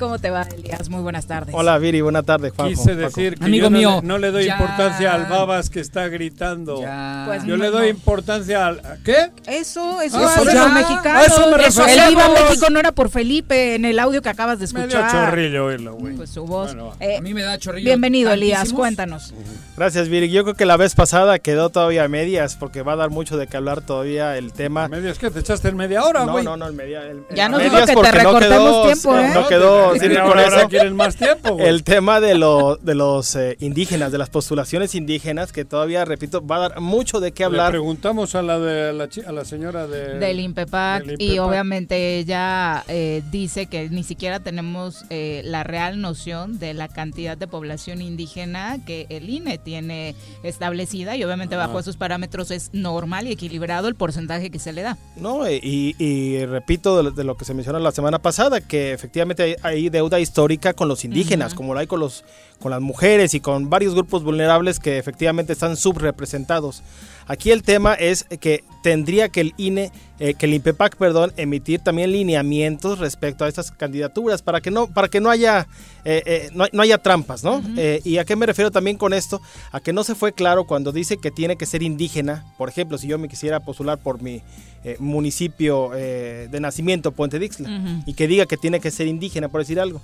[0.00, 0.88] ¿Cómo te va, Elías?
[0.88, 1.54] Muy buenas tardes.
[1.54, 2.70] Hola, Viri, buenas tardes, Juanjo.
[2.74, 3.00] Quise Paco.
[3.06, 4.54] decir que Amigo yo no mío, le- no, le doy ya.
[4.54, 6.80] importancia al babas que está gritando.
[6.80, 7.24] Ya.
[7.26, 7.88] Pues yo no, le doy no.
[7.88, 8.80] importancia al...
[9.04, 9.30] ¿Qué?
[9.46, 10.64] Eso, eso Ah, pues ya.
[10.64, 11.22] los mexicanos.
[11.22, 12.08] A eso me refería.
[12.08, 12.28] El Viva.
[12.30, 15.10] México no era por Felipe en el audio que acabas de Me escuchar.
[15.12, 16.14] dio chorrillo oírlo, güey.
[16.16, 16.74] Pues su voz.
[16.74, 16.94] Bueno.
[16.98, 17.84] Eh, A mí me da chorrillo.
[17.84, 18.72] bienvenido, Elías.
[18.72, 19.34] Cuéntanos.
[19.76, 20.30] Gracias, Viri.
[20.30, 23.36] Yo creo que la vez pasada quedó todavía a medias porque va a dar mucho
[23.36, 24.88] de qué hablar todavía el tema.
[24.88, 25.30] ¿Medias qué?
[25.30, 26.44] ¿Te echaste en media hora, No, güey?
[26.44, 27.02] no, no, el media.
[27.06, 29.30] el- Ya nos dijo que te no recortemos quedó, tiempo, ¿eh?
[29.34, 30.68] No quedó, Eso.
[30.68, 31.66] quieren más tiempo, güey.
[31.68, 36.44] El tema de, lo, de los eh, indígenas, de las postulaciones indígenas, que todavía, repito,
[36.46, 37.70] va a dar mucho de qué Le hablar.
[37.70, 41.38] preguntamos a la de a la, chi- a la señora de del INPEPAC del y
[41.38, 47.36] obviamente ella eh, dice que ni siquiera tenemos eh, la real noción de la cantidad
[47.36, 53.26] de población indígena que el INE tiene establecida y obviamente bajo esos parámetros es normal
[53.28, 54.98] y equilibrado el porcentaje que se le da.
[55.16, 58.60] No, eh, y, y repito de lo, de lo que se mencionó la semana pasada,
[58.60, 62.24] que efectivamente hay, hay deuda histórica con los indígenas, como lo hay con, los,
[62.60, 66.82] con las mujeres y con varios grupos vulnerables que efectivamente están subrepresentados.
[67.26, 71.80] Aquí el tema es que tendría que el INE, eh, que el INPEPAC, perdón, emitir
[71.80, 75.66] también lineamientos respecto a estas candidaturas para que no, para que no haya,
[76.04, 77.62] eh, eh, no, no haya trampas, ¿no?
[77.76, 79.40] Eh, y a qué me refiero también con esto,
[79.72, 82.44] a que no se fue claro cuando dice que tiene que ser indígena.
[82.56, 84.42] Por ejemplo, si yo me quisiera postular por mi
[84.82, 89.48] eh, municipio eh, de nacimiento, Puente Dixla, y que diga que tiene que ser indígena,
[89.48, 90.00] por decir algo.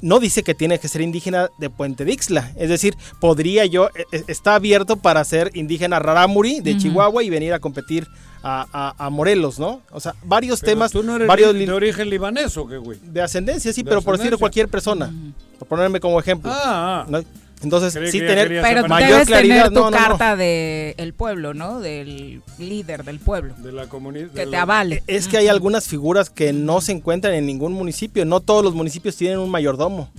[0.00, 2.52] No dice que tiene que ser indígena de Puente Dixla.
[2.56, 3.90] Es decir, podría yo,
[4.28, 6.76] está abierto para ser indígena rarámuri de.
[6.76, 8.05] Chihuahua y venir a competir
[8.48, 8.66] a,
[8.98, 9.80] a- a Morelos, ¿no?
[9.90, 12.66] O sea, varios Pero temas, ¿Tú no eres varios de, li- de origen libanés o
[12.66, 12.98] qué, güey?
[13.02, 14.38] de ascendencia, sí, De pero por decirlo ascendencia.
[14.40, 15.12] cualquier persona,
[15.58, 16.50] por ponerme como ejemplo.
[16.54, 17.06] Ah, ah.
[17.08, 17.22] ¿no?
[17.62, 19.54] Entonces, Creí sí tener Pero mayor debes claridad.
[19.54, 19.96] tener tu no, no, no.
[19.96, 21.80] carta del pueblo, ¿no?
[21.80, 23.54] Del líder del pueblo.
[23.56, 24.28] De la comunidad.
[24.28, 25.02] Que te avale.
[25.06, 28.26] Es que hay algunas figuras que no se encuentran en ningún municipio.
[28.26, 30.10] No todos los municipios tienen un mayordomo.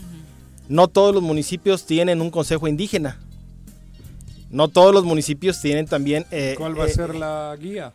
[0.67, 3.19] No todos los municipios tienen un consejo indígena.
[4.49, 6.25] No todos los municipios tienen también...
[6.31, 7.93] eh, ¿Cuál va a eh, ser la guía?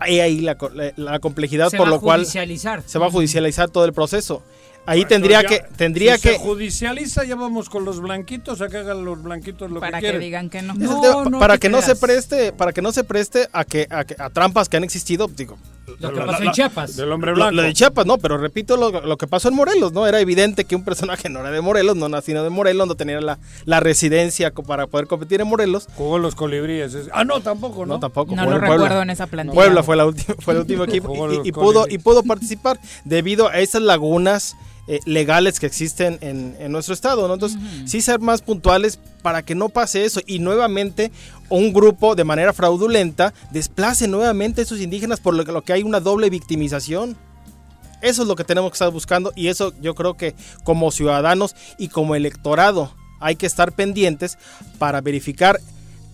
[0.00, 2.82] Ahí, ahí la, co- la- la complejidad Se por va lo a cual judicializar.
[2.86, 4.42] se va a judicializar todo el proceso.
[4.86, 8.62] Ahí Bueno, tendría ya, que tendría si que se judicializa, ya vamos con los blanquitos
[8.62, 10.20] a que hagan los blanquitos lo Para que que quieren.
[10.20, 10.72] digan que no.
[10.74, 13.86] No, tema, no para que no se preste para que no se preste a que
[13.90, 15.58] a, que- a trampas que han existido digo
[16.00, 16.96] Lo que pasó en Chiapas.
[16.96, 17.52] Del hombre lo, blanco.
[17.52, 20.64] lo de Chiapas no pero repito lo, lo que pasó en Morelos no era evidente
[20.64, 23.80] que un personaje no era de Morelos no nacido de Morelos no tenía la, la
[23.80, 26.94] residencia para poder competir en Morelos Jugó en los colibríes.
[26.94, 27.94] es- Ah, no, tampoco, ¿no?
[27.94, 28.68] no tampoco No lo Puebla.
[28.68, 29.54] recuerdo en esa plantilla.
[29.54, 33.58] Puebla fue la última fue el último equipo y, pudo y pudo participar debido a
[33.58, 34.56] esas lagunas
[34.88, 37.34] eh, legales que existen en, en nuestro estado, ¿no?
[37.34, 41.12] Entonces, sí ser más puntuales para que no pase eso y nuevamente
[41.50, 45.74] un grupo de manera fraudulenta desplace nuevamente a esos indígenas por lo que, lo que
[45.74, 47.18] hay una doble victimización.
[48.00, 50.34] Eso es lo que tenemos que estar buscando y eso yo creo que
[50.64, 54.38] como ciudadanos y como electorado hay que estar pendientes
[54.78, 55.60] para verificar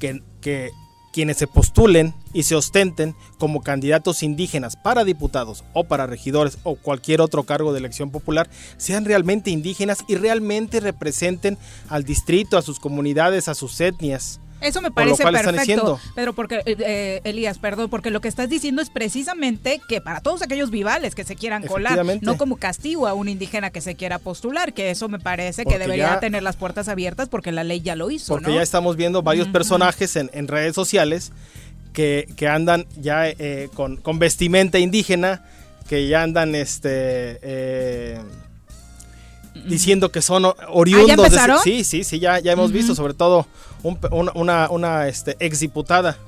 [0.01, 0.71] que, que
[1.15, 6.75] quienes se postulen y se ostenten como candidatos indígenas para diputados o para regidores o
[6.75, 11.57] cualquier otro cargo de elección popular sean realmente indígenas y realmente representen
[11.89, 14.41] al distrito, a sus comunidades, a sus etnias.
[14.65, 16.01] Eso me Por lo parece cual están perfecto, diciendo.
[16.15, 20.21] pero porque eh, eh, Elías, perdón, porque lo que estás diciendo es precisamente que para
[20.21, 23.95] todos aquellos vivales que se quieran colar, no como castigo a un indígena que se
[23.95, 27.53] quiera postular, que eso me parece Porque que debería ya- tener las puertas abiertas porque
[27.53, 28.57] la ley ya lo hizo, Porque ¿no?
[28.57, 31.33] ya estamos viendo varios personajes en, en redes sociales
[31.93, 35.45] que, que andan ya eh, con, con vestimenta indígena,
[35.89, 38.19] que ya andan este eh,
[39.67, 41.59] diciendo que son oriundos de ese- empezaron?
[41.63, 43.47] sí, sí, sí, ya, ya hemos visto, sobre todo
[43.85, 43.99] un
[44.35, 46.19] una, una, este, exdiputada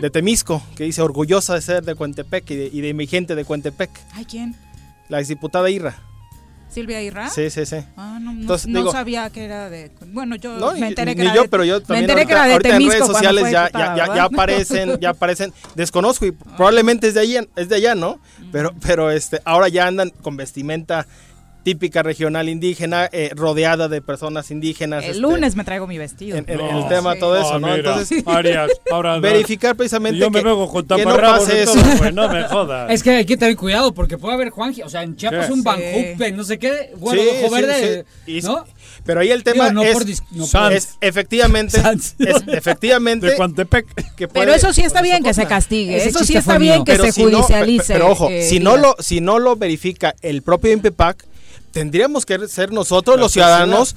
[0.00, 3.34] de Temisco, que dice orgullosa de ser de Cuentepec y de, y de mi gente
[3.34, 4.54] de Cuentepec, Ay, ¿quién?
[5.08, 5.96] la exdiputada Irra.
[6.68, 7.30] Silvia Irra.
[7.30, 7.76] Sí, sí, sí.
[7.96, 9.90] Ah, no, no- Entonces, no digo- sabía que era de.
[10.08, 12.26] Bueno, yo No, me enteré que ni era yo, de- pero yo me también enteré
[12.26, 14.24] que ahorita, era de ahorita en Temisco redes sociales ya, ya, ya, ya ¿verdad?
[14.26, 18.20] aparecen, ya aparecen, desconozco y probablemente es de allá, es de allá, ¿no?
[18.52, 21.06] Pero, pero este, ahora ya andan con vestimenta
[21.66, 25.02] típica regional indígena, eh, rodeada de personas indígenas.
[25.02, 26.36] El este, lunes me traigo mi vestido.
[26.38, 26.82] en, en No.
[26.84, 27.18] el tema Sí.
[27.18, 27.66] todo eso, Ah, ¿no?
[27.66, 29.20] mira, Entonces, Arias, ahora no.
[29.20, 31.72] verificar precisamente Yo me que, vengo con que no pase eso.
[31.74, 32.88] todo, no me jodas.
[32.92, 35.52] Es que hay que tener cuidado porque puede haber Juanji, o sea, en Chiapas ¿Qué?
[35.54, 35.64] un Sí.
[35.64, 38.42] Banjupe, no sé qué, bueno, Sí, ojo sí, verde, sí.
[39.04, 42.14] Pero ahí el tema Digo, no es, por dis- no por- es efectivamente, Sans.
[42.20, 43.86] es efectivamente De Cuantepec.
[44.14, 45.96] que Pero eso sí está bien que se castigue.
[45.96, 46.84] Ese Eso sí está bien mío.
[46.84, 47.92] que se si no- judicialice.
[47.94, 51.24] pero ojo, eh, si no lo si no lo verifica el propio INPEPAC,
[51.76, 53.96] tendríamos que ser nosotros los ciudadanos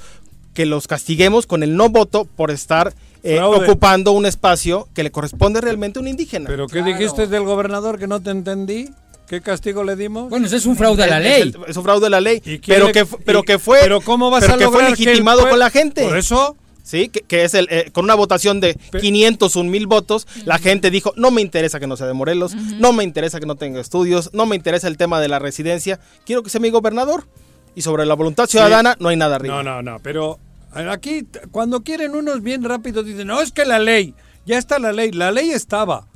[0.52, 2.92] que los castiguemos con el no voto por estar
[3.22, 6.46] eh, ocupando un espacio que le corresponde realmente a un indígena.
[6.46, 8.90] ¿Pero qué dijiste del gobernador que no te entendí?
[9.26, 10.28] ¿Qué castigo le dimos?
[10.28, 11.54] Bueno, eso es un fraude a la ley.
[11.68, 12.42] Es, un fraude a la ley.
[12.66, 13.78] pero, que, pero que fue.
[13.80, 16.02] Pero ¿cómo vas a que fue legitimado con la gente.
[16.02, 16.56] Por eso.
[16.82, 21.12] Sí, que, es el, eh, con una votación de 501 mil votos, la gente dijo,
[21.16, 24.30] no me interesa que no sea de Morelos, no me interesa que no tenga estudios,
[24.32, 27.26] no me interesa el tema de la residencia, quiero que sea mi gobernador
[27.74, 29.62] y sobre la voluntad ciudadana no hay nada arriba.
[29.62, 30.38] No, no, no, pero
[30.76, 34.14] eh, aquí cuando quieren unos bien rápidos dicen, no, es que la ley,
[34.46, 36.06] ya está la ley, la ley estaba.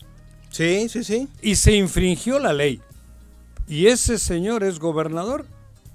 [0.51, 1.29] Sí, sí, sí.
[1.43, 2.81] Y se infringió la ley.
[3.67, 5.47] Y ese señor es gobernador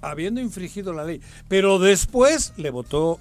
[0.02, 1.20] habiendo infringido la ley.
[1.48, 3.20] Pero después le votó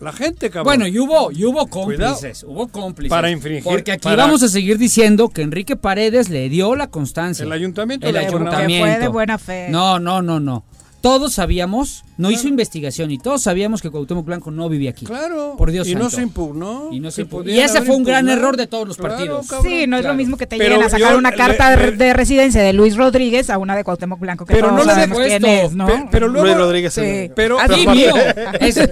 [0.00, 0.64] la gente, cabrón.
[0.64, 3.10] Bueno, y hubo, hubo cómplices, hubo cómplices.
[3.10, 3.64] Para infringir.
[3.64, 7.44] Porque aquí vamos a seguir diciendo que Enrique Paredes le dio la constancia.
[7.44, 8.06] El ayuntamiento.
[8.06, 8.86] El ayuntamiento.
[8.86, 9.68] Fue de buena fe.
[9.70, 10.64] No, no, no, no
[11.06, 15.06] todos sabíamos, no hizo investigación y todos sabíamos que Cuauhtémoc Blanco no vivía aquí.
[15.06, 15.54] Claro.
[15.56, 16.88] Por Dios y no se impugnó.
[16.90, 17.48] Y, no se impugnó.
[17.48, 19.46] y ese fue un gran error de todos los partidos.
[19.62, 22.72] Sí, no es lo mismo que te lleguen a sacar una carta de residencia de
[22.72, 25.86] Luis Rodríguez a una de Cuauhtémoc Blanco que pero no le sabemos quién es, ¿no?
[25.86, 26.92] Pe, pero luego, Luis Rodríguez.
[26.92, 27.30] Sí.
[27.36, 27.66] Pero, ah,
[28.60, 28.88] y sé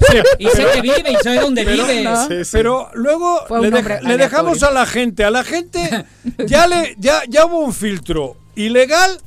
[0.73, 2.09] que vive y sé dónde vive.
[2.53, 6.05] Pero luego le, le, dejamos a la gente, a la gente
[6.47, 9.19] ya le ya ya hubo un filtro ilegal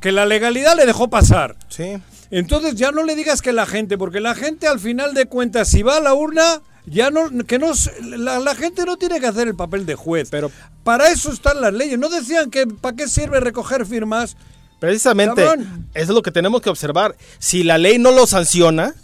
[0.00, 1.56] que la legalidad le dejó pasar.
[1.68, 1.96] Sí.
[2.30, 5.68] Entonces ya no le digas que la gente, porque la gente al final de cuentas,
[5.68, 7.72] si va a la urna, ya no, que no,
[8.02, 10.28] la, la, gente no tiene que hacer el papel de juez.
[10.30, 10.50] Pero
[10.84, 11.98] para eso están las leyes.
[11.98, 14.36] No decían que para qué sirve recoger firmas.
[14.78, 15.42] Precisamente,
[15.94, 17.16] es lo que tenemos que observar.
[17.38, 18.94] Si la ley no lo sanciona,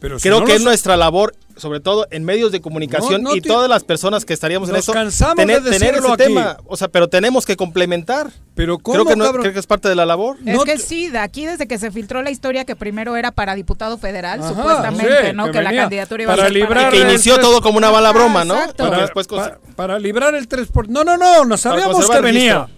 [0.00, 3.84] pero creo que es nuestra labor sobre todo en medios de comunicación y todas las
[3.84, 7.46] personas que estaríamos en eso, cansamos tener, de tener ese tema, o sea, pero tenemos
[7.46, 8.30] que complementar.
[8.54, 10.36] Pero ¿cómo, creo que es parte de la labor.
[10.46, 13.56] Es que sí, de aquí desde que se filtró la historia que primero era para
[13.56, 15.50] diputado federal, supuestamente, ¿no?
[15.50, 16.96] Que, la candidatura iba a ser librar para...
[16.96, 18.54] y que inició todo como una mala broma, ¿no?
[18.76, 20.86] Para, para, para, librar el 3%.
[20.88, 22.68] No, no, no, no sabíamos que venía.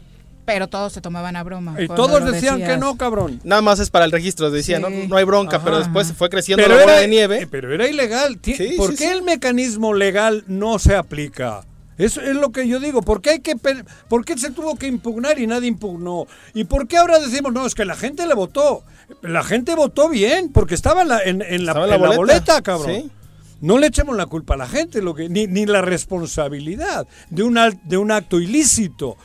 [0.47, 1.77] Pero todos se tomaban a broma.
[1.83, 3.41] Y todos decían que no, cabrón.
[3.45, 6.63] Nada más es para el registro, decían, no, no, hay bronca, pero después fue creciendo
[6.63, 7.43] pero la bola era, de nieve.
[7.43, 8.39] Eh, pero era ilegal.
[8.43, 11.65] Sí, ¿Por qué el mecanismo legal no se aplica?
[11.99, 13.03] Eso es lo que yo digo.
[13.03, 13.57] ¿Por qué, hay que,
[14.09, 16.27] ¿Por qué se tuvo que impugnar y nadie impugnó?
[16.55, 18.85] ¿Y por qué ahora decimos, no, es que la gente le votó?
[19.23, 21.99] La gente votó bien, porque estaba en la, en, en la, boleta.
[21.99, 22.63] la boleta.
[22.63, 23.11] cabrón.
[23.61, 27.43] No le echemos la culpa a la gente, lo que, ni, ni la responsabilidad de
[27.43, 29.17] un, de un acto ilícito.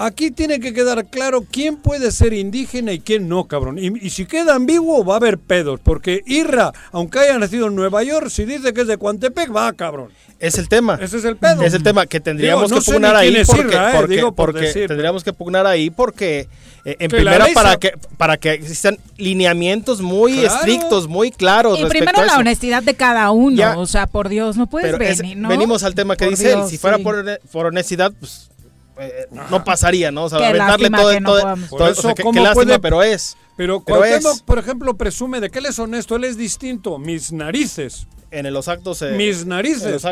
[0.00, 3.78] Aquí tiene que quedar claro quién puede ser indígena y quién no, cabrón.
[3.78, 7.74] Y, y, si queda ambiguo, va a haber pedos, porque Irra, aunque haya nacido en
[7.74, 10.08] Nueva York, si dice que es de Cuantepec, va, cabrón.
[10.38, 10.98] Es el tema.
[11.02, 11.62] Ese es el pedo.
[11.62, 15.66] Es el tema que tendríamos que pugnar ahí porque, eh, porque, Digo tendríamos que pugnar
[15.66, 16.48] ahí porque
[16.86, 21.78] eh, en primera para que para que existan lineamientos muy estrictos, muy claros.
[21.78, 23.78] Y primero la honestidad de cada uno, ya.
[23.78, 25.50] o sea, por Dios, no puedes venir, ¿no?
[25.50, 26.60] Venimos al tema que dice él.
[26.66, 27.22] Si fuera por,
[27.52, 28.49] por honestidad, pues
[29.00, 30.24] eh, no pasaría, ¿no?
[30.24, 30.58] O sea, qué
[31.20, 33.36] todo, eso, o sea, que, qué, lástima, pero es.
[33.56, 34.04] Pero, pero
[34.44, 36.98] por ejemplo, presume de que él es honesto, él es distinto.
[36.98, 38.06] Mis narices.
[38.30, 40.02] En los actos Mis narices.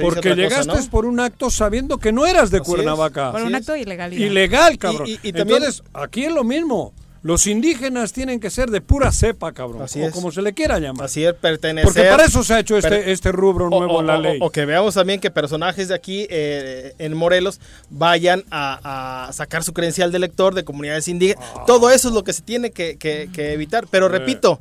[0.00, 3.32] Porque llegaste cosa, por un acto sabiendo que no eras de Así Cuernavaca.
[3.32, 4.12] Por un acto ilegal.
[4.12, 5.06] Ilegal, cabrón.
[5.06, 6.92] Y, y, y también, Entonces, aquí es lo mismo.
[7.28, 9.82] Los indígenas tienen que ser de pura cepa, cabrón.
[9.82, 11.04] O como se le quiera llamar.
[11.04, 11.84] Así es, pertenecer.
[11.84, 14.38] Porque para eso se ha hecho este, este rubro nuevo en la ley.
[14.40, 17.60] O, que veamos también que personajes de aquí, eh, en Morelos,
[17.90, 21.44] vayan a, sacar su credencial de lector de comunidades indígenas.
[21.54, 21.64] Ah.
[21.66, 23.52] Todo eso es lo que se tiene que, que, que mm.
[23.52, 23.86] evitar.
[23.90, 24.08] Pero eh.
[24.08, 24.58] repito,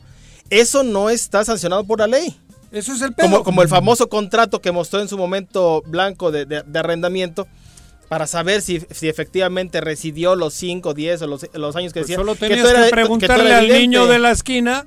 [0.49, 2.38] eso no está sancionado por la ley.
[2.73, 3.45] Eso es el pedo.
[3.45, 7.48] Como, el famoso contrato que mostró en su momento Blanco de arrendamiento
[8.10, 12.08] para saber si, si efectivamente residió los 5, 10 o los, los, años que pues
[12.08, 12.18] decía.
[12.18, 14.86] Solo tenías que, preguntarle al niño de la esquina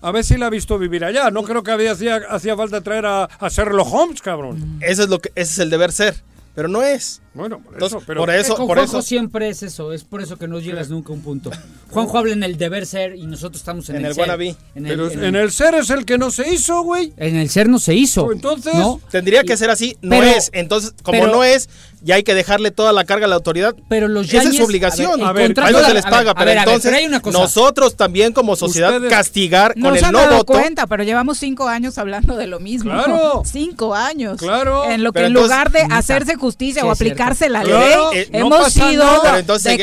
[0.00, 1.30] a ver si la ha visto vivir allá.
[1.30, 4.78] No creo que había, hacía, hacía falta traer a, a Sherlock Holmes, cabrón.
[4.80, 6.22] Eso es lo que, ese es el deber ser,
[6.54, 7.20] pero no es.
[7.38, 10.48] Bueno, por eso, pero por eso, con por siempre es eso, es por eso que
[10.48, 11.52] no llegas nunca a un punto.
[11.88, 14.28] Juanjo habla en el deber ser y nosotros estamos en, el, el ser.
[14.28, 17.12] En el, pero en, en el, ser es el que no se hizo, güey.
[17.16, 18.24] En el ser no se hizo.
[18.24, 19.00] Pues entonces, ¿no?
[19.08, 20.50] tendría que ser así, no es.
[20.52, 21.68] Entonces, como no es,
[22.02, 23.74] ya hay que dejarle toda la carga a la autoridad.
[23.88, 25.22] Pero los Esa es su obligación.
[25.22, 26.92] A ver, a ellos se les paga, pero entonces
[27.32, 30.44] nosotros también como sociedad castigar con el no voto.
[30.44, 32.90] cuenta, pero llevamos cinco años hablando de lo mismo.
[32.90, 33.42] Claro.
[33.44, 34.38] Cinco años.
[34.38, 34.90] Claro.
[34.90, 37.94] En lo que en lugar de hacerse justicia o aplicar la ley.
[38.14, 39.06] Eh, Hemos sido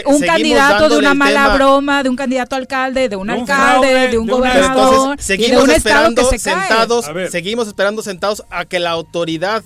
[0.05, 4.27] un candidato de una mala broma, de un candidato alcalde, de un, alcalde, de un
[4.27, 7.05] gobernador, seguimos esperando sentados.
[7.29, 9.63] Seguimos esperando sentados a que la autoridad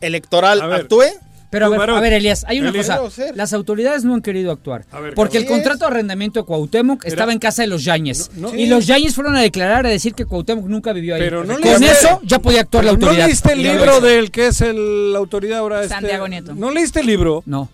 [0.00, 1.04] electoral actúe.
[1.50, 3.00] Pero a ver, a ver, Elías, hay una cosa.
[3.34, 4.84] Las autoridades no han querido actuar.
[5.14, 8.30] Porque el contrato de arrendamiento de Cuauhtémoc estaba en casa de los Yañez.
[8.56, 11.30] Y los Yañez fueron a declarar, a decir que Cuauhtémoc nunca vivió ahí.
[11.30, 13.22] Con eso ya podía actuar la autoridad.
[13.22, 15.82] ¿No leíste el libro del que es el, la autoridad ahora?
[15.82, 15.94] Este?
[15.94, 16.54] Santiago Nieto.
[16.54, 17.42] ¿No leíste el libro?
[17.46, 17.68] No.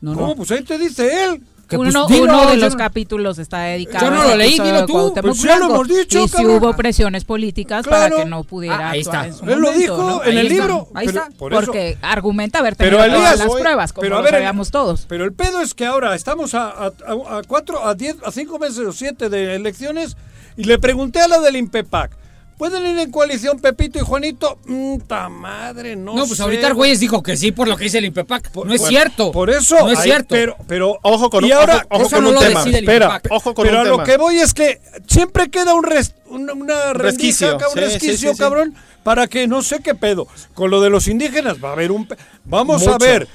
[0.00, 0.36] No, ¿Cómo?
[0.36, 4.06] Pues ahí te dice él uno, dilo, uno de yo los no- capítulos está dedicado
[4.06, 5.14] Yo no a lo leí, dilo de tú.
[5.20, 6.56] Pues ya lo hemos dicho, y si cabrón.
[6.56, 8.14] hubo presiones políticas Claro.
[8.14, 9.26] para que no pudiera Ah, ahí está.
[9.26, 10.22] en su Él lo dijo ¿no?
[10.22, 10.54] en Ahí el está.
[10.66, 10.88] libro.
[10.94, 11.36] Ahí pero está.
[11.36, 14.24] por eso- Porque argumenta haber Pero tenido todas Elías, las pruebas, como pero a lo
[14.24, 15.06] ver, sabíamos todos.
[15.08, 18.30] Pero el pedo es que ahora estamos a, a, a- a cuatro, a diez, a
[18.30, 20.16] cinco meses o siete de elecciones
[20.56, 22.12] y le pregunté a la del INPEPAC.
[22.58, 24.58] ¿Pueden ir en coalición Pepito y Juanito?
[24.64, 27.76] Mm, ta madre, no No, pues sé, ahorita el güey dijo que sí por lo
[27.76, 28.54] que dice el INPEPAC.
[28.64, 29.30] No es cierto.
[29.30, 29.76] Por eso.
[29.80, 30.28] No es hay- cierto.
[30.30, 32.60] Pero, pero Ojo con y un- ahora, ojo- con no un lo tema.
[32.60, 33.20] decide el Espera.
[33.28, 34.04] Ojo con pero un a lo tema.
[34.04, 38.32] que voy es que siempre queda un res- una, una Resquicio, sí, resquicio, sí, sí,
[38.34, 38.38] sí.
[38.38, 40.26] cabrón, para que no sé qué pedo.
[40.54, 42.06] Con lo de los indígenas va a haber un...
[42.08, 42.16] pe-
[42.46, 43.28] Vamos a ver,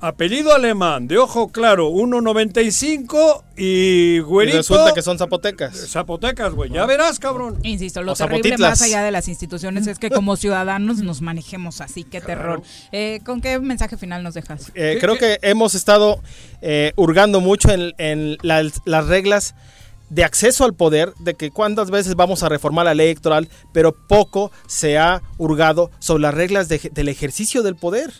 [0.00, 3.64] apellido alemán, de ojo claro, 1.95 y
[4.16, 4.58] Y güerito...
[4.58, 5.76] resulta que son zapotecas.
[5.90, 7.58] Zapotecas, güey, ya verás, cabrón.
[7.62, 8.70] Insisto, lo O terrible Zapotitlas.
[8.70, 12.62] más allá de las instituciones es que como ciudadanos nos manejemos así, qué terror.
[12.92, 14.68] Eh, ¿Con qué mensaje final nos dejas?
[14.74, 15.38] Eh, ¿Qué- creo qué?
[15.40, 16.20] que hemos estado
[16.62, 19.54] eh, hurgando mucho en, en las, las reglas
[20.10, 23.94] de acceso al poder, de que cuántas veces vamos a reformar la ley electoral, pero
[24.08, 28.12] poco se ha hurgado sobre las reglas de- del ejercicio del poder.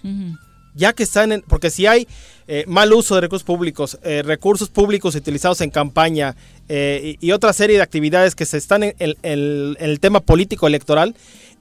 [0.79, 1.43] Ya que están en.
[1.43, 2.07] Porque si hay
[2.47, 6.35] eh, mal uso de recursos públicos, eh, recursos públicos utilizados en campaña
[6.69, 10.21] eh, y, y otra serie de actividades que se están en, el- en el tema
[10.21, 11.15] político electoral,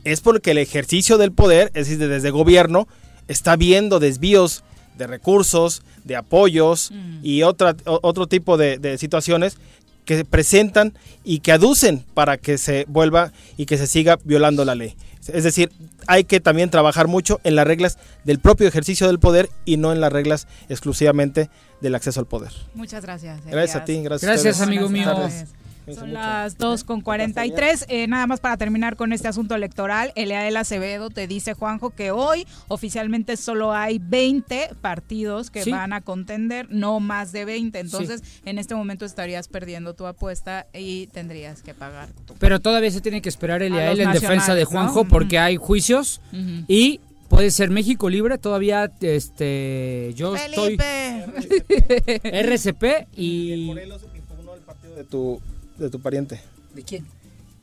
[0.05, 2.87] es porque el ejercicio del poder, es decir, desde gobierno,
[3.27, 4.63] está viendo desvíos
[4.97, 6.91] de recursos, de apoyos
[7.23, 9.57] y otra, o- otro tipo de, de situaciones
[10.05, 10.93] que se presentan
[11.25, 14.95] y que aducen para que se vuelva y que se siga violando la ley.
[15.29, 15.71] Es decir,
[16.07, 19.91] hay que también trabajar mucho en las reglas del propio ejercicio del poder y no
[19.91, 21.49] en las reglas exclusivamente
[21.81, 22.51] del acceso al poder.
[22.73, 23.45] Muchas gracias.
[23.45, 24.29] Gracias a ti, gracias.
[24.29, 25.29] a Gracias, amigo mío.
[25.95, 27.85] Son las 2 con 43.
[27.87, 32.11] Eh, nada más para terminar con este asunto electoral, Eliael Acevedo te dice, Juanjo, que
[32.11, 35.71] hoy oficialmente solo hay 20 partidos que Sí.
[35.71, 37.79] van a contender, no más de 20.
[37.79, 42.09] Entonces, en este momento estarías perdiendo tu apuesta y tendrías que pagar.
[42.25, 44.65] tu- Pero todavía se tiene que esperar el los en defensa de.
[44.65, 46.19] Juanjo porque hay juicios
[46.67, 46.99] y
[47.29, 51.25] puede ser México libre todavía este yo Felipe.
[51.37, 51.57] estoy
[52.23, 53.73] RCP y
[54.95, 55.39] De tu,
[55.77, 56.41] de tu pariente.
[56.73, 57.05] ¿De quién?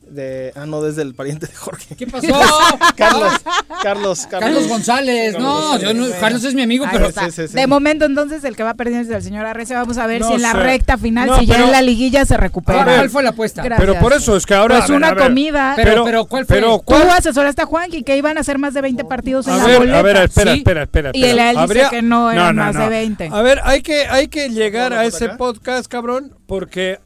[0.07, 1.95] De, ah, no, desde el pariente de Jorge.
[1.95, 2.27] ¿Qué pasó?
[2.95, 3.33] Carlos,
[3.81, 4.27] Carlos, Carlos.
[4.29, 5.35] Carlos González.
[5.39, 7.07] No, yo no- Carlos es mi amigo, Ahí pero.
[7.11, 7.55] Sí, sí, sí.
[7.55, 9.73] De momento, entonces, el que va perdiendo es el señor Arrece.
[9.73, 10.59] Vamos a ver No si en la sé.
[10.59, 12.83] recta final, No, si ya pero- en la liguilla se recupera.
[12.83, 13.63] ¿Cuál, cuál fue la apuesta?
[13.63, 13.87] Gracias.
[13.89, 14.77] Pero por eso es que ahora...
[14.77, 15.73] Pues ver, una a ver, comida.
[15.75, 16.55] Pero, pero, ¿cuál fue?
[16.57, 19.53] pero Tú ¿cuál- asesoraste a Juanqui que iban a ser más de 20 partidos en
[19.53, 19.99] A la ver, boleta.
[19.99, 20.57] a ver, espera, Sí.
[20.59, 21.11] espera, espera.
[21.15, 21.49] Y el espera.
[21.63, 23.29] él dice que no eran más de 20.
[23.33, 25.37] A ver, hay que, hay que llegar ¿No, a ese acá?
[25.37, 26.99] podcast, cabrón, porque...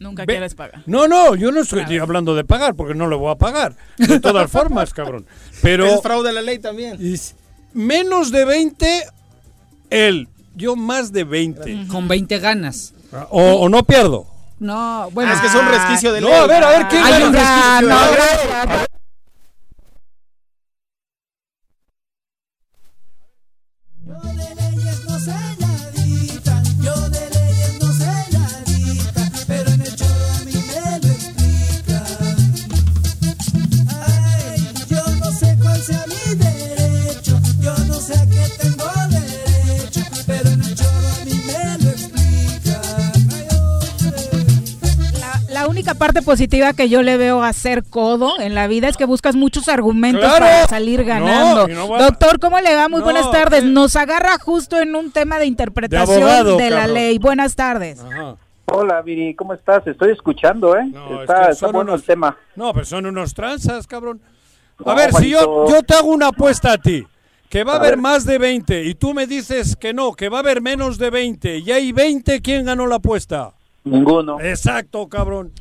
[0.00, 0.82] Nunca Ve- quieres pagar.
[0.86, 3.76] No, no, yo no estoy hablando de pagar, porque no le voy a pagar.
[3.98, 5.26] De todas formas, cabrón.
[5.62, 6.98] Pero Es fraude a la ley también.
[7.74, 9.04] menos de 20,
[9.90, 10.28] él.
[10.56, 11.86] Yo más de 20.
[11.88, 12.92] con 20 ganas.
[13.30, 14.26] O, o no pierdo.
[14.58, 16.36] No, bueno, Ah, es que es un resquicio de No, ley.
[16.38, 18.86] a ver, a ver, ¿quién Hay un resquicio de no, gracias.
[46.00, 49.36] Parte positiva que yo le veo a ser codo en la vida es que buscas
[49.36, 50.38] muchos argumentos ¡Claro!
[50.46, 51.68] para salir ganando.
[51.68, 52.88] No, no Doctor, ¿cómo le va?
[52.88, 53.62] Muy No, buenas tardes.
[53.62, 53.68] ¿qué?
[53.68, 57.18] Nos agarra justo en un tema de interpretación de, la ley.
[57.18, 58.00] Buenas tardes.
[58.00, 58.34] Ajá.
[58.72, 59.86] Hola, Viri, ¿cómo estás?
[59.86, 60.86] Estoy escuchando, ¿eh?
[60.86, 62.36] No, es está que está son bueno unos- el tema.
[62.56, 64.20] No, pero son unos tranzas, cabrón.
[64.84, 67.04] A No, ver, si yo, yo te hago una apuesta a ti,
[67.50, 67.98] que va a, A haber ver.
[68.00, 71.10] más de 20, y tú me dices que no, que va a haber menos de
[71.10, 73.50] 20, y hay 20, ¿quién ganó la apuesta?
[73.84, 75.52] Ninguno, Exacto, cabrón.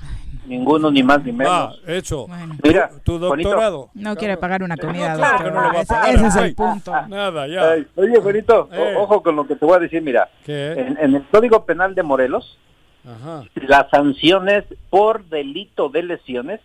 [0.49, 1.81] Ninguno, ni más ni Ah, menos.
[1.87, 2.27] hecho.
[2.27, 3.89] Bueno, Mira, Tu doctorado.
[3.93, 6.55] no quiere pagar una comida, claro no lo va a Ese- pagar, ese es el
[6.55, 6.91] punto.
[7.07, 7.71] Nada, ya.
[7.71, 8.95] Ay, oye, Juanito, Eh.
[8.97, 10.29] ojo con lo que te voy a decir, mira.
[10.47, 12.57] En, en el Código Penal de Morelos,
[13.05, 13.43] Ajá.
[13.55, 16.59] las sanciones por delito de lesiones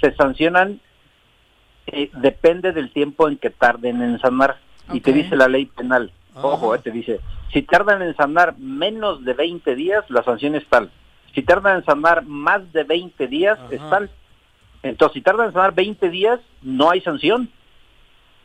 [0.00, 0.80] se sancionan,
[1.86, 4.56] eh, depende del tiempo en que tarden en sanar.
[4.92, 7.20] Y te dice la ley penal, ojo, eh, te dice,
[7.52, 10.90] si tardan en sanar menos de 20 días, la sanción es tal.
[11.36, 13.68] Si tardan en sanar más de 20 días, Ajá.
[13.70, 14.10] es tal.
[14.82, 17.48] Entonces, si tardan en sanar 20 días, no hay sanción.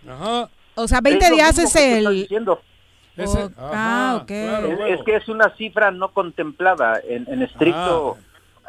[0.07, 0.49] Ajá.
[0.75, 2.13] O sea, 20 Es días es el...
[2.13, 2.61] diciendo.
[3.17, 4.27] Ese- Oh, ajá, ah, ok.
[4.27, 8.17] claro, Es, es que es una cifra no contemplada en, en estricto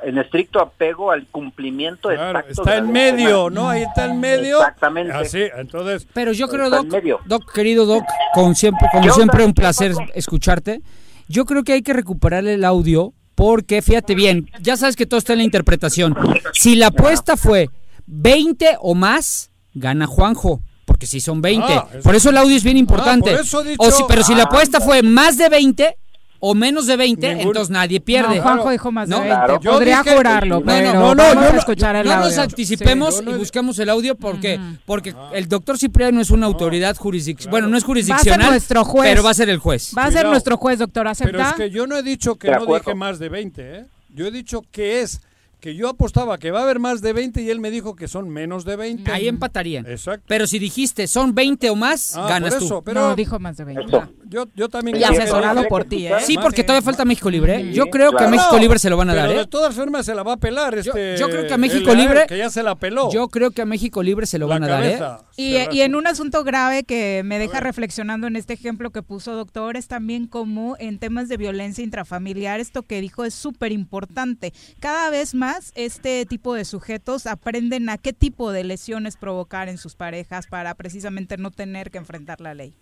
[0.03, 2.15] en estricto apego al cumplimiento Ah.
[2.15, 2.62] Claro, exacto.
[2.62, 3.55] está de en medio, penal.
[3.55, 3.69] ¿no?
[3.70, 4.59] Ahí está en medio.
[4.59, 5.12] Exactamente.
[5.12, 6.86] Así, entonces, Pero yo creo, Doc.
[7.27, 8.05] Doc, querido Doc,
[8.35, 10.81] con siempre, como ¿Qué siempre un ¿Qué placer escucharte.
[11.28, 15.19] Yo creo que hay que recuperar el audio porque, fíjate bien, ya sabes que todo
[15.19, 16.17] está en la interpretación.
[16.53, 17.71] Si la apuesta fue
[18.07, 20.61] 20 o más, gana Juanjo.
[20.85, 21.67] Porque si son 20.
[21.73, 23.31] Ah, eso- por eso el audio es bien importante.
[23.31, 25.97] por eso he dicho- o si, pero si la Ah, apuesta fue más de 20
[26.44, 28.35] o menos de 20, Ningún- entonces nadie pierde.
[28.39, 29.20] No, Juanjo dijo más de ¿No?
[29.23, 29.59] 20.
[29.62, 32.12] Yo Podría dije- jurarlo, No, pero no, no, vamos yo a no- escuchar el no
[32.14, 32.27] audio.
[32.27, 36.31] nos anticipemos Sí, yo no y busquemos el audio porque porque el doctor Cipriano es
[36.31, 37.51] una autoridad jurisdiccional.
[37.52, 39.09] Bueno, no es Va a jurisdiccional, ser nuestro juez.
[39.10, 39.93] pero va a ser el juez.
[39.97, 40.31] Va a ser Cuidado.
[40.32, 41.06] nuestro juez, doctor.
[41.06, 41.31] ¿Acepta?
[41.32, 43.85] Pero es que yo no he dicho que no dije más de 20, ¿eh?
[44.09, 45.20] Yo he dicho que es,
[45.62, 48.09] que yo apostaba que va a haber más de 20 y él me dijo que
[48.09, 49.12] son menos de 20.
[49.12, 49.86] Ahí empatarían.
[49.86, 50.24] Exacto.
[50.26, 52.82] Pero si dijiste son 20 o más, Ah, ganas por eso, tú.
[52.84, 53.84] pero No, dijo más de 20.
[53.84, 54.12] Eso.
[54.28, 54.97] yo, yo también...
[54.97, 56.14] Y asesorado por ti, ¿eh?
[56.26, 57.60] Sí, porque todavía falta México Libre.
[57.60, 57.62] ¿eh?
[57.68, 58.28] Sí, Yo creo que a.
[58.28, 59.47] México Libre se lo van a Pero dar, de ¿eh?
[59.47, 61.16] todas formas se la va a pelar este...
[61.16, 63.09] yo creo que a México Libre- Que ya se la peló.
[63.12, 64.98] Yo creo que a México Libre se lo la van a dar, ¿eh?
[65.36, 69.34] Y, y en un asunto grave que me deja reflexionando en este ejemplo que puso
[69.36, 74.52] doctor es también como en temas de violencia intrafamiliar, esto que dijo es súper importante.
[74.80, 79.79] Cada vez más este tipo de sujetos aprenden a qué tipo de lesiones provocar en
[79.79, 82.74] sus parejas para precisamente no tener que enfrentar la ley.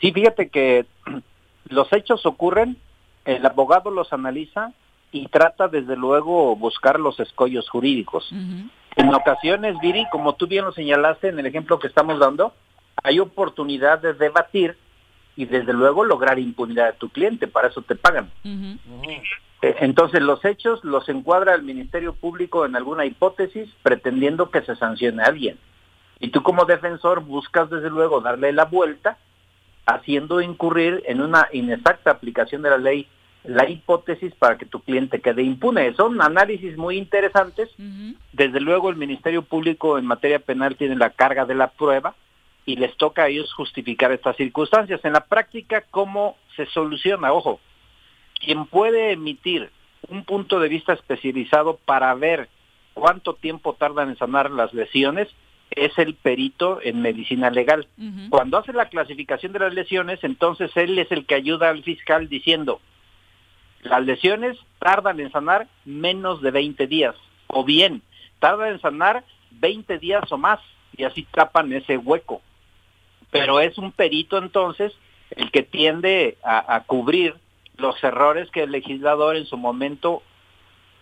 [0.00, 0.86] Sí, fíjate que
[1.68, 2.76] los hechos ocurren,
[3.24, 4.72] el abogado los analiza
[5.12, 8.30] y trata desde luego buscar los escollos jurídicos.
[8.96, 12.54] En ocasiones, Viri, como tú bien lo señalaste en el ejemplo que estamos dando,
[13.02, 14.76] hay oportunidad de debatir
[15.36, 18.30] y desde luego lograr impunidad de tu cliente, para eso te pagan.
[19.80, 25.22] Entonces los hechos los encuadra el Ministerio Público en alguna hipótesis pretendiendo que se sancione
[25.22, 25.58] a alguien.
[26.20, 29.18] Y tú como defensor buscas desde luego darle la vuelta
[29.86, 33.08] haciendo incurrir en una inexacta aplicación de la ley
[33.44, 35.94] la hipótesis para que tu cliente quede impune.
[35.94, 37.70] Son análisis muy interesantes.
[38.32, 42.14] Desde luego el Ministerio Público en materia penal tiene la carga de la prueba
[42.64, 45.00] y les toca a ellos justificar estas circunstancias.
[45.04, 47.32] En la práctica, ¿cómo se soluciona?
[47.32, 47.60] Ojo,
[48.38, 49.70] quien puede emitir
[50.08, 52.48] un punto de vista especializado para ver
[52.94, 55.28] cuánto tiempo tardan en sanar las lesiones
[55.70, 57.86] es el perito en medicina legal.
[58.30, 62.28] Cuando hace la clasificación de las lesiones, entonces él es el que ayuda al fiscal
[62.28, 62.80] diciendo,
[63.82, 67.14] las lesiones tardan en sanar menos de 20 días,
[67.48, 68.02] o bien,
[68.38, 70.60] tardan en sanar 20 días o más,
[70.96, 72.40] y así tapan ese hueco.
[73.30, 74.92] Pero es un perito entonces
[75.30, 77.34] el que tiende a, a cubrir
[77.78, 80.22] los errores que el legislador en su momento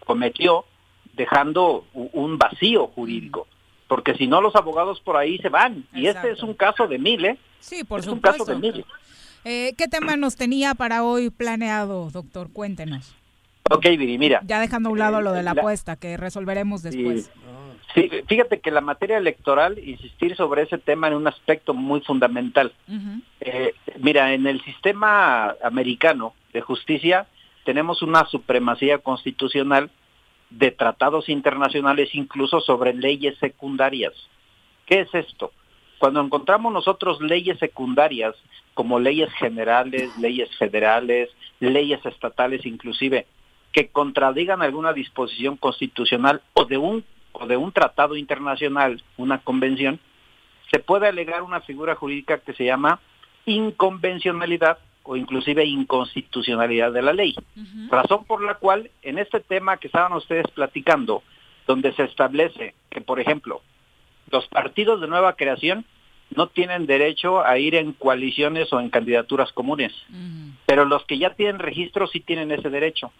[0.04, 0.64] cometió,
[1.14, 3.46] dejando un vacío jurídico.
[3.86, 5.84] Porque si no, los abogados por ahí se van.
[5.92, 7.38] Y este es un caso de mil, ¿eh?
[7.60, 8.84] Sí, por es un caso de mil.
[9.44, 12.50] Eh, ¿Qué tema nos tenía para hoy planeado, doctor?
[12.52, 13.14] Cuéntenos.
[13.70, 14.40] Ok, Viri, mira.
[14.44, 17.30] Ya dejando a un lado lo de la La- apuesta, que resolveremos después.
[17.94, 22.72] Sí, fíjate que la materia electoral, insistir sobre ese tema en un aspecto muy fundamental.
[23.40, 27.26] Eh, mira, en el sistema americano de justicia
[27.64, 29.90] tenemos una supremacía constitucional
[30.50, 34.12] de tratados internacionales, incluso sobre leyes secundarias.
[34.86, 35.52] ¿Qué es esto?
[35.98, 38.34] Cuando encontramos nosotros leyes secundarias,
[38.74, 43.26] como leyes generales, leyes federales, leyes estatales inclusive,
[43.72, 49.98] que contradigan alguna disposición constitucional o de un o de un tratado internacional, una convención,
[50.70, 53.00] se puede alegar una figura jurídica que se llama
[53.44, 57.36] inconvencionalidad o inclusive inconstitucionalidad de la ley.
[57.88, 61.22] Razón por la cual en este tema que estaban ustedes platicando,
[61.66, 63.60] donde se establece que, por ejemplo,
[64.30, 65.84] los partidos de nueva creación
[66.34, 69.92] no tienen derecho a ir en coaliciones o en candidaturas comunes,
[70.66, 73.12] pero los que ya tienen registro sí tienen ese derecho.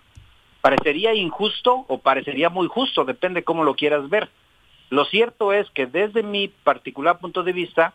[0.63, 4.31] Parecería injusto o parecería muy justo, depende cómo lo quieras ver.
[4.89, 7.93] Lo cierto es que desde mi particular punto de vista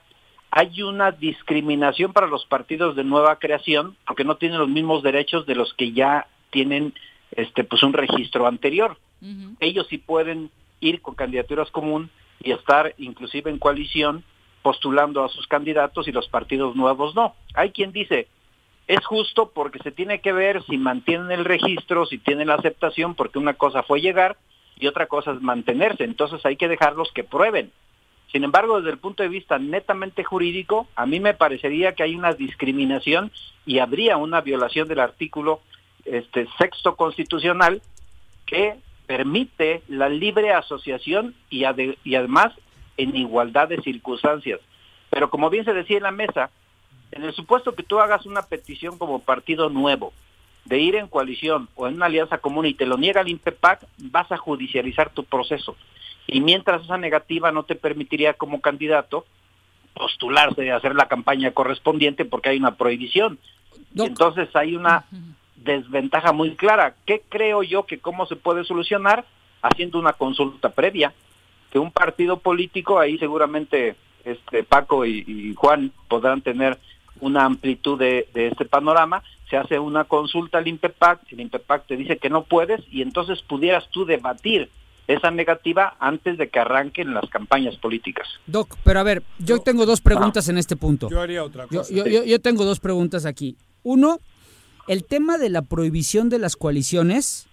[0.51, 5.45] hay una discriminación para los partidos de nueva creación porque no tienen los mismos derechos
[5.45, 6.93] de los que ya tienen
[7.31, 8.97] este pues un registro anterior.
[9.59, 10.49] Ellos sí pueden
[10.79, 12.09] ir con candidaturas común
[12.41, 14.23] y estar inclusive en coalición
[14.61, 17.35] postulando a sus candidatos y los partidos nuevos no.
[17.53, 18.27] Hay quien dice,
[18.87, 23.13] es justo porque se tiene que ver si mantienen el registro, si tienen la aceptación,
[23.13, 24.37] porque una cosa fue llegar
[24.79, 26.05] y otra cosa es mantenerse.
[26.05, 27.71] Entonces hay que dejarlos que prueben.
[28.31, 32.15] Sin embargo, desde el punto de vista netamente jurídico, a mí me parecería que hay
[32.15, 33.31] una discriminación
[33.65, 35.61] y habría una violación del artículo
[36.05, 37.81] este, sexto constitucional
[38.45, 38.75] que
[39.07, 42.53] permite la libre asociación y, ade- y además
[42.97, 44.59] en igualdad de circunstancias.
[45.09, 46.51] Pero como bien se decía en la mesa,
[47.11, 50.13] en el supuesto que tú hagas una petición como partido nuevo
[50.69, 53.87] de ir en coalición o en una alianza común y te lo niega el INPEPAC,
[53.97, 55.75] vas a judicializar tu proceso.
[56.27, 59.25] Y mientras esa negativa no te permitiría como candidato
[59.95, 63.39] postularse y hacer la campaña correspondiente porque hay una prohibición.
[63.95, 65.05] Entonces hay una
[65.55, 66.93] desventaja muy clara.
[67.03, 69.25] ¿Qué creo yo que cómo se puede solucionar?
[69.63, 71.13] Haciendo una consulta previa,
[71.71, 76.77] que un partido político, ahí seguramente este Paco y, y Juan podrán tener
[77.21, 81.97] una amplitud de, de este panorama, se hace una consulta al INPEPAC, el INPEPAC te
[81.97, 84.69] dice que no puedes y entonces pudieras tú debatir
[85.07, 88.27] esa negativa antes de que arranquen las campañas políticas.
[88.45, 91.09] Doc, pero a ver, yo tengo dos preguntas en este punto.
[91.09, 91.91] Yo haría otra cosa.
[91.91, 93.57] yo- yo- yo tengo dos preguntas aquí.
[93.81, 94.19] Uno,
[94.87, 97.47] el tema de la prohibición de las coaliciones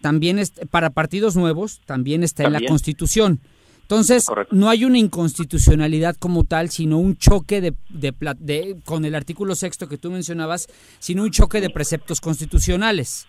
[0.00, 2.60] también es, para partidos nuevos también está en la.
[2.66, 3.40] Constitución.
[3.82, 9.14] Entonces, no hay una inconstitucionalidad como tal, sino un choque de, de de- con el
[9.14, 10.68] artículo sexto que tú mencionabas,
[10.98, 13.26] sino un choque de preceptos constitucionales.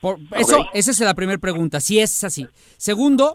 [0.00, 2.46] Por, eso, esa es la primera pregunta, si es así.
[2.76, 3.34] Segundo,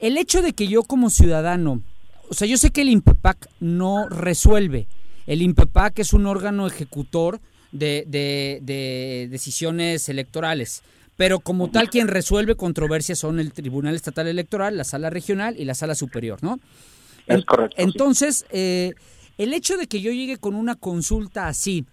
[0.00, 1.82] el hecho de que yo como ciudadano,
[2.28, 4.86] o sea, yo sé que el INPEPAC no resuelve.
[5.26, 7.40] El INPEPAC es un órgano ejecutor
[7.72, 10.82] de, de- de decisiones electorales.
[11.16, 15.64] Pero como tal, quien resuelve controversias son el Tribunal Estatal Electoral, la Sala Regional y
[15.64, 16.60] la Sala Superior, ¿no?
[17.26, 17.76] Es correcto.
[17.76, 17.82] sí.
[17.82, 18.94] Entonces, eh,
[19.38, 21.86] el hecho de que yo llegue con una consulta así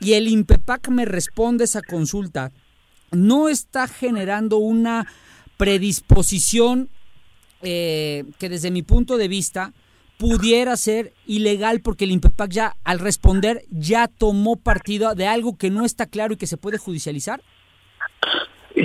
[0.00, 2.52] y el INPEPAC me responde esa consulta,
[3.10, 5.06] no está generando una
[5.56, 6.90] predisposición
[7.62, 9.72] eh, que desde mi punto de vista
[10.18, 15.70] pudiera ser ilegal porque el INPEPAC ya al responder ya tomó partido de algo que
[15.70, 17.42] no está claro y que se puede judicializar.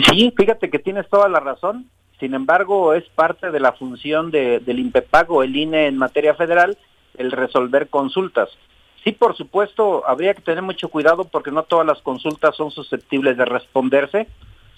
[0.09, 1.87] Sí, fíjate que tienes toda la razón.
[2.19, 6.35] Sin embargo, es parte de la función de- del INPEPAG o el INE en materia
[6.35, 6.77] federal
[7.17, 8.49] el resolver consultas.
[9.03, 13.35] Sí, por supuesto, habría que tener mucho cuidado porque no todas las consultas son susceptibles
[13.37, 14.27] de responderse.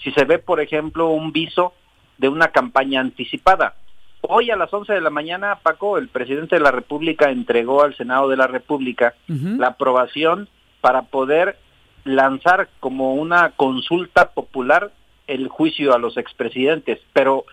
[0.02, 1.74] Si se ve, por ejemplo, un viso
[2.18, 3.76] de una campaña anticipada.
[4.22, 7.96] Hoy a las 11 de la mañana, Paco, el presidente de la República entregó al
[7.98, 9.14] Senado de la República
[9.60, 10.48] la aprobación
[10.80, 11.58] para poder
[12.06, 14.92] lanzar como una consulta popular
[15.28, 17.46] el juicio a los expresidentes, pero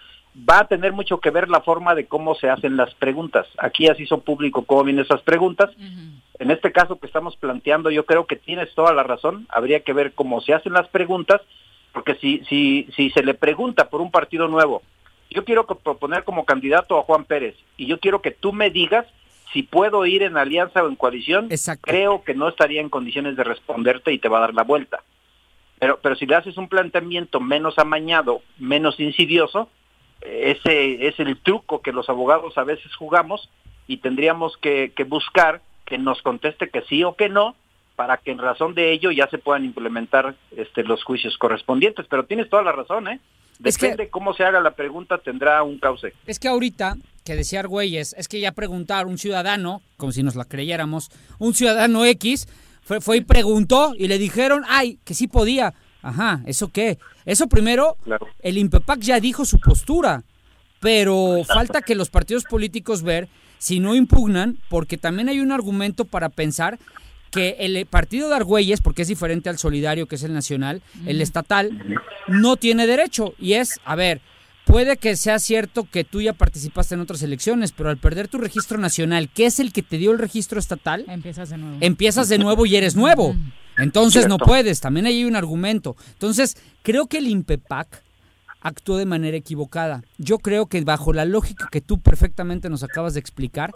[0.49, 3.47] va a tener mucho que ver la forma de cómo se hacen las preguntas.
[3.59, 5.71] Aquí ya se hizo público cómo vienen esas preguntas.
[6.39, 9.47] En este caso que estamos planteando, yo creo que tienes toda la razón.
[9.51, 11.41] Habría que ver cómo se hacen las preguntas,
[11.93, 14.83] porque si, si, si se le pregunta por un partido nuevo,
[15.31, 19.07] yo quiero proponer como candidato a Juan Pérez y yo quiero que tú me digas
[19.53, 21.49] si puedo ir en alianza o en coalición,
[21.81, 25.03] creo que no estaría en condiciones de responderte y te va a dar la vuelta.
[25.81, 29.69] Pero, pero si le haces un planteamiento menos amañado, menos insidioso,
[30.21, 33.49] ese es el truco que los abogados a veces jugamos
[33.87, 37.57] y tendríamos que, que buscar que nos conteste que sí o que no
[37.97, 42.07] para que en razón de ello ya se puedan implementar este, los juicios correspondientes.
[42.09, 43.21] Pero tienes toda la razón, ¿eh?
[43.63, 46.15] Es que- Depende cómo se haga la pregunta, tendrá un cauce.
[46.27, 46.97] Es que ahorita,
[47.27, 51.53] que decía Argüelles, es que ya preguntar un ciudadano, como si nos la creyéramos, un
[51.53, 52.49] ciudadano X,
[52.91, 55.75] fue, fue y preguntó y le dijeron, ay, que sí podía.
[56.03, 56.99] Ajá, ¿eso qué?
[57.25, 57.97] Eso primero,
[58.41, 60.25] el INPEPAC ya dijo su postura,
[60.81, 66.05] pero falta que los partidos políticos ver si no impugnan, porque también hay un argumento
[66.05, 66.81] para pensar
[67.31, 71.23] que el partido de Argüelles, porque es diferente al solidario que es el nacional, el
[71.23, 73.35] estatal, no tiene derecho.
[73.39, 74.21] Y es, a ver,
[74.71, 78.39] puede que sea cierto que tú ya participaste en otras elecciones, pero al perder tu
[78.39, 81.77] registro nacional, que es el que te dio el registro estatal, Empiezas de nuevo.
[81.81, 83.35] empiezas de nuevo y eres nuevo.
[83.79, 85.97] Entonces no puedes, también ahí hay un argumento.
[86.13, 88.03] Entonces, creo que el INPEPAC
[88.61, 90.03] actuó de manera equivocada.
[90.19, 93.73] Yo creo que bajo la lógica que tú perfectamente nos acabas de explicar,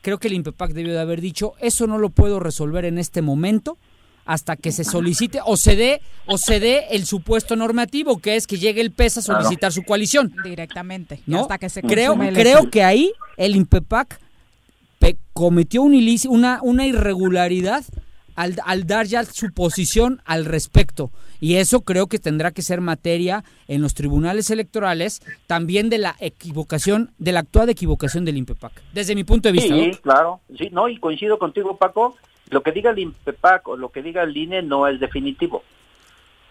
[0.00, 3.22] creo que el INPEPAC debió de haber dicho, eso no lo puedo resolver en este
[3.22, 3.78] momento
[4.24, 8.46] hasta que se solicite o se dé o se dé el supuesto normativo que es
[8.46, 9.42] que llegue el PES a Claro.
[9.42, 10.32] solicitar su coalición.
[10.44, 11.20] Directamente.
[11.34, 14.18] Hasta que se creo el creo que ahí el INPEPAC
[14.98, 15.94] pe- cometió un
[16.28, 17.84] una, una irregularidad
[18.34, 21.10] al, al dar ya su posición al respecto.
[21.40, 26.16] Y eso creo que tendrá que ser materia en los tribunales electorales también de la
[26.20, 28.72] equivocación, de la actuada equivocación del INPEPAC.
[28.94, 29.74] Desde mi punto de vista.
[29.74, 29.98] Sí, ¿no?
[29.98, 30.40] claro.
[30.56, 32.16] Sí, no, y coincido contigo, Paco.
[32.52, 35.64] Lo que diga el INPEPAC o lo que diga el INE no es definitivo.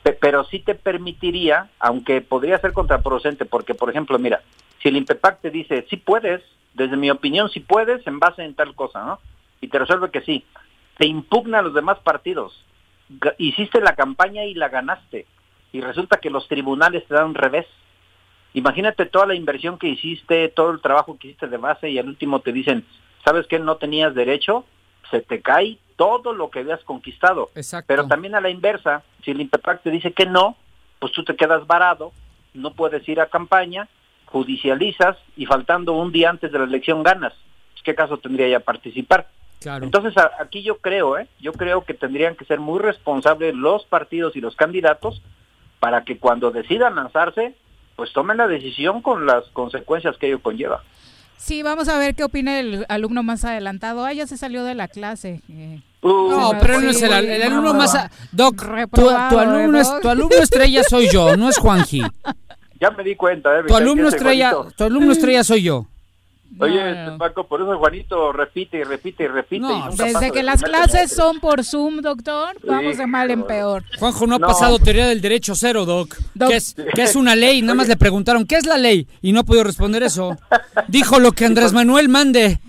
[0.01, 4.41] Pe- pero sí te permitiría, aunque podría ser contraproducente, porque, por ejemplo, mira,
[4.81, 6.41] si el INPEPAC te dice, sí puedes,
[6.73, 9.19] desde mi opinión, sí puedes en base en tal cosa, ¿no?
[9.61, 10.43] Y te resuelve que sí.
[10.97, 12.65] Te impugna a los demás partidos.
[13.37, 15.27] Hiciste la campaña y la ganaste.
[15.71, 17.67] Y resulta que los tribunales te dan un revés.
[18.53, 22.07] Imagínate toda la inversión que hiciste, todo el trabajo que hiciste de base y al
[22.07, 22.85] último te dicen,
[23.23, 23.59] ¿sabes qué?
[23.59, 24.65] No tenías derecho,
[25.11, 27.51] se te cae todo lo que habías conquistado.
[27.87, 30.55] Pero también a la inversa, si el INPEPAC te dice que no,
[30.99, 32.11] pues tú te quedas varado,
[32.55, 33.87] no puedes ir a campaña,
[34.25, 37.33] judicializas y faltando un día antes de la elección ganas.
[37.83, 39.27] ¿Qué caso tendría ya participar?
[39.59, 39.83] Claro.
[39.85, 41.27] Entonces a- aquí yo creo, ¿eh?
[41.39, 45.21] yo creo que tendrían que ser muy responsables los partidos y los candidatos
[45.79, 47.55] para que cuando decidan lanzarse,
[47.95, 50.83] pues tomen la decisión con las consecuencias que ello conlleva.
[51.43, 54.05] Sí, vamos a ver qué opina el alumno más adelantado.
[54.05, 55.41] Ah, ya se salió de la clase.
[55.49, 55.81] eh.
[56.03, 57.11] No, Se pero no es el,
[57.43, 57.95] alumno más...
[57.95, 58.57] a- Doc,
[58.93, 60.01] tu, alumno ¿eh, es, Doc?
[60.01, 62.01] tu alumno estrella soy yo, no es Juanji.
[62.79, 63.63] Ya me di cuenta, ¿eh?
[63.67, 65.85] Tu alumno estrella, tu alumno estrella soy yo.
[66.59, 66.81] Oye,
[67.17, 69.55] Paco, por eso Juanito repite y repite y repite.
[69.55, 71.15] y nunca pasa Desde que las clases semestre.
[71.23, 73.83] son por Zoom, doctor, vamos de mal en peor.
[73.99, 74.47] Juanjo no ha No.
[74.47, 76.17] pasado teoría del derecho cero, Doc.
[76.47, 77.61] Que es, que es una ley.
[77.61, 79.07] Nada más le preguntaron, ¿qué es la ley?
[79.21, 80.37] Y no pudo responder eso.
[80.87, 82.59] Dijo lo que Andrés Manuel mande.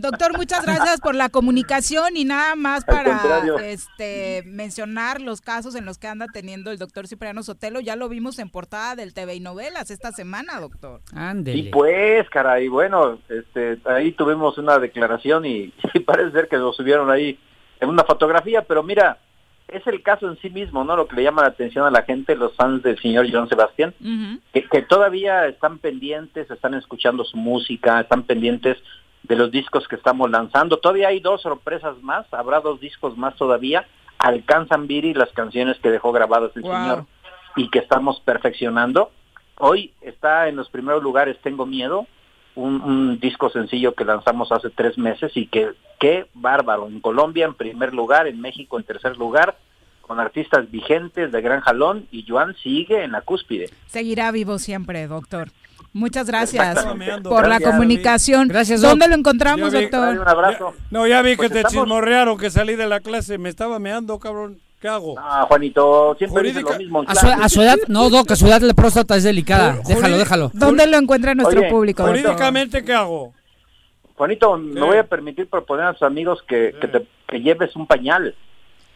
[0.00, 5.84] Doctor, muchas gracias por la comunicación y nada más para este mencionar los casos en
[5.84, 7.80] los que anda teniendo el doctor Cipriano Sotelo.
[7.80, 11.00] Ya lo vimos en portada del TV y novelas esta semana, doctor.
[11.14, 11.58] Ándele.
[11.58, 16.72] Y pues, caray, bueno, este, ahí tuvimos una declaración y, y parece ser que lo
[16.72, 17.38] subieron ahí
[17.80, 19.18] en una fotografía, pero mira,
[19.66, 20.96] es el caso en sí mismo, ¿no?
[20.96, 23.94] Lo que le llama la atención a la gente, los fans del señor John Sebastián,
[24.52, 28.78] que, que todavía están pendientes, están escuchando su música, están pendientes
[29.22, 30.78] de los discos que estamos lanzando.
[30.78, 33.86] Todavía hay dos sorpresas más, habrá dos discos más todavía.
[34.18, 36.72] Alcanzan Viri las canciones que dejó grabadas el Wow.
[36.72, 37.04] señor
[37.56, 39.10] y que estamos perfeccionando.
[39.58, 42.06] Hoy está en los primeros lugares Tengo Miedo,
[42.54, 45.70] un, un disco sencillo que lanzamos hace tres meses y que
[46.00, 46.86] qué bárbaro.
[46.86, 49.56] En Colombia en primer lugar, en México en tercer lugar,
[50.02, 53.68] con artistas vigentes de gran jalón y Joan sigue en la cúspide.
[53.86, 55.48] Seguirá vivo siempre, doctor.
[55.98, 56.86] Muchas gracias
[57.24, 58.48] por la comunicación.
[58.48, 60.18] Gracias, ¿Dónde lo encontramos, vi- doctor?
[60.20, 60.74] Un abrazo.
[60.90, 64.18] No, ya vi Pues que te chismorrearon, que salí de la clase, me estaba meando,
[64.18, 64.58] cabrón.
[64.80, 65.16] ¿Qué hago?
[65.18, 67.02] Ah, Juanito, siempre Jurídica- lo mismo.
[67.02, 67.42] en A su, clase.
[67.42, 69.80] a su edad, no, Doc, a su edad la próstata es delicada.
[69.84, 70.50] Déjalo, déjalo.
[70.54, 72.04] ¿Dónde lo encuentra nuestro Oye, público?
[72.06, 73.32] Jurídicamente, ¿qué hago?
[74.14, 77.88] Juanito, me voy a permitir proponer a tus amigos que, que, te- que lleves un
[77.88, 78.36] pañal.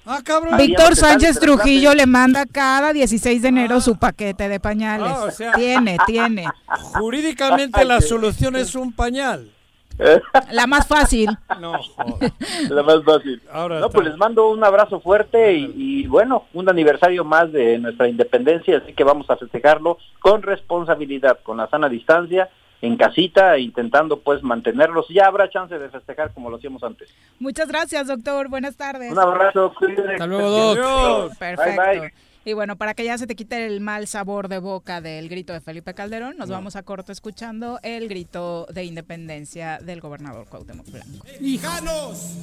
[0.05, 0.57] Ah, cabrón.
[0.57, 5.13] Víctor Sánchez Trujillo le manda cada 16 de enero su paquete de pañales.
[5.15, 6.47] Ah, o sea- Tiene, tiene.
[6.95, 9.51] Jurídicamente la solución es un pañal.
[10.51, 11.29] La más fácil.
[11.61, 12.33] No, joder.
[12.71, 13.41] La más fácil.
[13.53, 13.95] Ahora No, está.
[13.97, 18.79] pues les mando un abrazo fuerte y, y, bueno, un aniversario más de nuestra independencia,
[18.79, 22.49] así que vamos a festejarlo con responsabilidad, con la sana distancia,
[22.83, 25.07] en casita, intentando pues mantenerlos.
[25.09, 27.09] Ya habrá chance de festejar como lo hacíamos antes.
[27.39, 28.49] Muchas gracias, doctor.
[28.49, 29.11] Buenas tardes.
[29.11, 30.13] Un abrazo, cuídense.
[30.13, 30.79] Hasta luego, Doc.
[30.79, 31.39] Adiós.
[31.39, 31.83] Perfecto.
[31.83, 32.13] Bye, bye.
[32.45, 35.53] Y bueno, para que ya se te quite el mal sabor de boca del grito
[35.53, 40.91] de Felipe Calderón, nos vamos a corto escuchando el grito de independencia del gobernador Cuauhtémoc
[40.91, 41.25] Blanco.
[41.25, 42.37] Mexicanos,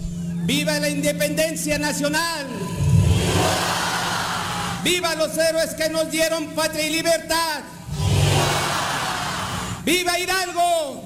[0.46, 2.48] viva la independencia nacional.
[4.86, 7.62] Viva los héroes que nos dieron patria y libertad.
[8.00, 9.09] Viva
[9.86, 11.04] Hidalgo.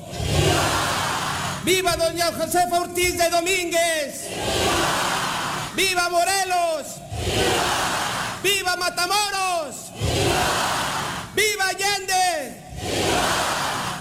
[1.64, 4.28] Viva doña Josefa Ortiz de Domínguez.
[5.76, 6.86] Viva Morelos.
[8.42, 9.92] Viva Matamoros.
[11.36, 12.62] Viva Allende.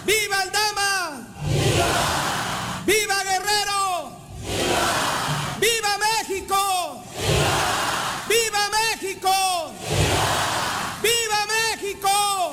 [0.04, 1.28] Viva Aldama.
[2.84, 4.12] ¡Viva Guerrero!
[5.60, 7.04] ¡Viva México!
[8.28, 9.72] ¡Viva México!
[11.00, 12.52] ¡Viva México!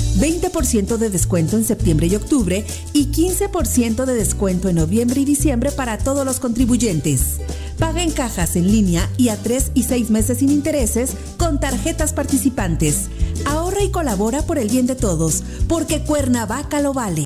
[0.17, 5.71] 20% de descuento en septiembre y octubre y 15% de descuento en noviembre y diciembre
[5.71, 7.37] para todos los contribuyentes.
[7.79, 12.13] Paga en cajas en línea y a 3 y 6 meses sin intereses con tarjetas
[12.13, 13.09] participantes.
[13.45, 17.25] Ahorra y colabora por el bien de todos, porque Cuernavaca lo vale.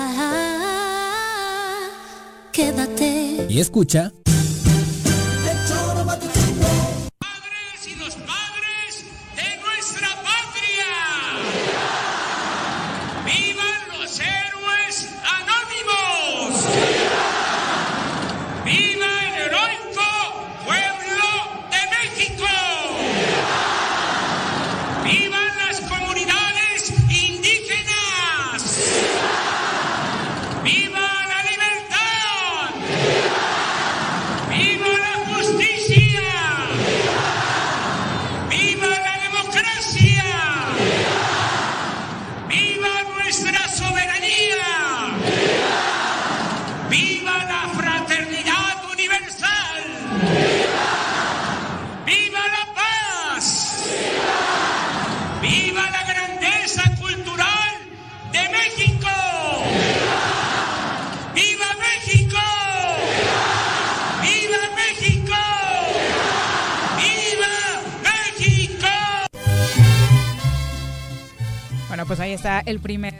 [2.52, 3.44] Quédate.
[3.50, 4.14] Y escucha.
[72.06, 73.14] Pues ahí está el primer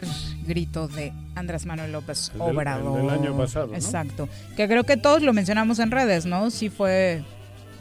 [0.47, 2.97] grito de Andrés Manuel López Obrador.
[3.01, 3.75] del año pasado, ¿no?
[3.75, 4.29] Exacto.
[4.57, 6.51] Que creo que todos lo mencionamos en redes, ¿no?
[6.51, 7.23] Sí fue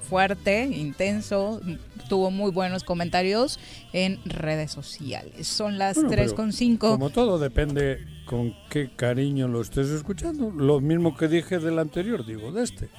[0.10, 1.61] fuerte, intenso,
[2.10, 3.60] tuvo muy buenos comentarios
[3.94, 5.48] en redes sociales.
[5.48, 6.77] Son las Bueno, pero 3.5.
[6.77, 10.52] Como todo depende con qué cariño lo estés escuchando.
[10.52, 12.90] Lo mismo que dije del anterior, digo, de este.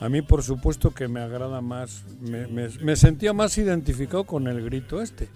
[0.00, 4.46] A mí, por supuesto, que me agrada más, me, me- me sentía más identificado con
[4.48, 5.28] el grito este.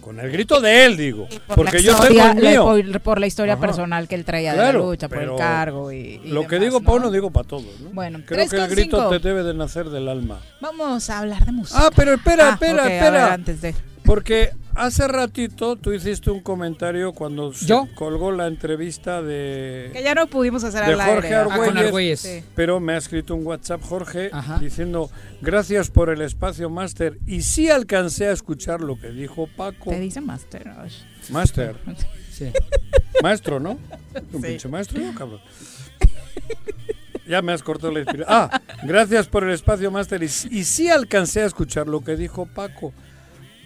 [0.00, 1.28] Con el grito de él, digo.
[1.46, 2.64] Por Porque yo tengo historia- el mío.
[2.64, 3.60] Por, por la historia Ajá.
[3.60, 6.60] personal que él traía de la lucha, por el cargo y, y Lo que demás,
[6.68, 6.86] digo ¿no?
[6.86, 7.80] para uno, digo para todos.
[7.80, 7.90] ¿no?
[7.92, 9.20] Bueno, Creo que el grito 3.5.
[9.20, 10.40] te debe de nacer del alma.
[10.60, 11.80] Vamos a hablar de música.
[11.86, 13.10] Ah, pero espera, Ah, espera, ok, a espera.
[13.10, 13.74] ver, antes de...
[14.10, 17.86] Porque hace ratito tú hiciste un comentario cuando se ¿Yo?
[17.94, 21.48] colgó la entrevista de, Que ya no pudimos hacer de al Jorge aire.
[21.52, 22.18] Ah, con Argüelles.
[22.18, 22.42] Sí.
[22.56, 24.58] pero me ha escrito un WhatsApp Jorge Ajá.
[24.58, 29.90] diciendo gracias por el espacio Master y sí alcancé a escuchar lo que dijo Paco.
[29.90, 30.68] Te dice Master.
[31.30, 31.76] Master,
[32.32, 32.50] Sí.
[33.22, 33.78] maestro, ¿no?
[34.32, 34.48] Un Sí.
[34.48, 35.40] pinche maestro, ¿no, cabrón?
[37.28, 38.26] Ya me has cortado la inspiración.
[38.36, 42.46] Ah, gracias por el espacio Master y, y sí alcancé a escuchar lo que dijo
[42.46, 42.92] Paco.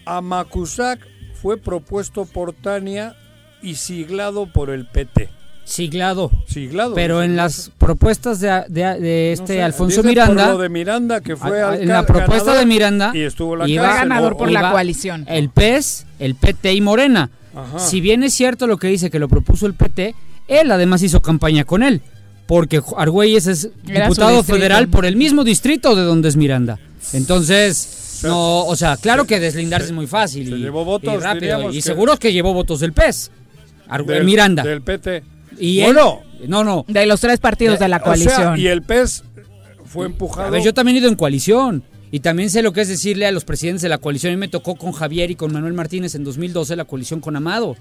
[0.06, 1.00] Amacuzac
[1.40, 3.14] fue propuesto por Tania
[3.62, 5.28] y siglado por el PT.
[5.64, 6.30] Siglado.
[6.46, 6.94] Siglado.
[6.94, 10.44] Pero en las propuestas de, de- de este sé, Alfonso Miranda.
[10.46, 13.10] por lo de Miranda, que fue a- en la propuesta ganador de Miranda.
[13.14, 14.08] y estuvo la iba- cárcel.
[14.10, 15.24] ganador por la iba coalición.
[15.26, 17.30] El PES, el PT y Morena.
[17.56, 17.78] Ajá.
[17.78, 20.14] Si bien es cierto lo que dice que lo propuso el PT,
[20.48, 22.02] él además hizo campaña con él.
[22.46, 26.78] Porque Argüelles es Era diputado federal por el mismo distrito de donde es Miranda.
[27.14, 31.70] Entonces, no, o sea, claro que deslindarse es muy fácil y, llevó votos, y rápido.
[31.70, 33.30] Y que- seguro que llevó votos del PES.
[34.06, 34.62] Del- Miranda.
[34.62, 35.22] Del PT.
[35.58, 36.84] Y él- bueno, no, no.
[36.88, 38.58] De los tres partidos de la o sea, coalición.
[38.58, 39.24] y el PES
[39.84, 40.48] fue empujado.
[40.48, 41.84] A ver, yo también he ido en coalición.
[42.10, 44.32] Y también sé lo que es decirle a los presidentes de la coalición.
[44.32, 47.34] A mí me tocó con Javier y con Manuel Martínez en 2012 la coalición con
[47.34, 47.76] Amado.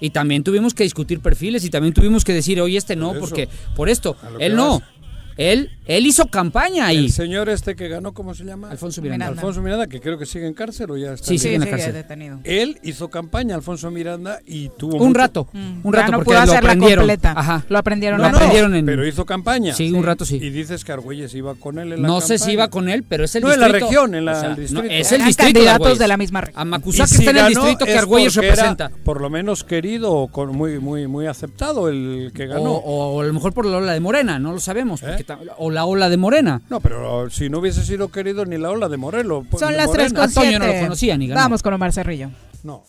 [0.00, 3.20] Y también tuvimos que discutir perfiles y también tuvimos que decir, oye, este no, Por
[3.20, 4.16] porque por esto.
[4.38, 4.80] Él no.
[4.80, 4.88] vas.
[5.36, 6.98] Él, él hizo campaña ahí.
[7.06, 8.70] El señor este que ganó, ¿cómo se llama?
[8.70, 9.26] Alfonso Miranda.
[9.28, 11.26] Alfonso Miranda, que creo que sigue en cárcel o ya está.
[11.26, 11.92] Sí, sigue en la cárcel.
[11.92, 12.40] detenido.
[12.44, 15.48] Él hizo campaña, Alfonso Miranda, y tuvo Un mucho- rato.
[15.52, 15.80] Mm.
[15.86, 17.02] Un Ya rato no porque pudo lo hacerla aprendieron.
[17.02, 17.34] completa.
[17.36, 17.64] Ajá.
[17.68, 18.86] Lo aprendieron Lo a- aprendieron en.
[18.86, 19.74] Pero hizo campaña.
[19.74, 20.36] Sí, un rato sí.
[20.36, 23.02] Y dices que Argüelles iba con él en la No sé si iba con él,
[23.08, 23.86] pero es el No, en la distrito.
[23.86, 24.82] región, en la- O sea, el distrito.
[24.82, 26.60] no, es el Eran distrito de candidatos de la misma región.
[26.60, 28.90] A Y Macusac si está en el distrito que es Argüelles era, representa.
[29.04, 32.72] por lo menos querido o con muy, muy, muy aceptado el que ganó.
[32.72, 35.02] O, a lo mejor por la ola de Morena, no lo sabemos.
[35.02, 35.24] ¿Eh?
[35.58, 36.62] o la ola de Morena.
[36.70, 39.44] No, pero si no hubiese sido querido ni la ola de Morelos.
[39.50, 40.04] pues, Son de las Morena.
[40.08, 40.66] tres con Antonio siete.
[40.66, 41.40] no lo conocía ni ganó.
[41.40, 42.30] Vamos con Omar Cerrillo.
[42.62, 42.84] No.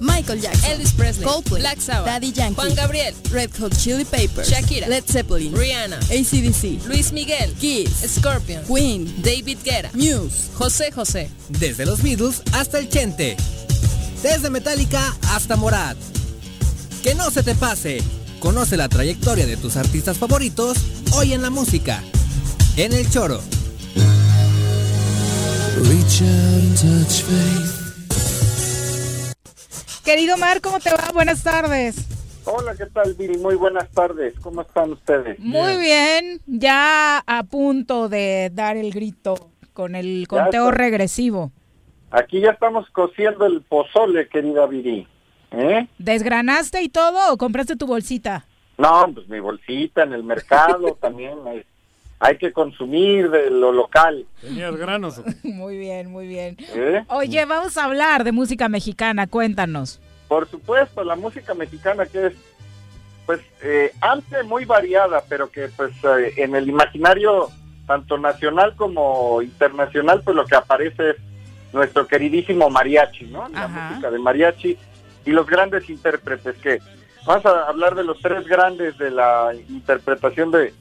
[0.00, 4.48] Michael Jackson, Elvis Presley, Coldplay, Black Sabbath, Daddy Yankee, Juan Gabriel, Red Hot Chili Peppers,
[4.50, 11.30] Shakira, Led Zeppelin, Rihanna, ACDC, Luis Miguel, Kiss, Scorpion, Queen, David Guerra, Muse, José José.
[11.48, 13.36] Desde los Beatles hasta el Chente.
[14.22, 15.96] Desde Metallica hasta Morat.
[17.04, 17.98] Que no se te pase.
[18.40, 20.78] Conoce la trayectoria de tus artistas favoritos
[21.14, 22.02] hoy en la música.
[22.78, 23.40] En el choro.
[30.02, 31.10] Querido Omar, ¿cómo te va?
[31.12, 32.06] Buenas tardes.
[32.46, 33.36] Hola, ¿qué tal, Viri?
[33.36, 34.32] Muy buenas tardes.
[34.40, 35.38] ¿Cómo están ustedes?
[35.40, 41.52] Muy bien, ya a punto de dar el grito con el conteo regresivo.
[42.10, 45.06] Aquí ya estamos cociendo el pozole, querida Viri.
[45.56, 45.86] ¿Eh?
[45.98, 48.44] ¿Desgranaste y todo o compraste tu bolsita?
[48.78, 51.38] No, pues mi bolsita en el mercado también.
[51.46, 51.64] Hay,
[52.18, 54.26] hay que consumir de lo local.
[54.40, 55.20] Tenías granos.
[55.42, 56.56] Muy bien, muy bien.
[56.74, 57.04] ¿eh?
[57.08, 60.00] Oye, vamos a hablar de música mexicana, cuéntanos.
[60.28, 62.32] Por supuesto, la música mexicana que es,
[63.26, 67.48] pues, eh, antes muy variada, pero que, pues, eh, en el imaginario
[67.86, 71.16] tanto nacional como internacional, pues lo que aparece es
[71.74, 73.46] nuestro queridísimo mariachi, ¿no?
[73.50, 73.88] La Ajá.
[73.90, 74.78] música de mariachi
[75.24, 76.80] y los grandes intérpretes que
[77.26, 80.72] vamos a hablar de los tres grandes de la interpretación de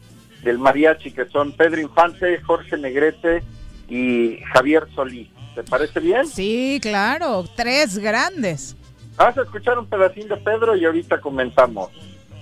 [0.44, 3.41] del mariachi que son Pedro Infante, Jorge Negrete
[3.88, 5.30] y Javier Solís.
[5.56, 6.28] ¿Te parece bien?
[6.28, 8.76] Sí, claro, tres grandes.
[9.15, 11.91] Vamos a escuchar un pedacín de Pedro y ahorita comentamos.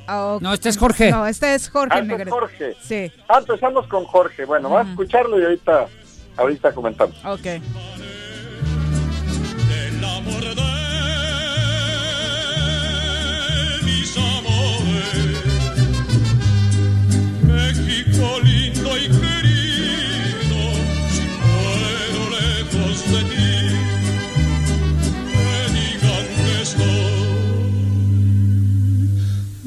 [0.07, 0.39] Ah.
[0.41, 1.11] No, este es Jorge.
[1.11, 2.29] No, este es Jorge Ah, este es.
[2.29, 2.75] Jorge.
[2.81, 4.45] Sí, Ah, empezamos con Jorge.
[4.45, 5.03] Bueno, vamos a Ujú.
[5.03, 5.87] escucharlo y ahorita,
[6.37, 7.15] ahorita comentamos.
[7.23, 7.45] ok.
[18.21, 20.59] Lindo y querido,
[21.09, 23.51] si muero lejos de ti,
[25.33, 27.11] me digan que estoy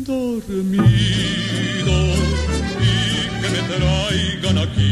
[0.05, 1.97] dormido
[2.81, 2.85] y
[3.41, 4.91] que me traigan aquí.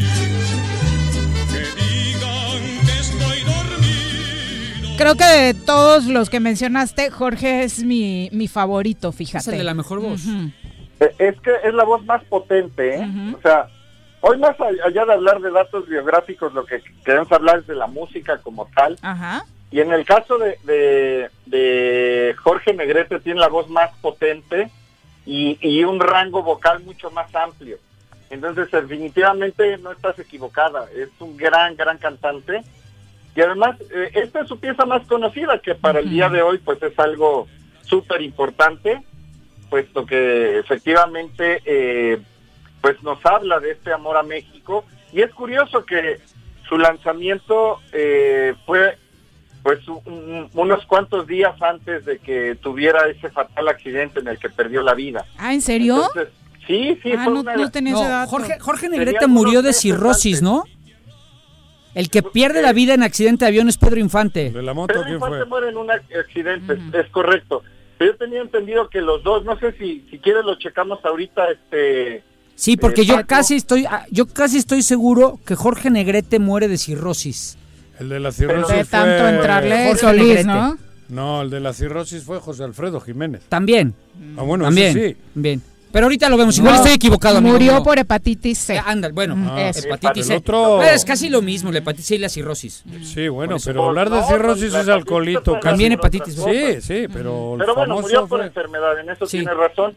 [1.50, 4.96] Que digan que estoy dormido.
[4.96, 9.38] Creo que de todos los que mencionaste, Jorge es mi, mi favorito, fíjate.
[9.38, 10.24] Es el de la mejor voz.
[10.24, 10.32] Ujú.
[10.32, 10.52] Eh,
[11.18, 13.34] Es que es la voz más potente, ¿eh?
[13.36, 13.68] O sea,
[14.20, 17.86] hoy más allá de hablar de datos biográficos, lo que queremos hablar es de la
[17.86, 18.98] música como tal.
[19.02, 19.44] Ajá.
[19.70, 24.70] Y en el caso de, de, de Jorge Negrete tiene la voz más potente
[25.24, 27.78] y, y un rango vocal mucho más amplio.
[28.28, 30.86] Entonces, definitivamente no estás equivocada.
[30.94, 32.62] Es un gran, gran cantante.
[33.34, 36.58] Y además, eh, esta es su pieza más conocida, que para el día de hoy,
[36.58, 37.46] pues es algo
[37.82, 39.02] súper importante,
[39.72, 42.18] puesto que efectivamente, eh,
[42.82, 44.84] pues nos habla de este amor a México.
[45.14, 46.20] Y es curioso que
[46.68, 48.98] su lanzamiento eh, fue
[49.62, 54.50] pues un- unos cuantos días antes de que tuviera ese fatal accidente en el que
[54.50, 55.24] perdió la vida.
[55.38, 55.94] Ah, ¿en serio?
[56.04, 56.28] Entonces,
[56.66, 58.26] sí, sí, ah, fue no, una- no tenía No.
[58.26, 60.42] Jorge, Jorge Negrete murió de cirrosis, antes.
[60.42, 60.64] ¿no?
[61.94, 64.50] El que pierde la vida en accidente de avión es Pedro Infante.
[64.50, 65.46] ¿De la moto Pedro quién Infante fue?
[65.46, 67.62] muere en un accidente, es correcto.
[68.02, 71.42] Pero yo tenía entendido que los dos, no sé si si quieres lo checamos ahorita,
[71.52, 72.24] este...
[72.56, 73.28] Sí, porque Eh, yo Paco.
[73.28, 77.56] casi estoy, ah, yo casi estoy seguro que Jorge Negrete muere de cirrosis.
[78.00, 80.44] El de la Pero cirrosis de tanto fue entrarle Jorge Solís, Negrete.
[80.48, 80.78] ¿no?
[81.10, 83.42] No, el de la cirrosis fue José Alfredo Jiménez.
[83.48, 83.94] También.
[84.36, 84.92] Ah, bueno, También.
[84.94, 85.16] sí.
[85.34, 85.62] Bien.
[85.92, 86.56] Pero ahorita lo vemos.
[86.56, 87.38] Igual No, estoy equivocado.
[87.38, 88.76] amigo Murió por hepatitis C.
[88.76, 89.86] Eh, anda, bueno, Ah, eso.
[89.86, 90.36] hepatitis C.
[90.36, 92.82] otro- Es casi lo mismo, la hepatitis C y la cirrosis.
[93.02, 93.66] Sí, bueno, eso.
[93.70, 95.58] pero hablar de No, cirrosis es hepatitis alcoholito.
[95.60, 99.38] También hepatitis otra Sí, sí, pero Pero bueno, murió por fue- enfermedad, en eso Sí.
[99.38, 99.94] tiene razón.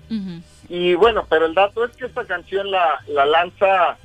[0.67, 3.97] Y bueno, pero el dato es que esta canción la, la lanza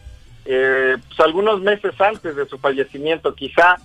[0.47, 3.35] eh, pues, algunos meses antes de su fallecimiento.
[3.35, 3.77] Quizá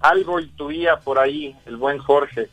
[0.00, 2.48] algo intuía por ahí el buen Jorge.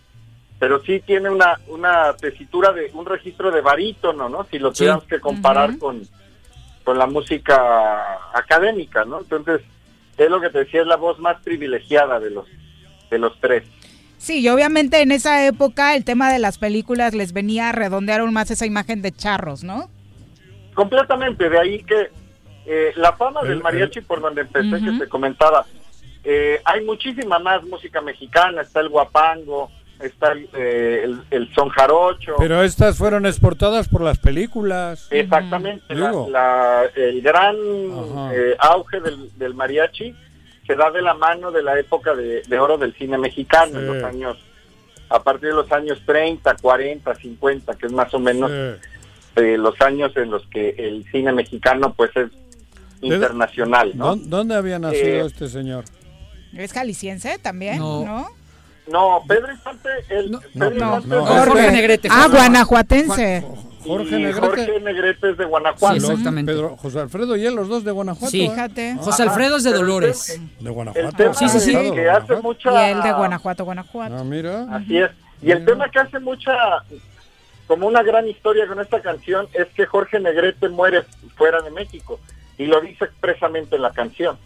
[0.59, 4.43] Pero sí tiene una, una tesitura de un registro de barítono, ¿no?
[4.51, 4.79] Si lo Sí.
[4.79, 6.01] tuviéramos que comparar con,
[6.83, 9.19] con la música académica, ¿no?
[9.19, 9.61] Entonces,
[10.17, 12.45] es lo que te decía, es la voz más privilegiada de los,
[13.09, 13.63] de los tres.
[14.17, 18.19] Sí, y obviamente en esa época el tema de las películas les venía a redondear
[18.19, 19.89] aún más esa imagen de charros, ¿no?
[20.73, 22.09] Completamente, de ahí que
[22.65, 25.65] eh, la fama del El- mariachi, por donde empecé, que te comentaba,
[26.25, 31.69] eh, hay muchísima más música mexicana, está el guapango, está el, eh, el, el son
[31.69, 35.07] jarocho, Pero estas fueron exportadas por las películas.
[35.11, 37.55] exactamente, la- la- el gran
[38.33, 40.15] eh, auge del, del mariachi
[40.65, 43.87] se da de la mano de la época de, de oro del cine mexicano, en
[43.87, 44.37] los años,
[45.09, 49.41] a partir de los años 30, 40, 50, que es más o menos Sí.
[49.43, 52.29] eh, los años en los que el cine mexicano pues es
[53.01, 54.15] internacional, ¿no?
[54.15, 55.85] ¿Dó- ¿Dónde había nacido Eh, este señor?
[56.53, 57.79] ¿Es jalisciense también?
[57.79, 58.03] No.
[58.05, 58.27] ¿No?
[58.91, 61.19] No, Pedro Infante, el No, Pedro no, Infante no.
[61.21, 62.07] es de- Jorge Negrete.
[62.11, 62.37] Ah, Jorge.
[62.37, 63.45] guanajuatense.
[63.85, 64.39] Jorge Negrete.
[64.39, 65.99] Jorge Negrete es de Guanajuato.
[65.99, 66.51] Sí, exactamente.
[66.51, 68.29] Pedro, José Alfredo y él, los dos de Guanajuato.
[68.29, 68.43] Sí.
[68.45, 68.49] ¿eh?
[68.49, 68.95] Fíjate.
[68.99, 70.39] José Alfredo es de el Dolores.
[70.59, 71.33] De Guanajuato.
[71.33, 71.71] Sí, sí, sí.
[71.93, 72.89] que hace mucha...
[72.89, 74.15] Y el de Guanajuato, Guanajuato.
[74.17, 74.67] Ah, mira.
[74.71, 75.09] Así es.
[75.41, 76.51] Y el tema que hace mucha...
[77.67, 81.03] Como una gran historia con esta canción es que Jorge Negrete muere
[81.37, 82.19] fuera de México.
[82.57, 84.37] Y lo dice expresamente en la canción.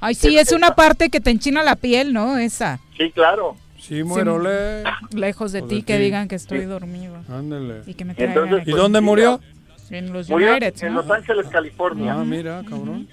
[0.00, 2.38] Ay, sí, es una parte que te enchina la piel, ¿no?
[2.38, 2.80] Esa.
[2.98, 3.56] Sí, claro.
[3.78, 4.82] Sí, muérole.
[5.14, 6.64] Lejos de ti, que digan que estoy Sí.
[6.66, 7.16] dormido.
[7.28, 7.82] Ándele.
[7.86, 8.68] Y que me traigan Entonces.
[8.68, 9.40] ¿Y pues, dónde sí, murió?
[9.90, 11.00] en los Murió United, en ¿no?
[11.02, 12.12] Los Ángeles, California.
[12.12, 13.08] Ah, mira, cabrón.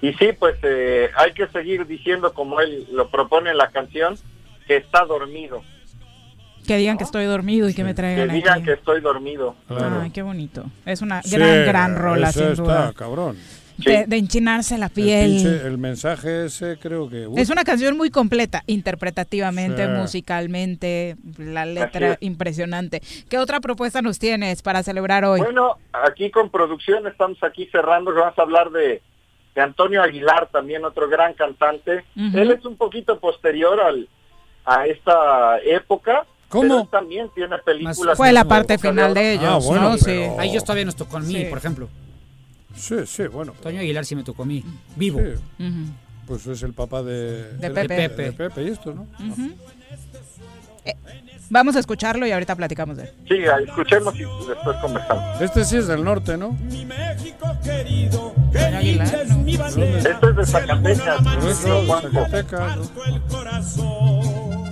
[0.00, 4.16] Y sí, pues eh, hay que seguir diciendo como él lo propone en la canción,
[4.66, 5.62] que está dormido.
[6.66, 8.64] Que digan que estoy dormido y que me Que traigan digan aquí.
[8.66, 9.56] que estoy dormido.
[9.66, 10.00] Claro.
[10.02, 10.64] Ay, qué bonito.
[10.86, 12.92] Es una Sí, gran, gran rola, sin está, duda.
[13.84, 14.02] Cabrón.
[14.02, 15.30] De, de enchinarse la El, piel.
[15.36, 17.26] pinche- el mensaje ese creo que...
[17.26, 19.90] uf, Es una canción muy completa, interpretativamente, Sí.
[19.92, 22.18] musicalmente, la letra es.
[22.20, 23.02] impresionante.
[23.28, 25.40] ¿Qué otra propuesta nos tienes para celebrar hoy?
[25.40, 29.02] Bueno, aquí con producción estamos aquí cerrando, que vamos a hablar de,
[29.54, 32.04] de Antonio Aguilar, también otro gran cantante.
[32.16, 32.38] Ujú.
[32.38, 34.08] Él es un poquito posterior al,
[34.64, 36.24] a esta época.
[36.48, 36.62] ¿Cómo?
[36.68, 38.16] Pero él también tiene películas.
[38.16, 39.96] Fue la parte final de ellos, Ah, bueno, ¿no?
[40.04, 41.44] pero- A ellos todavía nos tocó a mí, Sí.
[41.46, 41.88] por ejemplo.
[42.74, 43.52] Sí, sí, bueno.
[43.62, 44.64] Toño Aguilar sí me tocó a mí.
[44.96, 45.20] Vivo.
[45.20, 45.84] Sí, Ujú.
[46.26, 47.52] pues es el papá de...
[47.54, 47.94] De de- Pepe.
[47.94, 49.02] de- de Pepe y esto, ¿no?
[49.02, 49.50] Ujú.
[50.84, 50.96] Eh,
[51.50, 53.10] vamos a escucharlo y ahorita platicamos de él.
[53.28, 53.34] Sí,
[53.68, 55.40] escuchemos y después conversamos.
[55.40, 56.56] Este sí es del norte, ¿no?
[58.52, 59.46] Toño Aguilar, ¿no?
[59.46, 61.22] Esto es de Zacatecas.
[61.22, 61.86] Por eso.
[62.00, 62.76] Zacatecas,
[63.76, 64.64] ¿no?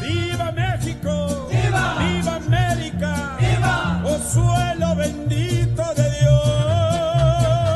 [0.00, 1.48] ¡Viva México!
[1.66, 1.96] ¡Viva!
[1.98, 3.36] ¡Viva América!
[3.38, 4.02] ¡Viva!
[4.04, 6.46] ¡Oh suelo bendito de Dios!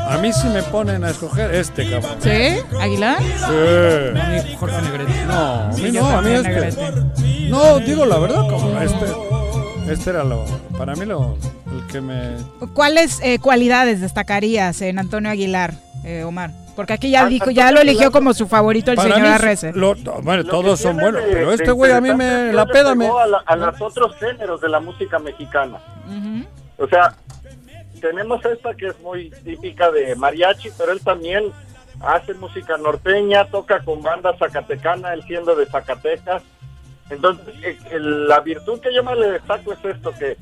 [0.09, 2.17] A mí sí me ponen a escoger este, cabrón.
[2.19, 2.59] ¿Sí?
[2.79, 3.17] ¿Aguilar?
[3.19, 4.55] Sí.
[4.59, 5.25] Jorge Negrete.
[5.25, 7.49] No, a mí no, a mí este.
[7.49, 8.81] No, digo la verdad, cabrón.
[8.81, 9.05] Este,
[9.93, 10.45] este era lo,
[10.77, 11.37] para mí lo,
[11.71, 12.35] el que me...
[12.73, 16.51] ¿Cuáles eh, cualidades destacarías en Antonio Aguilar, eh, Omar?
[16.75, 18.11] Porque aquí ya Ah, dijo, Antonio ya lo eligió Aguilar.
[18.11, 19.71] como su favorito el Para señor Arrece.
[19.71, 22.51] bueno, Lo todos son buenos, de- pero de este güey a mí me...
[22.53, 23.07] La peda me...
[23.07, 25.79] A, la- a los otros géneros de la música mexicana.
[26.77, 27.13] O sea,
[27.99, 31.51] tenemos esta que es muy típica de mariachi, pero él también
[32.01, 36.41] hace música norteña, toca con banda zacatecana, él siendo de Zacatecas.
[37.11, 40.37] Entonces, eh, el- la virtud que yo más le destaco es esto, que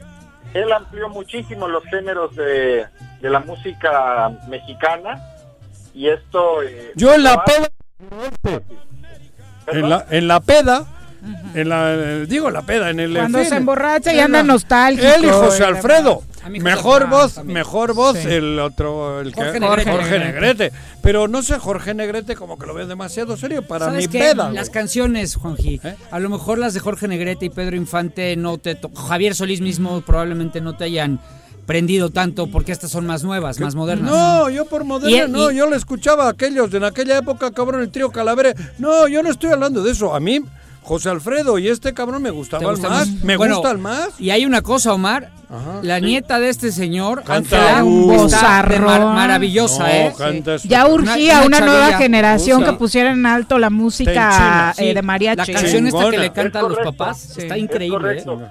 [0.53, 2.85] él amplió muchísimo los géneros de,
[3.19, 5.19] de la música mexicana
[5.93, 6.61] y esto...
[6.63, 7.67] eh, Yo en la peda...
[9.67, 10.85] En la, en la peda...
[11.53, 15.05] En la, eh, digo la peda, en el Cuando se emborracha y anda nostálgico.
[15.05, 16.23] Él y José Alfredo.
[16.49, 17.55] Mejor voz, también.
[17.55, 18.29] mejor voz Sí.
[18.29, 20.19] el otro, el que Jorge Jorge, Negrete.
[20.19, 20.71] Negrete.
[21.03, 24.19] Pero no sé, Jorge Negrete como que lo veo demasiado serio para ¿Sabes mi qué?
[24.19, 24.43] peda.
[24.45, 24.55] güey.
[24.55, 25.81] Las canciones, Juanji.
[25.83, 25.95] ¿Eh?
[26.09, 28.79] A lo mejor las de Jorge Negrete y Pedro Infante no te...
[28.95, 31.19] Javier Solís mismo probablemente no te hayan
[31.69, 34.09] prendido tanto porque estas son más nuevas, más modernas.
[34.11, 37.51] No, yo por moderna, no, y- yo le escuchaba a aquellos de en aquella época,
[37.51, 38.55] cabrón, el trío Calavera.
[38.79, 40.15] No, yo no estoy hablando de eso.
[40.15, 40.39] A mí,
[40.81, 43.07] José Alfredo y este cabrón me gustaba ¿Te el gusta más.
[43.07, 43.23] más?
[43.23, 44.19] Me Bueno, gusta el más.
[44.19, 45.29] Y hay una cosa, Omar.
[45.81, 50.13] La nieta de este señor, Canta Ángela, está de mar- maravillosa, No, ¿eh?
[50.15, 51.97] canta Ya urgía una, nueva chavilla.
[51.97, 52.71] generación Usa.
[52.71, 54.87] que pusiera en alto la música Tenchina, sí.
[54.89, 55.51] eh, de mariachi.
[55.51, 57.97] La canción esta que le Es canta a los papás está Es increíble.
[58.19, 58.23] ¿eh?
[58.23, 58.41] correcto.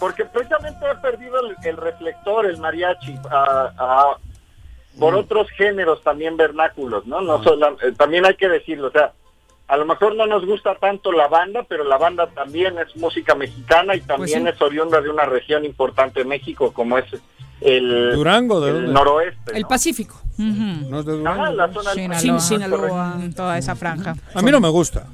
[0.00, 4.16] Porque precisamente ha perdido el, el reflector, el mariachi, a- a-
[4.98, 5.18] por Mm.
[5.18, 7.20] otros géneros también vernáculos, ¿no?
[7.20, 9.12] no sola- eh, también hay que decirlo, o sea,
[9.68, 13.34] a lo mejor no nos gusta tanto la banda, pero la banda también es música
[13.34, 14.56] mexicana y también Pues sí.
[14.56, 17.04] es oriunda de una región importante de México, como es
[17.60, 18.92] el, Durango, ¿de el dónde?
[18.92, 19.56] noroeste.
[19.56, 20.20] El Pacífico.
[20.38, 21.52] No es de Ah, Durango.
[21.52, 22.40] la zona Sinaloa.
[22.40, 23.16] Sinaloa.
[23.36, 24.14] Toda esa franja.
[24.34, 25.06] A mí no me gusta.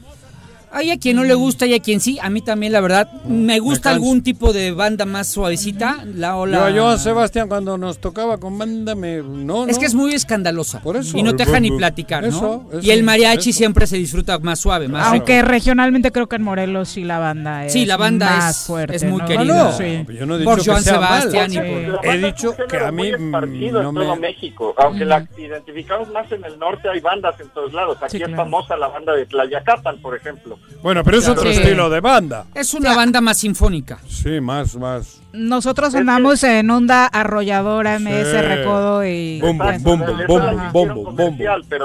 [0.74, 2.18] Hay a quien no le gusta y a quien sí.
[2.20, 6.05] A mí también, la verdad, me gusta algún tipo de banda más suavecita.
[6.14, 6.70] La ola.
[6.70, 9.18] Yo, yo, Sebastián, cuando nos tocaba con banda, me.
[9.22, 9.80] No, Es no.
[9.80, 10.80] que es muy escandalosa.
[10.80, 11.16] Por eso.
[11.16, 12.28] Y no te deja ni platicar, ¿no?
[12.28, 13.59] Eso, eso, y el mariachi eso.
[13.59, 17.64] siempre se disfruta más suave, más Aunque regionalmente creo que en Morelos sí la banda
[17.66, 18.96] es Sí, la banda más es- fuerte.
[18.96, 19.26] es muy ¿no?
[19.26, 19.44] querida.
[19.64, 20.05] No, Sí.
[20.18, 21.66] yo no he dicho Por que Joan sea Sebastián mal.
[21.66, 26.09] y por- He dicho que a mí no en todo me- México, aunque la identificamos
[26.10, 27.96] más en el norte, hay bandas en todos lados.
[28.02, 28.42] Aquí Sí, es claro.
[28.44, 30.59] famosa la banda de Tlayacapan, por ejemplo.
[30.82, 31.60] Bueno, pero es otro Sí.
[31.60, 32.44] estilo de banda.
[32.54, 33.98] Es una banda más sinfónica.
[34.06, 35.20] Sí, más, más.
[35.32, 38.36] Nosotros andamos en onda arrolladora, MS, Sí.
[38.36, 39.40] recodo y.
[39.40, 39.54] Pero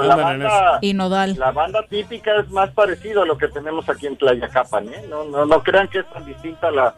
[0.02, 1.36] la Andan en banda, y nodal.
[1.38, 5.04] la banda típica es más parecido a lo que tenemos aquí en Tlayacapan, ¿eh?
[5.08, 6.94] No, no, no crean que es tan distinta a la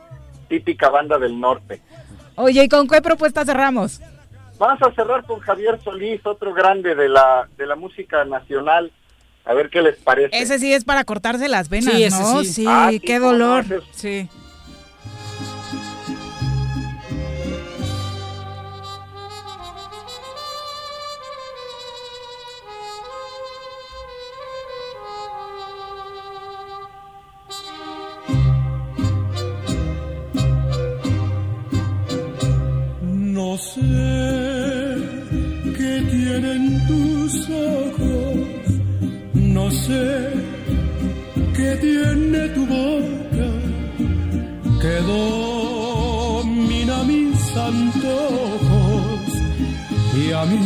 [0.49, 1.81] típica banda del norte.
[2.35, 4.01] Oye, ¿y con qué propuesta cerramos?
[4.59, 8.91] Vamos a cerrar con Javier Solís, otro grande de la, de la música nacional.
[9.45, 10.37] A ver qué les parece.
[10.41, 12.41] Ese sí es para cortarse las venas, Sí, ese ¿no?
[12.45, 12.53] sí.
[12.53, 13.65] Sí, Ah, sí, qué no, dolor.
[13.93, 14.29] Sí.
[33.01, 33.81] No sé
[35.77, 38.42] qué tienen tus ojos,
[39.55, 40.31] no sé
[41.57, 43.49] qué tiene tu boca,
[44.83, 49.25] que domina mis antojos
[50.23, 50.63] y a mi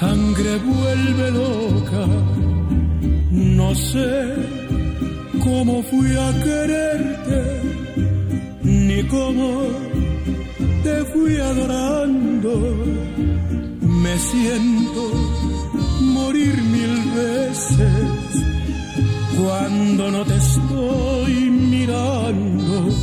[0.00, 2.06] sangre vuelve loca.
[3.30, 4.10] No sé
[5.44, 7.40] cómo fui a quererte,
[8.62, 9.48] ni cómo
[10.84, 12.52] te fui adorando,
[14.02, 15.02] me siento
[16.00, 17.90] morir mil veces
[19.38, 22.94] cuando no te estoy mirando.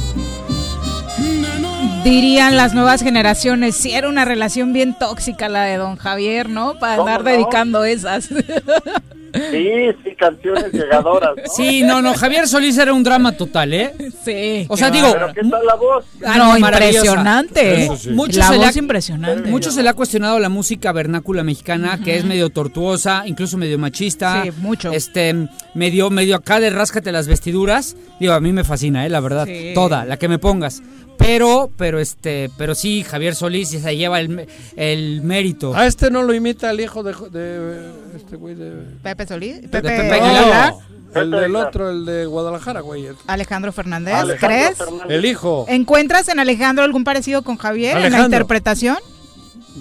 [2.04, 6.80] Dirían las nuevas generaciones, si era una relación bien tóxica la de don Javier, ¿no?
[6.80, 7.32] Para ¿Cómo andar no?
[7.32, 8.30] dedicando esas.
[9.52, 9.70] Sí,
[10.04, 11.32] sí, canciones llegadoras.
[11.36, 11.44] ¿no?
[11.56, 13.94] Sí, no, no, Javier Solís era un drama total, ¿eh?
[14.24, 14.66] sí.
[14.70, 16.06] O sea, digo, Pero ¿qué tal la voz?
[16.26, 17.90] Ah, no, impresionante.
[17.98, 18.10] Sí.
[18.12, 19.50] Mucho la se le voz ha- impresionante.
[19.50, 23.78] Mucho se le ha cuestionado la música vernácula mexicana, que es medio tortuosa, incluso medio
[23.80, 24.44] machista.
[24.44, 24.92] Sí, mucho.
[24.92, 25.34] Este,
[25.74, 27.96] medio, medio acá de ráscate las vestiduras.
[28.20, 29.46] Digo, a mí me fascina, eh, la verdad.
[29.46, 29.72] Sí.
[29.74, 30.82] Toda, la que me pongas.
[31.18, 35.76] Pero, pero este, pero sí, Javier Solís se lleva el, el mérito.
[35.76, 38.72] A este no lo imita el hijo de, de este güey de...
[39.04, 40.74] Pepe Solís, de Pepe, Pepe Aguilar,
[41.14, 43.08] No, el del otro, el de Guadalajara, güey.
[43.28, 44.78] Alejandro Fernández, Alejandro ¿crees?
[44.78, 45.06] Fernández.
[45.10, 45.66] El hijo.
[45.68, 48.98] ¿Encuentras en Alejandro algún parecido con Javier en la interpretación?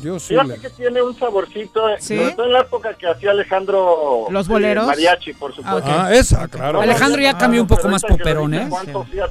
[0.03, 0.29] Yo sí.
[0.35, 2.17] Fíjate que tiene un saborcito, eh, ¿Sí?
[2.17, 4.87] sobre todo en la época que hacía Alejandro ¿Los eh, boleros?
[4.87, 5.83] mariachi, por supuesto.
[5.91, 6.07] Ah.
[6.09, 6.81] Ah, esa, claro.
[6.81, 8.69] Alejandro ya cambió un poco más poperón, ¿eh?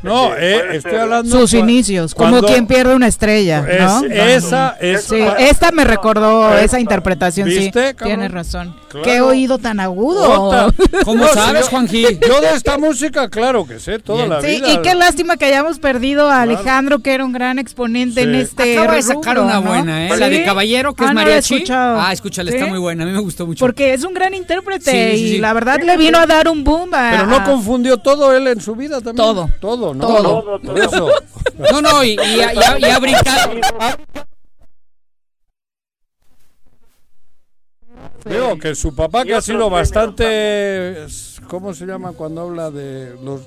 [0.01, 1.39] No, eh, estoy hablando...
[1.39, 4.03] Sus inicios, como cuando- quien pierde una estrella, ¿no?
[4.05, 5.03] Es- esa es...
[5.03, 6.63] Sí, esta me recordó Esta.
[6.63, 7.93] esa interpretación, ¿Viste, sí.
[7.95, 8.15] cabrón?
[8.17, 8.75] Tienes razón.
[8.89, 9.03] Claro.
[9.05, 10.43] Qué oído tan agudo.
[10.43, 10.67] Ota.
[11.05, 12.19] ¿Cómo No, sabes, Juanji?
[12.25, 14.29] Yo de esta música, claro que sé, toda Bien.
[14.29, 14.71] la Sí, vida.
[14.71, 16.45] y qué lástima que hayamos perdido a.
[16.45, 18.27] Alejandro, que era un gran exponente Sí.
[18.27, 19.63] en este Acaba de sacar una ¿no?
[19.63, 20.09] buena, ¿eh?
[20.13, 20.19] ¿Sí?
[20.19, 21.53] La de Caballero, que Ah, es no mariachi.
[21.56, 21.99] escuchado.
[21.99, 23.03] Ah, escúchala, está muy buena.
[23.03, 23.60] A mí me gustó mucho.
[23.65, 26.64] Porque es un gran intérprete Sí, sí, y la verdad le vino a dar un
[26.64, 27.10] boom a...
[27.11, 29.15] Pero no a- confundió todo él en su vida también.
[29.18, 29.49] Todo.
[29.60, 30.07] Todo, ¿no?
[30.07, 30.60] Todo.
[30.60, 31.10] Todo, eso.
[31.72, 33.52] No, no, y, y, ha- y ha- y ha brincado.
[38.26, 41.06] Digo que su papá que ha sido bastante...
[41.48, 43.41] ¿Cómo se llama cuando habla de los...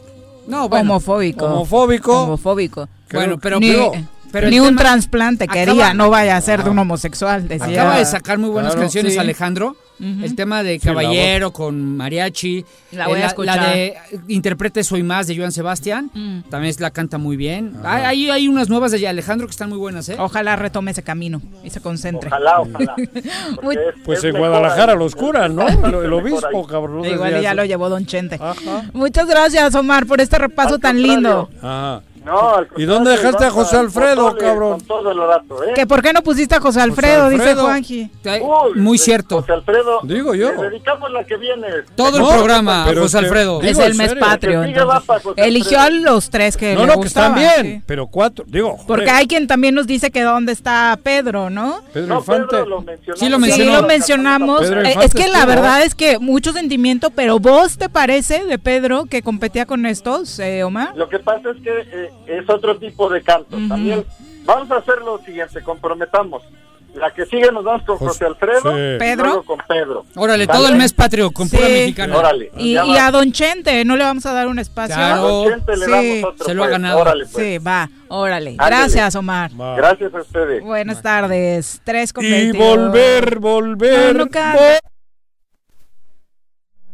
[0.46, 0.92] No, bueno.
[0.92, 1.46] Homofóbico.
[1.46, 2.22] Homofóbico.
[2.22, 2.88] Homofóbico.
[3.12, 3.92] Bueno, pero, ni pero,
[4.32, 7.66] pero ni un tema- trasplante acaba- quería, no vaya a ser de un homosexual, decía.
[7.82, 9.18] Acaba de sacar muy buenas Claro, canciones sí.
[9.18, 9.76] Alejandro.
[10.00, 12.64] El tema de Caballero con Mariachi.
[12.92, 13.74] La voy Eh, a escuchar.
[13.74, 13.94] de
[14.28, 16.08] Interprete Soy Más de Joan Sebastián.
[16.14, 16.42] Mm.
[16.48, 17.74] También la canta muy bien.
[17.82, 20.14] Hay, hay, hay unas nuevas de Alejandro que están muy buenas, ¿eh?
[20.16, 22.28] Ojalá retome ese camino y se concentre.
[22.28, 22.94] Ojalá, ojalá.
[23.62, 24.98] Muy- Pues es en Guadalajara ahí.
[25.00, 25.66] los curan, ¿no?
[25.66, 27.04] El, el obispo, cabrón.
[27.04, 27.54] Igual ya eso.
[27.56, 28.38] lo llevó Don Chente.
[28.92, 31.50] Muchas gracias, Omar, por este repaso tan lindo.
[31.60, 32.02] Ajá.
[32.28, 34.78] No, al ¿Y dónde dejaste a José al Alfredo, cabrón?
[34.78, 35.72] Con todo el rato, ¿eh?
[35.74, 37.62] Que por qué no pusiste a José Alfredo, dice Alfredo.
[37.64, 38.10] Juanji.
[38.24, 39.40] Uy, Muy cierto.
[39.40, 40.00] José Alfredo.
[40.02, 40.52] Digo yo.
[40.52, 41.66] Le dedicamos la que viene.
[41.96, 43.62] Todo el programa, pero José Alfredo.
[43.62, 44.24] Es el mes serio.
[44.24, 44.62] patrio.
[45.36, 47.82] Eligió a los tres que No, le no, que están bien, sí.
[47.86, 51.80] pero cuatro, digo, joder, Porque hay quien también nos dice que dónde está Pedro, ¿no?
[51.92, 52.46] Pedro No, Infante.
[52.50, 53.18] Pedro, lo mencionamos.
[53.20, 53.80] Sí, lo Sí, mencionó.
[53.80, 54.70] lo mencionamos.
[54.70, 59.04] Eh, es que la verdad es que mucho sentimiento, pero ¿vos te parece de Pedro
[59.06, 60.92] que competía con estos, eh, Omar?
[60.96, 63.56] Lo que pasa es que eh, es otro tipo de canto.
[63.68, 64.04] También
[64.44, 66.42] vamos a hacer lo siguiente, comprometamos.
[66.94, 68.98] La que sigue nos vamos con José- José Alfredo sí.
[68.98, 69.24] Pedro.
[69.26, 70.04] luego con Pedro.
[70.16, 70.58] Órale, ¿Vale?
[70.58, 71.72] todo el mes patrio con pura Sí.
[71.72, 72.16] mexicana.
[72.16, 72.50] Órale.
[72.56, 74.96] Y, a Don Chente, ¿no le vamos a dar un espacio?
[74.96, 75.14] Claro.
[75.14, 75.90] A Don Chente le Sí.
[75.90, 76.72] damos otro, Se lo ha pues.
[76.72, 76.98] ganado.
[77.00, 77.44] Órale, pues.
[77.46, 78.50] Sí, va, órale.
[78.52, 78.70] Ándale.
[78.76, 79.50] Gracias, Omar.
[79.60, 79.76] Va.
[79.76, 80.64] Gracias a ustedes.
[80.64, 81.80] Buenas tardes.
[81.84, 82.76] Tres con Y 22.
[82.78, 84.16] volver, volver.
[84.16, 84.30] No, no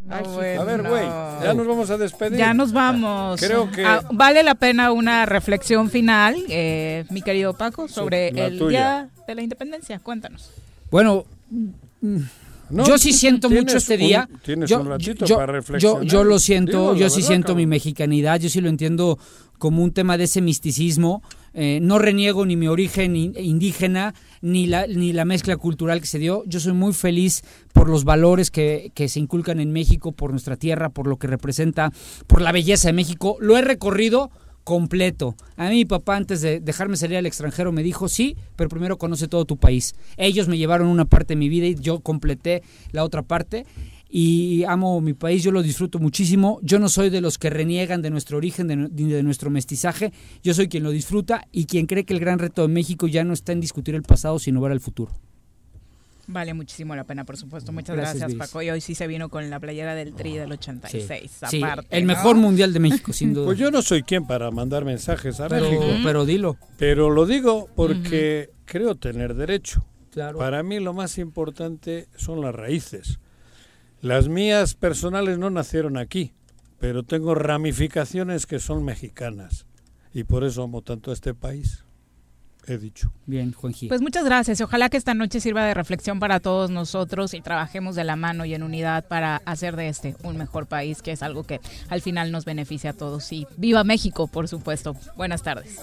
[0.09, 0.21] A
[0.65, 1.05] ver, güey,
[1.43, 2.39] ya nos vamos a despedir.
[2.39, 3.41] Ya nos vamos.
[3.41, 8.59] Creo que- Ah, vale la pena una reflexión final, eh, mi querido Paco, sobre el
[8.59, 8.69] tuya.
[8.69, 9.99] Día de la Independencia.
[10.01, 10.51] Cuéntanos.
[10.91, 11.25] Bueno,
[12.71, 14.29] No, yo sí siento tienes mucho este un- día.
[14.45, 16.03] tienes yo, un ratito yo- para reflexionar.
[16.05, 19.19] yo lo siento, Digo, yo sí verdad, siento mi mexicanidad, yo sí lo entiendo
[19.59, 21.23] como un tema de ese misticismo.
[21.55, 26.07] Eh, no reniego ni mi origen in- indígena, ni la, ni la mezcla cultural que
[26.07, 26.43] se dio.
[26.47, 27.43] Yo soy muy feliz
[27.73, 31.29] por los valores que, que se inculcan en México, por nuestra tierra, por lo que
[31.29, 31.93] representa,
[32.27, 33.37] por la belleza de México.
[33.41, 34.31] Lo he recorrido
[34.65, 35.37] completo.
[35.57, 38.97] A mí mi papá antes de dejarme salir al extranjero me dijo, sí, pero primero
[38.99, 39.95] conoce todo tu país.
[40.17, 43.67] Ellos me llevaron una parte de mi vida y yo completé la otra parte.
[44.17, 46.61] Y amo mi país, yo lo disfruto muchísimo.
[46.63, 50.13] Yo no soy de los que reniegan de nuestro origen, de, de nuestro mestizaje.
[50.41, 53.25] Yo soy quien lo disfruta y quien cree que el gran reto de México ya
[53.25, 55.11] no está en discutir el pasado, sino ver al futuro.
[56.29, 57.73] Vale muchísimo la pena, por supuesto.
[57.73, 58.37] Muchas Gracias.
[58.37, 58.63] Paco.
[58.63, 61.41] Y hoy sí se vino con la playera del Tri del 86.
[61.51, 62.15] Sí, aparte, el ¿no?
[62.15, 63.47] mejor mundial de México, sin duda.
[63.47, 65.85] Pues yo no soy quien para mandar mensajes a pero, México.
[66.05, 66.57] pero dilo.
[66.79, 69.85] Pero lo digo porque creo tener derecho.
[70.13, 70.39] Claro.
[70.39, 73.19] Para mí lo más importante son las raíces.
[74.05, 76.35] Las mías personales no nacieron aquí,
[76.79, 79.65] pero tengo ramificaciones que son mexicanas.
[80.13, 81.87] Y por eso amo tanto a este país.
[82.67, 83.11] He dicho.
[83.25, 83.89] Bien, Juanji.
[83.89, 84.61] Pues muchas gracias.
[84.61, 88.15] y Ojalá que esta noche sirva de reflexión para todos nosotros y trabajemos de la
[88.15, 91.63] mano y en unidad para hacer de este un mejor país, que es algo que
[91.89, 93.33] al final nos beneficia a todos.
[93.33, 94.95] Y viva México, por supuesto.
[95.17, 95.81] Buenas tardes.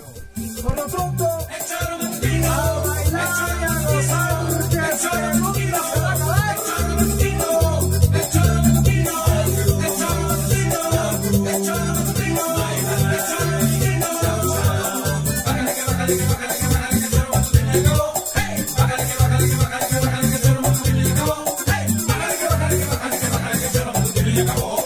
[24.34, 24.81] y acabó.